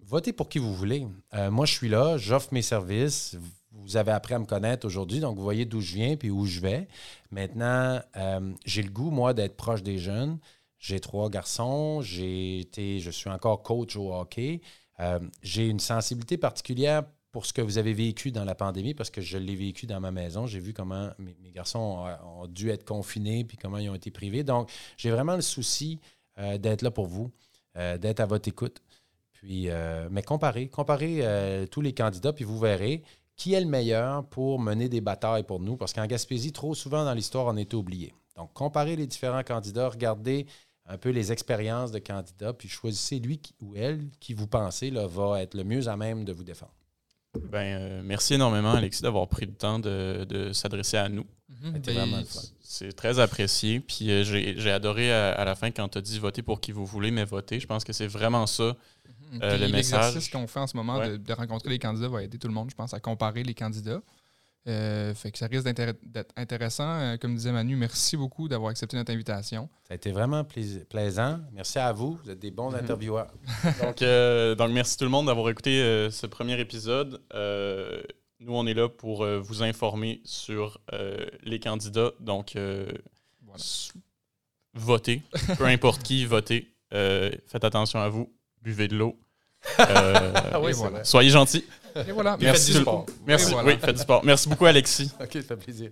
Votez 0.00 0.32
pour 0.32 0.48
qui 0.48 0.58
vous 0.58 0.74
voulez. 0.74 1.06
Euh, 1.34 1.50
moi, 1.50 1.66
je 1.66 1.72
suis 1.74 1.88
là, 1.88 2.16
j'offre 2.16 2.48
mes 2.52 2.62
services. 2.62 3.36
Vous 3.84 3.96
avez 3.96 4.12
appris 4.12 4.34
à 4.34 4.38
me 4.38 4.44
connaître 4.44 4.86
aujourd'hui, 4.86 5.20
donc 5.20 5.36
vous 5.36 5.42
voyez 5.42 5.64
d'où 5.64 5.80
je 5.80 5.94
viens 5.94 6.16
puis 6.16 6.30
où 6.30 6.46
je 6.46 6.60
vais. 6.60 6.88
Maintenant, 7.30 8.00
euh, 8.16 8.52
j'ai 8.64 8.82
le 8.82 8.90
goût, 8.90 9.10
moi, 9.10 9.34
d'être 9.34 9.56
proche 9.56 9.82
des 9.82 9.98
jeunes. 9.98 10.38
J'ai 10.78 11.00
trois 11.00 11.28
garçons, 11.30 12.00
j'ai 12.02 12.60
été, 12.60 13.00
je 13.00 13.10
suis 13.10 13.30
encore 13.30 13.62
coach 13.62 13.96
au 13.96 14.12
hockey. 14.12 14.60
Euh, 15.00 15.20
j'ai 15.42 15.66
une 15.66 15.80
sensibilité 15.80 16.36
particulière 16.36 17.04
pour 17.30 17.46
ce 17.46 17.52
que 17.52 17.60
vous 17.60 17.78
avez 17.78 17.92
vécu 17.92 18.32
dans 18.32 18.44
la 18.44 18.54
pandémie 18.54 18.94
parce 18.94 19.10
que 19.10 19.20
je 19.20 19.38
l'ai 19.38 19.54
vécu 19.54 19.86
dans 19.86 20.00
ma 20.00 20.10
maison. 20.10 20.46
J'ai 20.46 20.60
vu 20.60 20.72
comment 20.72 21.10
mes, 21.18 21.36
garçons 21.52 22.04
ont, 22.24 22.46
dû 22.46 22.70
être 22.70 22.84
confinés 22.84 23.44
puis 23.44 23.56
comment 23.56 23.78
ils 23.78 23.90
ont 23.90 23.94
été 23.94 24.10
privés. 24.10 24.44
Donc, 24.44 24.70
j'ai 24.96 25.10
vraiment 25.10 25.36
le 25.36 25.42
souci 25.42 26.00
euh, 26.38 26.58
d'être 26.58 26.82
là 26.82 26.90
pour 26.90 27.06
vous, 27.06 27.30
d'être 27.74 28.18
à 28.18 28.26
votre 28.26 28.48
écoute. 28.48 28.82
Puis, 29.30 29.68
mais 30.10 30.22
comparez, 30.22 30.66
comparez 30.66 31.22
tous 31.70 31.80
les 31.80 31.92
candidats, 31.92 32.32
puis 32.32 32.44
vous 32.44 32.58
verrez 32.58 33.04
qui 33.38 33.54
est 33.54 33.60
le 33.60 33.66
meilleur 33.66 34.26
pour 34.26 34.60
mener 34.60 34.90
des 34.90 35.00
batailles 35.00 35.44
pour 35.44 35.60
nous? 35.60 35.76
Parce 35.78 35.94
qu'en 35.94 36.06
Gaspésie, 36.06 36.52
trop 36.52 36.74
souvent 36.74 37.04
dans 37.06 37.14
l'histoire, 37.14 37.46
on 37.46 37.56
a 37.56 37.60
été 37.62 37.76
oublié. 37.76 38.12
Donc, 38.36 38.52
comparez 38.52 38.96
les 38.96 39.06
différents 39.06 39.42
candidats, 39.42 39.88
regardez 39.88 40.46
un 40.86 40.98
peu 40.98 41.10
les 41.10 41.32
expériences 41.32 41.90
de 41.92 41.98
candidats, 41.98 42.52
puis 42.52 42.68
choisissez 42.68 43.18
lui 43.18 43.38
qui- 43.38 43.54
ou 43.62 43.74
elle 43.76 44.08
qui 44.20 44.34
vous 44.34 44.46
pensez 44.46 44.90
là, 44.90 45.06
va 45.06 45.42
être 45.42 45.54
le 45.54 45.64
mieux 45.64 45.88
à 45.88 45.96
même 45.96 46.24
de 46.24 46.32
vous 46.32 46.44
défendre. 46.44 46.72
Ben, 47.52 47.78
euh, 47.78 48.00
merci 48.02 48.34
énormément, 48.34 48.72
Alexis, 48.72 49.02
d'avoir 49.02 49.28
pris 49.28 49.44
le 49.46 49.52
temps 49.52 49.78
de, 49.78 50.24
de 50.28 50.52
s'adresser 50.52 50.96
à 50.96 51.08
nous. 51.08 51.26
Mhm. 51.48 51.72
C'était 51.74 51.92
Ben, 51.94 52.00
vraiment 52.00 52.18
le 52.18 52.24
fun. 52.24 52.40
C'est 52.60 52.92
très 52.92 53.18
apprécié. 53.18 53.80
Puis 53.80 54.10
euh, 54.10 54.24
j'ai 54.24 54.58
j'ai 54.58 54.70
adoré 54.70 55.12
à, 55.12 55.32
à 55.32 55.44
la 55.44 55.54
fin 55.54 55.70
quand 55.70 55.88
tu 55.90 55.98
as 55.98 56.00
dit 56.00 56.18
voter 56.18 56.42
pour 56.42 56.60
qui 56.60 56.72
vous 56.72 56.86
voulez, 56.86 57.10
mais 57.10 57.24
voter. 57.24 57.60
Je 57.60 57.66
pense 57.66 57.84
que 57.84 57.92
c'est 57.92 58.06
vraiment 58.06 58.46
ça. 58.46 58.74
Euh, 59.42 59.58
le 59.58 59.66
L'exercice 59.66 60.14
message. 60.14 60.30
qu'on 60.30 60.46
fait 60.46 60.60
en 60.60 60.66
ce 60.66 60.76
moment 60.76 60.96
Ouais. 60.98 61.10
de, 61.10 61.16
de 61.18 61.32
rencontrer 61.32 61.70
les 61.70 61.78
candidats 61.78 62.08
va 62.08 62.22
aider 62.22 62.38
tout 62.38 62.48
le 62.48 62.54
monde, 62.54 62.70
je 62.70 62.74
pense, 62.74 62.94
à 62.94 63.00
comparer 63.00 63.42
les 63.42 63.54
candidats. 63.54 64.00
Euh, 64.66 65.14
fait 65.14 65.30
que 65.30 65.38
ça 65.38 65.46
risque 65.46 65.64
d'être 65.66 66.32
intéressant. 66.36 66.88
Euh, 67.00 67.16
comme 67.16 67.34
disait 67.34 67.52
Manu, 67.52 67.74
merci 67.76 68.16
beaucoup 68.18 68.48
d'avoir 68.48 68.70
accepté 68.70 68.96
notre 68.98 69.12
invitation. 69.12 69.68
Ça 69.86 69.94
a 69.94 69.96
été 69.96 70.12
vraiment 70.12 70.44
plais- 70.44 70.84
plaisant. 70.90 71.38
Merci 71.52 71.78
à 71.78 71.90
vous. 71.92 72.18
Vous 72.22 72.30
êtes 72.30 72.38
des 72.40 72.50
bons 72.50 72.70
Mhm. 72.72 72.78
intervieweurs. 72.80 73.32
Donc, 73.82 74.02
euh, 74.02 74.54
donc, 74.54 74.70
merci 74.72 74.96
tout 74.98 75.04
le 75.04 75.10
monde 75.10 75.26
d'avoir 75.26 75.48
écouté 75.48 75.80
euh, 75.80 76.10
ce 76.10 76.26
premier 76.26 76.58
épisode. 76.60 77.22
Euh, 77.32 78.02
nous, 78.40 78.54
on 78.54 78.66
est 78.66 78.74
là 78.74 78.88
pour 78.90 79.24
euh, 79.24 79.38
vous 79.38 79.62
informer 79.62 80.20
sur 80.24 80.78
euh, 80.92 81.24
les 81.44 81.60
candidats. 81.60 82.10
Donc, 82.20 82.54
euh, 82.56 82.90
Voilà. 83.46 83.62
votez. 84.74 85.22
Peu 85.56 85.64
importe 85.64 86.02
qui, 86.02 86.24
votez. 86.26 86.68
Euh, 86.92 87.30
faites 87.46 87.64
attention 87.64 88.00
à 88.00 88.08
vous. 88.08 88.32
Buvez 88.68 88.88
de 88.88 88.96
l'eau. 88.96 89.16
Euh, 89.80 90.32
Ah 90.52 90.60
oui, 90.60 90.72
voilà. 90.72 91.02
soyez 91.04 91.30
gentils. 91.30 91.64
Et 92.06 92.12
voilà. 92.12 92.36
Puis 92.36 92.46
faites 92.46 92.66
du 92.66 92.72
sport. 92.74 93.06
Merci. 93.26 93.52
Voilà. 93.52 93.68
Oui, 93.68 93.78
faites 93.80 93.96
du 93.96 94.02
sport. 94.02 94.24
Merci 94.24 94.48
beaucoup, 94.48 94.66
Alexis. 94.66 95.10
OK, 95.20 95.32
ça 95.32 95.40
fait 95.42 95.56
plaisir. 95.56 95.90